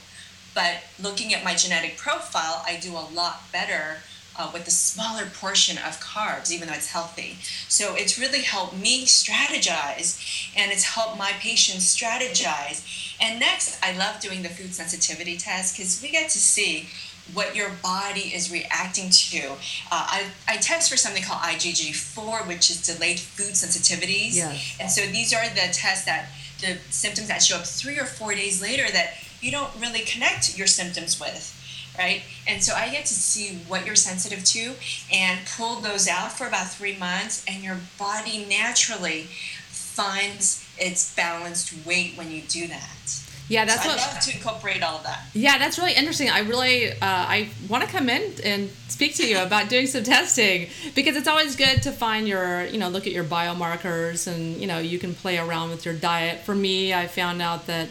But 0.55 0.83
looking 1.01 1.33
at 1.33 1.43
my 1.43 1.55
genetic 1.55 1.97
profile, 1.97 2.63
I 2.65 2.79
do 2.81 2.91
a 2.93 3.05
lot 3.13 3.51
better 3.51 3.97
uh, 4.35 4.49
with 4.53 4.67
a 4.67 4.71
smaller 4.71 5.25
portion 5.25 5.77
of 5.77 5.99
carbs, 5.99 6.51
even 6.51 6.67
though 6.67 6.73
it's 6.73 6.91
healthy. 6.91 7.37
So 7.67 7.95
it's 7.95 8.17
really 8.17 8.41
helped 8.41 8.75
me 8.75 9.05
strategize 9.05 10.51
and 10.55 10.71
it's 10.71 10.83
helped 10.83 11.17
my 11.17 11.31
patients 11.39 11.95
strategize. 11.95 12.83
And 13.21 13.39
next, 13.39 13.83
I 13.83 13.95
love 13.95 14.19
doing 14.19 14.43
the 14.43 14.49
food 14.49 14.73
sensitivity 14.73 15.37
test 15.37 15.77
because 15.77 16.01
we 16.01 16.09
get 16.09 16.29
to 16.31 16.39
see 16.39 16.87
what 17.33 17.55
your 17.55 17.69
body 17.81 18.33
is 18.35 18.51
reacting 18.51 19.09
to. 19.09 19.53
Uh, 19.53 19.55
I, 19.91 20.25
I 20.47 20.57
test 20.57 20.91
for 20.91 20.97
something 20.97 21.23
called 21.23 21.39
IgG4, 21.41 22.47
which 22.47 22.69
is 22.69 22.85
delayed 22.85 23.19
food 23.19 23.53
sensitivities. 23.53 24.35
Yes. 24.35 24.77
And 24.79 24.91
so 24.91 25.05
these 25.07 25.33
are 25.33 25.47
the 25.49 25.71
tests 25.71 26.05
that 26.05 26.27
the 26.59 26.77
symptoms 26.89 27.27
that 27.29 27.41
show 27.41 27.57
up 27.57 27.65
three 27.65 27.97
or 27.97 28.05
four 28.05 28.33
days 28.33 28.61
later 28.61 28.89
that 28.91 29.13
you 29.41 29.51
don't 29.51 29.69
really 29.79 30.01
connect 30.01 30.57
your 30.57 30.67
symptoms 30.67 31.19
with 31.19 31.59
right? 31.97 32.21
And 32.47 32.63
so 32.63 32.73
I 32.73 32.89
get 32.89 33.05
to 33.05 33.13
see 33.13 33.57
what 33.67 33.85
you're 33.85 33.95
sensitive 33.95 34.43
to 34.43 34.73
and 35.11 35.39
pull 35.57 35.75
those 35.75 36.07
out 36.07 36.31
for 36.31 36.47
about 36.47 36.69
three 36.69 36.97
months, 36.97 37.45
and 37.47 37.63
your 37.63 37.77
body 37.97 38.45
naturally 38.49 39.27
finds 39.67 40.67
its 40.77 41.13
balanced 41.15 41.85
weight 41.85 42.17
when 42.17 42.31
you 42.31 42.41
do 42.41 42.67
that. 42.67 43.23
Yeah, 43.49 43.65
that's 43.65 43.83
so 43.83 43.89
what. 43.89 43.99
I 43.99 44.13
love 44.13 44.19
to 44.21 44.35
incorporate 44.35 44.81
all 44.81 44.97
of 44.97 45.03
that. 45.03 45.25
Yeah, 45.33 45.57
that's 45.57 45.77
really 45.77 45.93
interesting. 45.93 46.29
I 46.29 46.39
really, 46.39 46.91
uh, 46.91 46.95
I 47.01 47.49
want 47.69 47.83
to 47.83 47.89
come 47.89 48.09
in 48.09 48.33
and 48.43 48.69
speak 48.87 49.15
to 49.15 49.27
you 49.27 49.39
about 49.39 49.69
doing 49.69 49.85
some 49.85 50.03
testing 50.03 50.69
because 50.95 51.15
it's 51.17 51.27
always 51.27 51.55
good 51.55 51.83
to 51.83 51.91
find 51.91 52.27
your, 52.27 52.65
you 52.65 52.77
know, 52.77 52.87
look 52.89 53.05
at 53.05 53.13
your 53.13 53.25
biomarkers 53.25 54.27
and 54.33 54.57
you 54.57 54.65
know 54.65 54.79
you 54.79 54.97
can 54.97 55.13
play 55.13 55.37
around 55.37 55.69
with 55.71 55.85
your 55.85 55.93
diet. 55.93 56.39
For 56.39 56.55
me, 56.55 56.93
I 56.93 57.07
found 57.07 57.41
out 57.41 57.67
that 57.67 57.89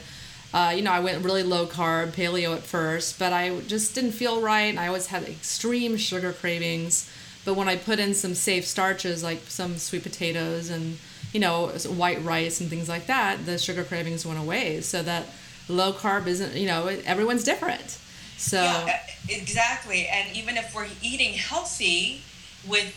uh, 0.55 0.73
you 0.75 0.83
know, 0.83 0.91
I 0.93 1.01
went 1.01 1.25
really 1.25 1.43
low 1.43 1.67
carb, 1.67 2.13
paleo 2.13 2.55
at 2.55 2.63
first, 2.63 3.19
but 3.19 3.33
I 3.33 3.61
just 3.61 3.95
didn't 3.95 4.13
feel 4.13 4.41
right. 4.41 4.65
And 4.65 4.79
I 4.79 4.89
always 4.89 5.07
had 5.07 5.25
extreme 5.25 5.97
sugar 5.97 6.33
cravings. 6.33 7.11
But 7.45 7.55
when 7.55 7.69
I 7.69 7.77
put 7.77 7.99
in 7.99 8.15
some 8.15 8.35
safe 8.35 8.67
starches 8.67 9.23
like 9.23 9.41
some 9.49 9.79
sweet 9.79 10.03
potatoes 10.03 10.71
and, 10.71 10.99
you 11.33 11.41
know, 11.41 11.69
white 11.69 12.23
rice 12.23 12.61
and 12.61 12.69
things 12.69 12.89
like 12.89 13.07
that, 13.07 13.47
the 13.47 13.59
sugar 13.59 13.83
cravings 13.83 14.27
went 14.27 14.39
away. 14.39 14.81
So 14.83 15.03
that 15.03 15.27
low 15.69 15.93
carb 15.93 16.27
isn't, 16.27 16.55
you 16.55 16.67
know, 16.67 16.87
everyone's 16.87 17.45
different. 17.45 17.99
So 18.37 18.61
yeah, 18.61 19.01
exactly. 19.29 20.07
And 20.07 20.37
even 20.37 20.57
if 20.57 20.75
we're 20.75 20.89
eating 21.01 21.35
healthy 21.35 22.23
with 22.69 22.95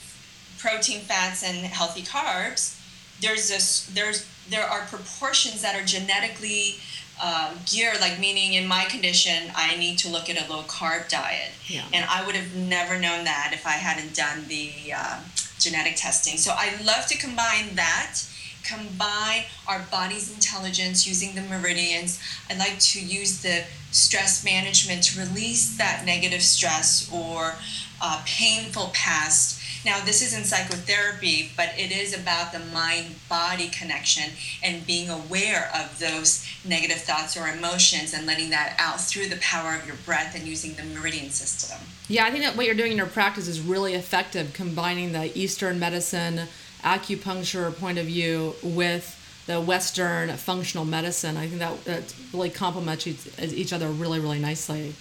protein, 0.60 1.00
fats, 1.00 1.44
and 1.44 1.58
healthy 1.58 2.02
carbs, 2.02 2.82
there's 3.22 3.48
this 3.50 3.86
there's 3.94 4.28
there 4.50 4.65
are 4.65 4.82
proportions 4.82 5.62
that 5.62 5.76
are 5.76 5.86
genetically 5.86 6.76
uh, 7.21 7.54
gear, 7.65 7.93
like 8.01 8.19
meaning 8.19 8.54
in 8.54 8.67
my 8.67 8.86
condition, 8.86 9.51
I 9.56 9.75
need 9.78 9.97
to 9.99 10.10
look 10.10 10.30
at 10.30 10.38
a 10.38 10.51
low 10.51 10.63
carb 10.63 11.10
diet. 11.10 11.51
Yeah. 11.67 11.86
And 11.93 12.06
I 12.10 12.25
would 12.25 12.36
have 12.36 12.56
never 12.56 12.99
known 12.99 13.23
that 13.23 13.51
if 13.54 13.65
I 13.65 13.71
hadn't 13.71 14.13
done 14.15 14.45
the 14.47 14.71
uh, 14.95 15.21
genetic 15.60 15.95
testing. 15.95 16.38
So 16.38 16.54
I 16.56 16.75
love 16.84 17.08
to 17.08 17.17
combine 17.17 17.75
that, 17.75 18.19
combine 18.63 19.43
our 19.67 19.86
body's 19.91 20.34
intelligence 20.34 21.08
using 21.08 21.36
the 21.36 21.41
meridians. 21.41 22.19
I 22.49 22.58
like 22.58 22.80
to 22.80 22.99
use 22.99 23.41
the 23.41 23.63
stress 23.91 24.43
management 24.43 25.04
to 25.04 25.19
release 25.19 25.78
that 25.78 26.04
negative 26.06 26.41
stress 26.41 27.10
or 27.13 27.56
uh, 28.01 28.21
painful 28.25 28.91
past 28.93 29.62
now, 29.86 30.04
this 30.04 30.24
isn't 30.24 30.45
psychotherapy, 30.45 31.52
but 31.56 31.69
it 31.78 31.91
is 31.91 32.19
about 32.19 32.52
the 32.52 32.60
mind 32.74 33.15
body 33.30 33.69
connection 33.69 34.32
and 34.63 34.86
being 34.88 35.10
aware 35.10 35.71
of 35.76 36.00
those 36.00 36.45
negative 36.65 36.98
thoughts 36.98 37.38
or 37.38 37.48
emotions 37.48 38.13
and 38.13 38.26
letting 38.26 38.50
that 38.50 38.76
out 38.80 39.00
through 39.00 39.28
the 39.28 39.38
power 39.38 39.76
of 39.76 39.86
your 39.86 39.95
breath 39.98 40.36
and 40.36 40.48
using 40.48 40.74
the 40.74 40.84
meridian 41.00 41.30
system. 41.30 41.78
Yeah, 42.08 42.26
I 42.26 42.32
think 42.32 42.43
that 42.43 42.58
what 42.58 42.65
you're 42.65 42.74
doing 42.74 42.93
in 42.93 42.98
your 42.98 43.06
practice 43.06 43.48
is 43.48 43.62
really 43.62 43.93
effective, 43.93 44.54
combining 44.54 45.12
the 45.12 45.38
Eastern 45.38 45.78
medicine, 45.78 46.41
acupuncture 46.84 47.76
point 47.78 48.00
of 48.00 48.08
view 48.08 48.56
with 48.63 49.21
the 49.45 49.62
Western 49.62 50.30
functional 50.32 50.86
medicine. 50.86 51.38
I 51.38 51.48
think 51.48 51.60
that, 51.60 51.86
that 51.86 52.15
really 52.34 52.50
complements 52.50 53.06
each 53.39 53.71
other 53.71 53.89
really, 53.89 54.19
really 54.19 54.39
nicely. 54.39 54.95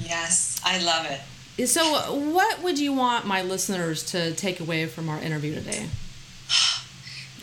Yes, 0.00 0.60
I 0.64 0.82
love 0.82 1.06
it. 1.06 1.20
So, 1.62 2.12
what 2.16 2.64
would 2.64 2.80
you 2.80 2.92
want 2.92 3.26
my 3.26 3.40
listeners 3.40 4.02
to 4.06 4.34
take 4.34 4.58
away 4.58 4.86
from 4.86 5.08
our 5.08 5.20
interview 5.20 5.54
today? 5.54 5.88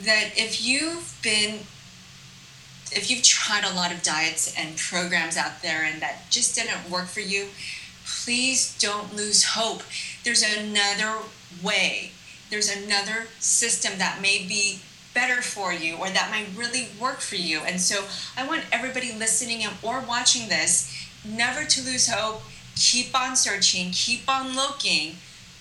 That 0.02 0.32
if 0.36 0.66
you've 0.66 1.18
been, 1.22 1.60
if 2.92 3.10
you've 3.12 3.22
tried 3.22 3.64
a 3.64 3.74
lot 3.74 3.94
of 3.94 4.02
diets 4.02 4.54
and 4.58 4.76
programs 4.76 5.38
out 5.38 5.62
there 5.62 5.84
and 5.86 6.02
that 6.02 6.24
just 6.32 6.56
didn't 6.56 6.90
work 6.90 7.06
for 7.06 7.20
you, 7.20 7.50
please 8.24 8.76
don't 8.80 9.16
lose 9.16 9.44
hope. 9.44 9.84
There's 10.26 10.42
another 10.42 11.20
way, 11.64 12.12
there's 12.50 12.76
another 12.76 13.28
system 13.40 14.00
that 14.00 14.24
may 14.24 14.40
be 14.40 14.80
better 15.14 15.44
for 15.44 15.72
you 15.72 15.98
or 15.98 16.10
that 16.10 16.32
might 16.32 16.48
really 16.58 16.88
work 17.00 17.20
for 17.20 17.36
you. 17.36 17.60
And 17.60 17.80
so, 17.80 18.06
I 18.36 18.46
want 18.46 18.64
everybody 18.74 19.14
listening 19.14 19.64
or 19.84 20.02
watching 20.02 20.50
this 20.50 21.08
never 21.24 21.64
to 21.64 21.82
lose 21.82 22.10
hope 22.10 22.42
keep 22.76 23.20
on 23.20 23.36
searching, 23.36 23.92
keep 23.92 24.30
on 24.30 24.56
looking, 24.56 25.16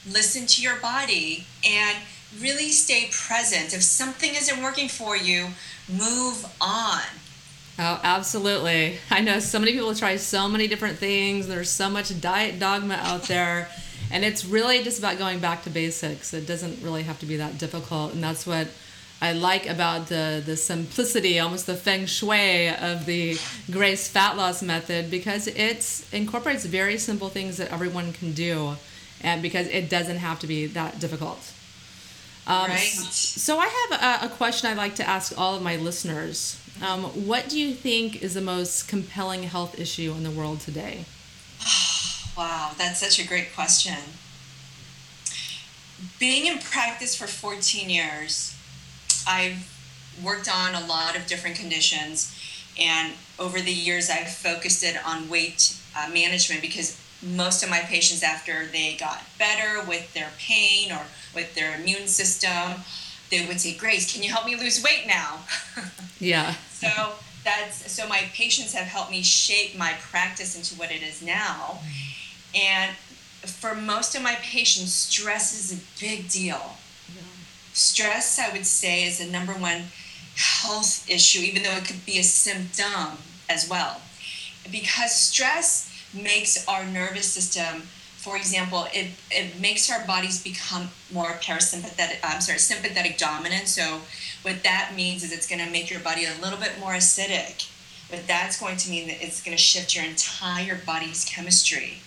listen 0.08 0.46
to 0.46 0.62
your 0.62 0.76
body, 0.76 1.44
and 1.64 1.96
really 2.40 2.70
stay 2.70 3.08
present. 3.10 3.74
If 3.74 3.82
something 3.82 4.30
isn't 4.34 4.62
working 4.62 4.88
for 4.88 5.16
you, 5.16 5.48
move 5.88 6.46
on. 6.60 7.02
Oh, 7.78 7.98
absolutely. 8.02 8.98
I 9.10 9.20
know 9.20 9.38
so 9.38 9.58
many 9.58 9.72
people 9.72 9.94
try 9.94 10.16
so 10.16 10.48
many 10.48 10.68
different 10.68 10.98
things. 10.98 11.48
There's 11.48 11.70
so 11.70 11.88
much 11.88 12.20
diet 12.20 12.58
dogma 12.58 12.94
out 12.94 13.22
there. 13.22 13.68
And 14.12 14.24
it's 14.24 14.44
really 14.44 14.82
just 14.82 14.98
about 14.98 15.18
going 15.18 15.38
back 15.38 15.62
to 15.64 15.70
basics. 15.70 16.34
It 16.34 16.46
doesn't 16.46 16.82
really 16.82 17.04
have 17.04 17.18
to 17.20 17.26
be 17.26 17.36
that 17.36 17.58
difficult. 17.58 18.12
And 18.12 18.22
that's 18.22 18.46
what 18.46 18.68
I 19.22 19.32
like 19.32 19.68
about 19.68 20.06
the 20.06 20.42
the 20.44 20.56
simplicity, 20.56 21.38
almost 21.38 21.66
the 21.66 21.76
feng 21.76 22.06
shui 22.06 22.68
of 22.70 23.04
the 23.04 23.38
Grace 23.70 24.08
fat 24.08 24.36
loss 24.36 24.62
method 24.62 25.10
because 25.10 25.46
it 25.46 26.04
incorporates 26.12 26.64
very 26.64 26.96
simple 26.96 27.28
things 27.28 27.58
that 27.58 27.70
everyone 27.70 28.12
can 28.14 28.32
do, 28.32 28.76
and 29.20 29.42
because 29.42 29.66
it 29.68 29.90
doesn't 29.90 30.16
have 30.16 30.40
to 30.40 30.46
be 30.46 30.66
that 30.66 30.98
difficult. 30.98 31.52
Um, 32.46 32.70
right. 32.70 32.78
So 32.78 33.58
I 33.58 33.66
have 33.66 34.22
a, 34.22 34.26
a, 34.26 34.28
question 34.30 34.70
I'd 34.70 34.78
like 34.78 34.94
to 34.96 35.08
ask 35.08 35.38
all 35.38 35.54
of 35.54 35.62
my 35.62 35.76
listeners. 35.76 36.58
Um, 36.82 37.02
what 37.26 37.48
do 37.48 37.60
you 37.60 37.74
think 37.74 38.22
is 38.22 38.34
the 38.34 38.40
most 38.40 38.88
compelling 38.88 39.42
health 39.42 39.78
issue 39.78 40.12
in 40.16 40.24
the 40.24 40.30
world 40.30 40.60
today? 40.60 41.04
wow, 42.36 42.72
that's 42.78 42.98
such 42.98 43.22
a 43.22 43.28
great 43.28 43.54
question. 43.54 43.98
Being 46.18 46.46
in 46.46 46.58
practice 46.58 47.14
for 47.14 47.26
14 47.26 47.90
years, 47.90 48.56
I've 49.26 49.68
worked 50.22 50.48
on 50.48 50.74
a 50.74 50.86
lot 50.86 51.16
of 51.16 51.26
different 51.26 51.56
conditions, 51.56 52.36
and 52.78 53.14
over 53.38 53.60
the 53.60 53.72
years, 53.72 54.10
I've 54.10 54.30
focused 54.30 54.82
it 54.82 54.96
on 55.04 55.28
weight 55.28 55.76
uh, 55.96 56.08
management 56.12 56.62
because 56.62 57.00
most 57.22 57.62
of 57.62 57.70
my 57.70 57.80
patients, 57.80 58.22
after 58.22 58.66
they 58.66 58.96
got 58.98 59.22
better 59.38 59.86
with 59.86 60.12
their 60.14 60.30
pain 60.38 60.90
or 60.90 61.02
with 61.34 61.54
their 61.54 61.78
immune 61.78 62.06
system, 62.06 62.82
they 63.30 63.46
would 63.46 63.60
say, 63.60 63.74
Grace, 63.76 64.12
can 64.12 64.22
you 64.22 64.30
help 64.30 64.46
me 64.46 64.56
lose 64.56 64.82
weight 64.82 65.04
now? 65.06 65.40
Yeah. 66.22 66.54
so 66.70 67.14
that's 67.44 67.90
so 67.90 68.06
my 68.06 68.24
patients 68.34 68.74
have 68.74 68.86
helped 68.86 69.10
me 69.10 69.22
shape 69.22 69.74
my 69.74 69.94
practice 70.02 70.54
into 70.54 70.78
what 70.78 70.92
it 70.92 71.02
is 71.02 71.22
now. 71.22 71.78
And 72.54 72.94
for 73.46 73.74
most 73.74 74.14
of 74.14 74.22
my 74.22 74.34
patients, 74.42 74.92
stress 74.92 75.58
is 75.58 75.78
a 75.78 75.82
big 75.98 76.28
deal 76.28 76.76
stress, 77.72 78.38
I 78.38 78.50
would 78.52 78.66
say, 78.66 79.04
is 79.04 79.18
the 79.18 79.26
number 79.26 79.52
one 79.52 79.84
health 80.36 81.08
issue, 81.08 81.40
even 81.40 81.62
though 81.62 81.76
it 81.76 81.84
could 81.84 82.04
be 82.06 82.18
a 82.18 82.22
symptom 82.22 83.18
as 83.48 83.68
well. 83.68 84.00
Because 84.70 85.14
stress 85.14 85.92
makes 86.14 86.66
our 86.66 86.84
nervous 86.86 87.26
system 87.26 87.82
for 88.20 88.36
example, 88.36 88.86
it, 88.92 89.12
it 89.30 89.58
makes 89.58 89.90
our 89.90 90.06
bodies 90.06 90.44
become 90.44 90.90
more 91.10 91.32
parasympathetic, 91.40 92.18
I'm 92.22 92.42
sorry, 92.42 92.58
sympathetic 92.58 93.16
dominant. 93.16 93.66
So, 93.66 94.02
what 94.42 94.62
that 94.62 94.92
means 94.94 95.24
is 95.24 95.32
it's 95.32 95.48
going 95.48 95.64
to 95.64 95.70
make 95.70 95.90
your 95.90 96.00
body 96.00 96.26
a 96.26 96.34
little 96.42 96.58
bit 96.58 96.78
more 96.78 96.92
acidic. 96.92 97.70
What 98.10 98.26
that's 98.26 98.60
going 98.60 98.76
to 98.76 98.90
mean 98.90 99.08
that 99.08 99.22
it's 99.22 99.42
going 99.42 99.56
to 99.56 99.62
shift 99.62 99.96
your 99.96 100.04
entire 100.04 100.78
body's 100.84 101.24
chemistry. 101.24 102.00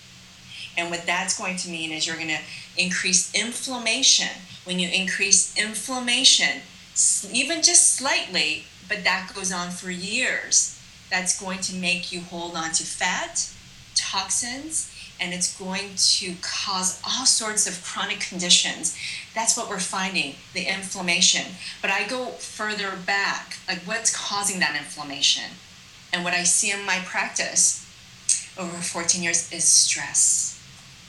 And 0.76 0.90
what 0.90 1.06
that's 1.06 1.38
going 1.38 1.56
to 1.58 1.70
mean 1.70 1.92
is 1.92 2.06
you're 2.06 2.16
going 2.16 2.28
to 2.28 2.40
increase 2.76 3.32
inflammation. 3.34 4.28
When 4.64 4.78
you 4.78 4.88
increase 4.88 5.56
inflammation, 5.56 6.62
even 7.32 7.62
just 7.62 7.94
slightly, 7.94 8.64
but 8.88 9.04
that 9.04 9.32
goes 9.34 9.52
on 9.52 9.70
for 9.70 9.90
years, 9.90 10.80
that's 11.10 11.38
going 11.40 11.60
to 11.60 11.74
make 11.74 12.12
you 12.12 12.20
hold 12.22 12.56
on 12.56 12.72
to 12.72 12.84
fat, 12.84 13.50
toxins, 13.94 14.90
and 15.20 15.32
it's 15.32 15.56
going 15.56 15.90
to 15.96 16.34
cause 16.42 17.00
all 17.06 17.24
sorts 17.24 17.68
of 17.68 17.84
chronic 17.84 18.20
conditions. 18.20 18.96
That's 19.34 19.56
what 19.56 19.68
we're 19.68 19.78
finding 19.78 20.34
the 20.54 20.64
inflammation. 20.66 21.52
But 21.80 21.90
I 21.90 22.06
go 22.06 22.26
further 22.26 22.92
back 23.06 23.58
like, 23.68 23.82
what's 23.82 24.14
causing 24.14 24.60
that 24.60 24.76
inflammation? 24.76 25.50
And 26.12 26.24
what 26.24 26.34
I 26.34 26.42
see 26.42 26.70
in 26.70 26.84
my 26.84 27.00
practice 27.04 27.84
over 28.58 28.76
14 28.76 29.22
years 29.22 29.52
is 29.52 29.64
stress. 29.64 30.53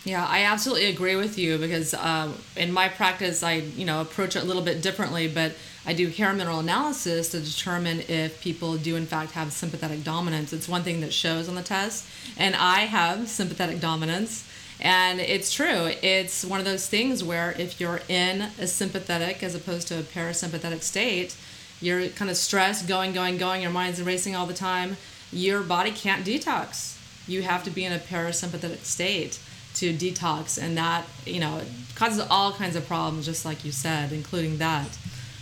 Yeah, 0.06 0.24
I 0.24 0.44
absolutely 0.44 0.86
agree 0.86 1.16
with 1.16 1.40
you 1.40 1.58
because 1.58 1.96
um, 1.96 2.36
in 2.56 2.72
my 2.72 2.90
practice, 2.90 3.42
I 3.42 3.54
you 3.54 3.86
know 3.86 4.02
approach 4.02 4.36
it 4.36 4.44
a 4.44 4.46
little 4.46 4.62
bit 4.62 4.84
differently, 4.84 5.28
but 5.28 5.54
I 5.84 5.94
do 5.94 6.10
hair 6.10 6.32
mineral 6.32 6.60
analysis 6.60 7.30
to 7.30 7.40
determine 7.40 8.02
if 8.08 8.40
people 8.40 8.78
do 8.78 8.96
in 8.96 9.08
fact 9.08 9.32
have 9.32 9.52
sympathetic 9.52 10.04
dominance. 10.04 10.54
It's 10.54 10.70
one 10.70 10.84
thing 10.84 11.02
that 11.02 11.12
shows 11.12 11.50
on 11.50 11.56
the 11.56 11.64
test, 11.64 12.06
and 12.38 12.56
I 12.56 12.82
have 12.82 13.28
sympathetic 13.28 13.82
dominance. 13.82 14.48
And 14.80 15.20
it's 15.22 15.52
true. 15.52 15.90
It's 16.04 16.44
one 16.44 16.60
of 16.60 16.66
those 16.66 16.86
things 16.88 17.24
where 17.24 17.56
if 17.58 17.80
you're 17.80 18.02
in 18.10 18.42
a 18.60 18.68
sympathetic 18.68 19.42
as 19.42 19.56
opposed 19.56 19.88
to 19.88 20.00
a 20.00 20.04
parasympathetic 20.04 20.84
state, 20.84 21.36
you're 21.82 22.10
kind 22.10 22.30
of 22.30 22.36
stressed, 22.36 22.86
going, 22.86 23.14
going, 23.14 23.38
going, 23.38 23.62
your 23.62 23.72
mind's 23.72 24.02
racing 24.02 24.36
all 24.36 24.46
the 24.46 24.54
time. 24.54 24.98
Your 25.32 25.64
body 25.64 25.92
can't 25.92 26.26
detox. 26.26 27.00
You 27.26 27.44
have 27.44 27.64
to 27.64 27.72
be 27.72 27.86
in 27.86 27.94
a 27.94 28.00
parasympathetic 28.00 28.84
state 28.84 29.40
to 29.76 29.94
detox, 29.94 30.62
and 30.62 30.78
that, 30.78 31.06
you 31.26 31.40
know, 31.40 31.62
causes 31.96 32.26
all 32.30 32.52
kinds 32.52 32.76
of 32.76 32.86
problems, 32.88 33.26
just 33.26 33.46
like 33.46 33.64
you 33.64 33.72
said, 33.72 34.12
including 34.12 34.58
that. 34.58 34.98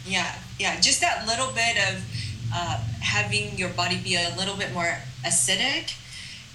Yeah, 0.06 0.36
yeah, 0.60 0.80
just 0.80 1.02
that 1.02 1.26
little 1.28 1.52
bit 1.54 1.78
of 1.90 2.04
uh, 2.54 2.78
having 3.02 3.58
your 3.58 3.70
body 3.70 3.98
be 4.04 4.16
a 4.16 4.34
little 4.38 4.56
bit 4.56 4.74
more 4.74 4.98
acidic. 5.24 5.96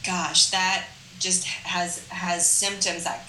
Gosh, 0.04 0.50
that 0.50 0.86
just 1.18 1.44
has 1.44 2.06
has 2.08 2.48
symptoms 2.48 3.04
that 3.04 3.24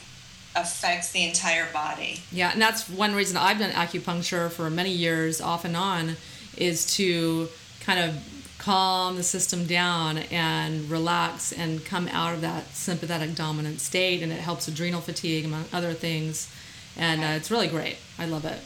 affects 0.55 1.11
the 1.11 1.25
entire 1.25 1.71
body. 1.71 2.21
Yeah, 2.31 2.51
and 2.51 2.61
that's 2.61 2.89
one 2.89 3.15
reason 3.15 3.37
I've 3.37 3.59
done 3.59 3.71
acupuncture 3.71 4.51
for 4.51 4.69
many 4.69 4.91
years, 4.91 5.41
off 5.41 5.65
and 5.65 5.75
on, 5.75 6.17
is 6.57 6.95
to 6.97 7.47
kind 7.81 7.99
of 7.99 8.15
calm 8.59 9.15
the 9.15 9.23
system 9.23 9.65
down 9.65 10.19
and 10.29 10.89
relax 10.89 11.51
and 11.51 11.83
come 11.83 12.07
out 12.09 12.35
of 12.35 12.41
that 12.41 12.67
sympathetic 12.75 13.33
dominant 13.33 13.81
state, 13.81 14.21
and 14.21 14.31
it 14.31 14.39
helps 14.39 14.67
adrenal 14.67 15.01
fatigue 15.01 15.45
among 15.45 15.65
other 15.73 15.93
things, 15.93 16.53
and 16.95 17.21
uh, 17.21 17.27
it's 17.27 17.49
really 17.49 17.67
great. 17.67 17.97
I 18.19 18.25
love 18.25 18.45
it. 18.45 18.59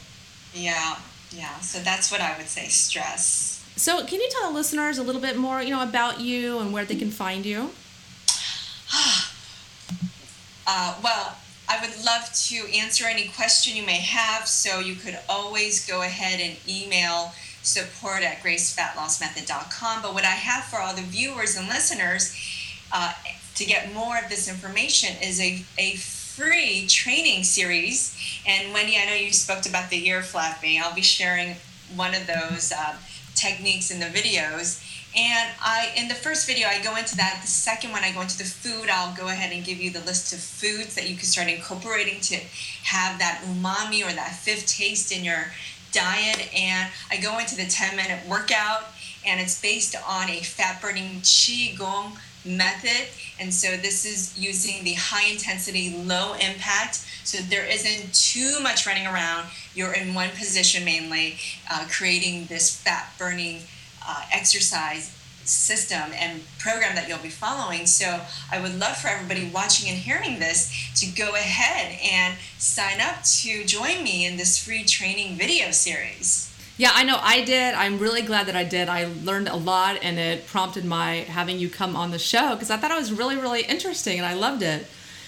Yeah, 0.52 0.96
yeah, 1.30 1.58
so 1.60 1.78
that's 1.78 2.12
what 2.12 2.20
I 2.20 2.36
would 2.36 2.48
say 2.48 2.68
stress. 2.68 3.64
So, 3.76 4.04
can 4.04 4.20
you 4.20 4.28
tell 4.30 4.50
the 4.50 4.54
listeners 4.54 4.98
a 4.98 5.02
little 5.02 5.22
bit 5.22 5.36
more, 5.36 5.62
you 5.62 5.70
know, 5.70 5.82
about 5.82 6.20
you 6.20 6.58
and 6.58 6.72
where 6.72 6.84
they 6.84 6.96
can 6.96 7.10
find 7.10 7.46
you? 7.46 7.70
uh, 10.66 10.94
well, 11.02 11.36
I 11.68 11.80
would 11.80 12.04
love 12.04 12.30
to 12.32 12.56
answer 12.76 13.06
any 13.06 13.28
question 13.28 13.76
you 13.76 13.84
may 13.84 13.98
have. 13.98 14.46
So 14.46 14.80
you 14.80 14.94
could 14.94 15.18
always 15.28 15.86
go 15.86 16.02
ahead 16.02 16.40
and 16.40 16.56
email 16.68 17.32
support 17.64 18.22
at 18.22 18.42
gracefatlossmethod.com. 18.42 20.02
But 20.02 20.14
what 20.14 20.24
I 20.24 20.28
have 20.28 20.64
for 20.64 20.78
all 20.78 20.94
the 20.94 21.02
viewers 21.02 21.56
and 21.56 21.66
listeners 21.68 22.36
uh, 22.92 23.12
to 23.56 23.64
get 23.64 23.92
more 23.92 24.18
of 24.18 24.28
this 24.28 24.48
information 24.48 25.16
is 25.22 25.40
a, 25.40 25.64
a 25.78 25.96
free 25.96 26.86
training 26.86 27.44
series. 27.44 28.16
And 28.46 28.72
Wendy, 28.72 28.96
I 28.96 29.06
know 29.06 29.14
you 29.14 29.32
spoke 29.32 29.66
about 29.66 29.90
the 29.90 30.06
ear 30.06 30.22
flapping. 30.22 30.80
I'll 30.80 30.94
be 30.94 31.02
sharing 31.02 31.56
one 31.94 32.14
of 32.14 32.26
those 32.26 32.72
uh, 32.72 32.96
techniques 33.34 33.90
in 33.90 34.00
the 34.00 34.06
videos. 34.06 34.82
And 35.16 35.50
I, 35.60 35.92
in 35.96 36.08
the 36.08 36.14
first 36.14 36.44
video, 36.44 36.66
I 36.66 36.82
go 36.82 36.96
into 36.96 37.16
that. 37.16 37.38
The 37.40 37.46
second 37.46 37.92
one, 37.92 38.02
I 38.02 38.10
go 38.10 38.20
into 38.20 38.36
the 38.36 38.44
food. 38.44 38.88
I'll 38.90 39.14
go 39.14 39.28
ahead 39.28 39.52
and 39.52 39.64
give 39.64 39.78
you 39.78 39.90
the 39.90 40.00
list 40.00 40.32
of 40.32 40.40
foods 40.40 40.96
that 40.96 41.08
you 41.08 41.14
can 41.14 41.24
start 41.24 41.48
incorporating 41.48 42.20
to 42.22 42.36
have 42.82 43.20
that 43.20 43.42
umami 43.46 44.04
or 44.04 44.12
that 44.12 44.34
fifth 44.34 44.66
taste 44.66 45.12
in 45.12 45.24
your 45.24 45.52
diet. 45.94 46.52
And 46.54 46.90
I 47.10 47.16
go 47.16 47.38
into 47.38 47.56
the 47.56 47.66
10 47.66 47.96
minute 47.96 48.26
workout, 48.28 48.84
and 49.26 49.40
it's 49.40 49.60
based 49.60 49.96
on 50.06 50.28
a 50.28 50.40
fat 50.40 50.82
burning 50.82 51.20
Qigong 51.20 52.16
method. 52.44 53.08
And 53.40 53.52
so 53.52 53.76
this 53.76 54.04
is 54.04 54.38
using 54.38 54.84
the 54.84 54.94
high 54.94 55.30
intensity, 55.30 55.96
low 56.04 56.34
impact. 56.34 56.96
So 57.24 57.38
there 57.38 57.64
isn't 57.64 58.14
too 58.14 58.60
much 58.62 58.86
running 58.86 59.06
around. 59.06 59.46
You're 59.74 59.94
in 59.94 60.14
one 60.14 60.30
position 60.30 60.84
mainly, 60.84 61.38
uh, 61.70 61.86
creating 61.90 62.46
this 62.46 62.76
fat 62.76 63.12
burning 63.18 63.62
uh, 64.06 64.24
exercise 64.30 65.18
system 65.44 66.12
and 66.14 66.42
program 66.58 66.94
that 66.94 67.08
you'll 67.08 67.18
be 67.18 67.28
following. 67.28 67.86
So 67.86 68.20
I 68.50 68.60
would 68.60 68.78
love 68.78 68.96
for 68.96 69.08
everybody 69.08 69.50
watching 69.52 69.90
and 69.90 69.98
hearing 69.98 70.38
this 70.38 70.92
to 71.00 71.06
go 71.06 71.34
ahead 71.34 71.98
and 72.02 72.36
sign 72.58 73.00
up 73.00 73.22
to 73.40 73.64
join 73.64 74.02
me 74.02 74.26
in 74.26 74.36
this 74.36 74.58
free 74.58 74.84
training 74.84 75.36
video 75.36 75.70
series. 75.70 76.50
Yeah, 76.76 76.90
I 76.92 77.04
know 77.04 77.18
I 77.20 77.44
did. 77.44 77.74
I'm 77.74 77.98
really 77.98 78.22
glad 78.22 78.46
that 78.48 78.56
I 78.56 78.64
did. 78.64 78.88
I 78.88 79.08
learned 79.22 79.48
a 79.48 79.56
lot 79.56 79.98
and 80.02 80.18
it 80.18 80.46
prompted 80.48 80.84
my 80.84 81.18
having 81.18 81.58
you 81.58 81.70
come 81.70 81.94
on 81.94 82.10
the 82.10 82.18
show 82.18 82.54
because 82.54 82.70
I 82.70 82.76
thought 82.76 82.90
it 82.90 82.98
was 82.98 83.12
really, 83.12 83.36
really 83.36 83.62
interesting 83.62 84.18
and 84.18 84.26
I 84.26 84.34
loved 84.34 84.62
it. 84.62 84.86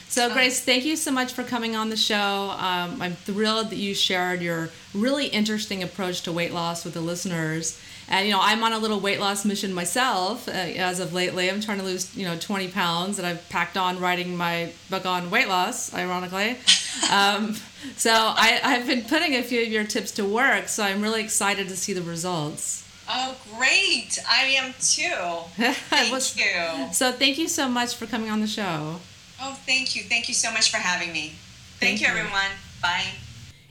So, 0.09 0.33
Grace, 0.33 0.61
thank 0.65 0.85
you 0.85 0.97
so 0.97 1.11
much 1.11 1.33
for 1.33 1.43
coming 1.43 1.75
on 1.75 1.91
the 1.91 1.97
show. 1.97 2.55
Um, 2.59 3.03
I'm 3.03 3.15
thrilled 3.15 3.71
that 3.71 3.77
you 3.77 3.93
shared 3.93 4.41
your 4.41 4.71
really 4.95 5.27
interesting 5.27 5.83
approach 5.83 6.23
to 6.23 6.33
weight 6.33 6.55
loss 6.55 6.85
with 6.85 6.95
the 6.95 7.01
listeners. 7.01 7.79
And 8.09 8.27
you 8.27 8.33
know, 8.33 8.41
I'm 8.41 8.63
on 8.63 8.73
a 8.73 8.79
little 8.79 9.01
weight 9.01 9.19
loss 9.19 9.45
mission 9.45 9.73
myself 9.75 10.49
uh, 10.49 10.53
as 10.53 11.01
of 11.01 11.13
lately. 11.13 11.51
I'm 11.51 11.61
trying 11.61 11.79
to 11.79 11.85
lose 11.85 12.17
you 12.17 12.25
know 12.25 12.37
20 12.39 12.69
pounds, 12.69 13.19
and 13.19 13.27
I've 13.27 13.49
packed 13.49 13.77
on 13.77 13.99
writing 13.99 14.37
my 14.37 14.73
book 14.91 15.07
on 15.07 15.31
weight 15.31 15.49
loss. 15.49 15.93
Ironically, 15.93 16.51
um, 17.13 17.57
so 17.97 18.13
I, 18.13 18.61
I've 18.63 18.87
been 18.87 19.03
putting 19.03 19.35
a 19.35 19.43
few 19.43 19.63
of 19.63 19.69
your 19.69 19.85
tips 19.85 20.13
to 20.13 20.25
work. 20.25 20.69
So 20.69 20.85
I'm 20.85 21.03
really 21.03 21.23
excited 21.23 21.69
to 21.69 21.77
see 21.77 21.93
the 21.93 22.03
results. 22.03 22.85
Oh, 23.09 23.37
great! 23.57 24.19
I 24.29 24.45
am 24.59 24.75
too. 24.81 25.13
Thank 25.91 26.13
was, 26.13 26.37
you. 26.37 26.93
So 26.93 27.13
thank 27.13 27.39
you 27.39 27.49
so 27.49 27.69
much 27.69 27.95
for 27.95 28.07
coming 28.07 28.31
on 28.31 28.41
the 28.41 28.49
show. 28.49 29.01
Oh, 29.41 29.53
thank 29.67 29.95
you. 29.95 30.03
Thank 30.03 30.29
you 30.29 30.35
so 30.35 30.51
much 30.51 30.71
for 30.71 30.79
having 30.79 31.13
me. 31.13 31.35
Thank, 31.79 31.99
thank 31.99 32.01
you, 32.01 32.07
everyone. 32.09 32.51
Bye. 32.81 33.05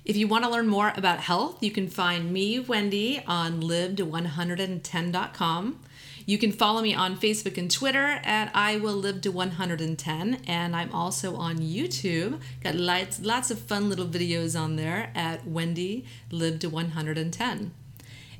If 0.05 0.15
you 0.15 0.27
want 0.27 0.43
to 0.43 0.51
learn 0.51 0.67
more 0.67 0.93
about 0.95 1.19
health, 1.19 1.63
you 1.63 1.71
can 1.71 1.87
find 1.87 2.31
me, 2.31 2.59
Wendy, 2.59 3.23
on 3.25 3.61
live110.com. 3.61 5.79
You 6.27 6.37
can 6.37 6.51
follow 6.51 6.83
me 6.83 6.93
on 6.93 7.17
Facebook 7.17 7.57
and 7.57 7.71
Twitter 7.71 8.19
at 8.23 8.51
I 8.53 8.77
Will 8.77 8.93
Live 8.93 9.21
to 9.21 9.31
110, 9.31 10.41
and 10.47 10.75
I'm 10.75 10.93
also 10.93 11.35
on 11.37 11.57
YouTube. 11.57 12.39
Got 12.63 12.75
lots, 12.75 13.19
lots 13.21 13.49
of 13.49 13.57
fun 13.57 13.89
little 13.89 14.05
videos 14.05 14.55
on 14.59 14.75
there 14.75 15.11
at 15.15 15.47
Wendy 15.47 16.05
Live 16.29 16.59
to 16.59 16.69
110. 16.69 17.71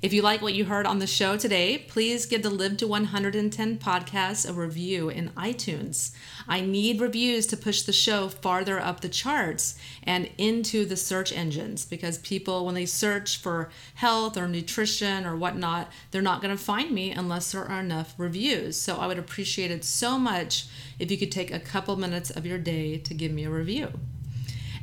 If 0.02 0.12
you 0.12 0.22
like 0.22 0.42
what 0.42 0.54
you 0.54 0.66
heard 0.66 0.86
on 0.86 1.00
the 1.00 1.08
show 1.08 1.38
today, 1.38 1.78
please 1.78 2.26
give 2.26 2.44
the 2.44 2.50
Live 2.50 2.78
to 2.78 2.88
110 2.88 3.78
podcast 3.78 4.48
a 4.48 4.52
review 4.52 5.08
in 5.10 5.30
iTunes. 5.30 6.14
I 6.50 6.60
need 6.60 7.00
reviews 7.00 7.48
to 7.48 7.58
push 7.58 7.82
the 7.82 7.94
show 7.94 8.28
farther 8.28 8.78
up 8.78 9.00
the 9.00 9.08
charts 9.08 9.80
and 10.04 10.30
into 10.38 10.84
the 10.84 10.98
search 10.98 11.32
engines 11.32 11.86
because 11.86 12.18
people, 12.18 12.66
when 12.66 12.76
they 12.76 12.86
search 12.86 13.38
for 13.38 13.70
health 13.96 14.38
or 14.38 14.50
nutrition 14.50 15.26
or 15.26 15.38
whatnot, 15.38 15.90
they're 16.12 16.22
not 16.22 16.42
going 16.42 16.56
to 16.56 16.62
find 16.62 16.92
me 16.92 17.12
unless 17.12 17.54
there 17.54 17.64
are 17.64 17.80
enough 17.80 18.14
reviews. 18.18 18.76
So 18.76 18.98
I 18.98 19.08
would 19.08 19.18
appreciate 19.18 19.72
it 19.72 19.86
so 19.86 20.20
much 20.20 20.68
if 21.00 21.10
you 21.10 21.18
could 21.18 21.32
take 21.32 21.52
a 21.52 21.60
couple 21.60 21.96
minutes 21.96 22.30
of 22.30 22.46
your 22.46 22.60
day 22.60 22.98
to 22.98 23.14
give 23.14 23.32
me 23.32 23.46
a 23.46 23.50
review. 23.50 23.92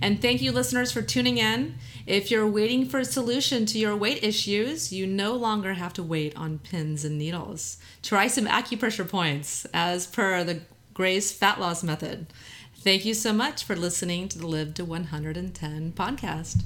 And 0.02 0.20
thank 0.20 0.42
you, 0.42 0.50
listeners, 0.50 0.90
for 0.90 1.00
tuning 1.00 1.38
in. 1.38 1.76
If 2.06 2.30
you're 2.30 2.48
waiting 2.48 2.86
for 2.86 2.98
a 2.98 3.04
solution 3.04 3.64
to 3.66 3.78
your 3.78 3.96
weight 3.96 4.24
issues, 4.24 4.92
you 4.92 5.06
no 5.06 5.34
longer 5.34 5.74
have 5.74 5.92
to 5.94 6.02
wait 6.02 6.36
on 6.36 6.58
pins 6.58 7.04
and 7.04 7.16
needles. 7.16 7.76
Try 8.02 8.26
some 8.26 8.46
acupressure 8.46 9.08
points 9.08 9.66
as 9.72 10.06
per 10.06 10.42
the 10.42 10.62
Grace 10.94 11.30
Fat 11.30 11.60
Loss 11.60 11.84
Method. 11.84 12.26
Thank 12.74 13.04
you 13.04 13.14
so 13.14 13.32
much 13.32 13.62
for 13.62 13.76
listening 13.76 14.28
to 14.30 14.38
the 14.38 14.46
Live 14.48 14.74
to 14.74 14.84
110 14.84 15.92
podcast. 15.92 16.62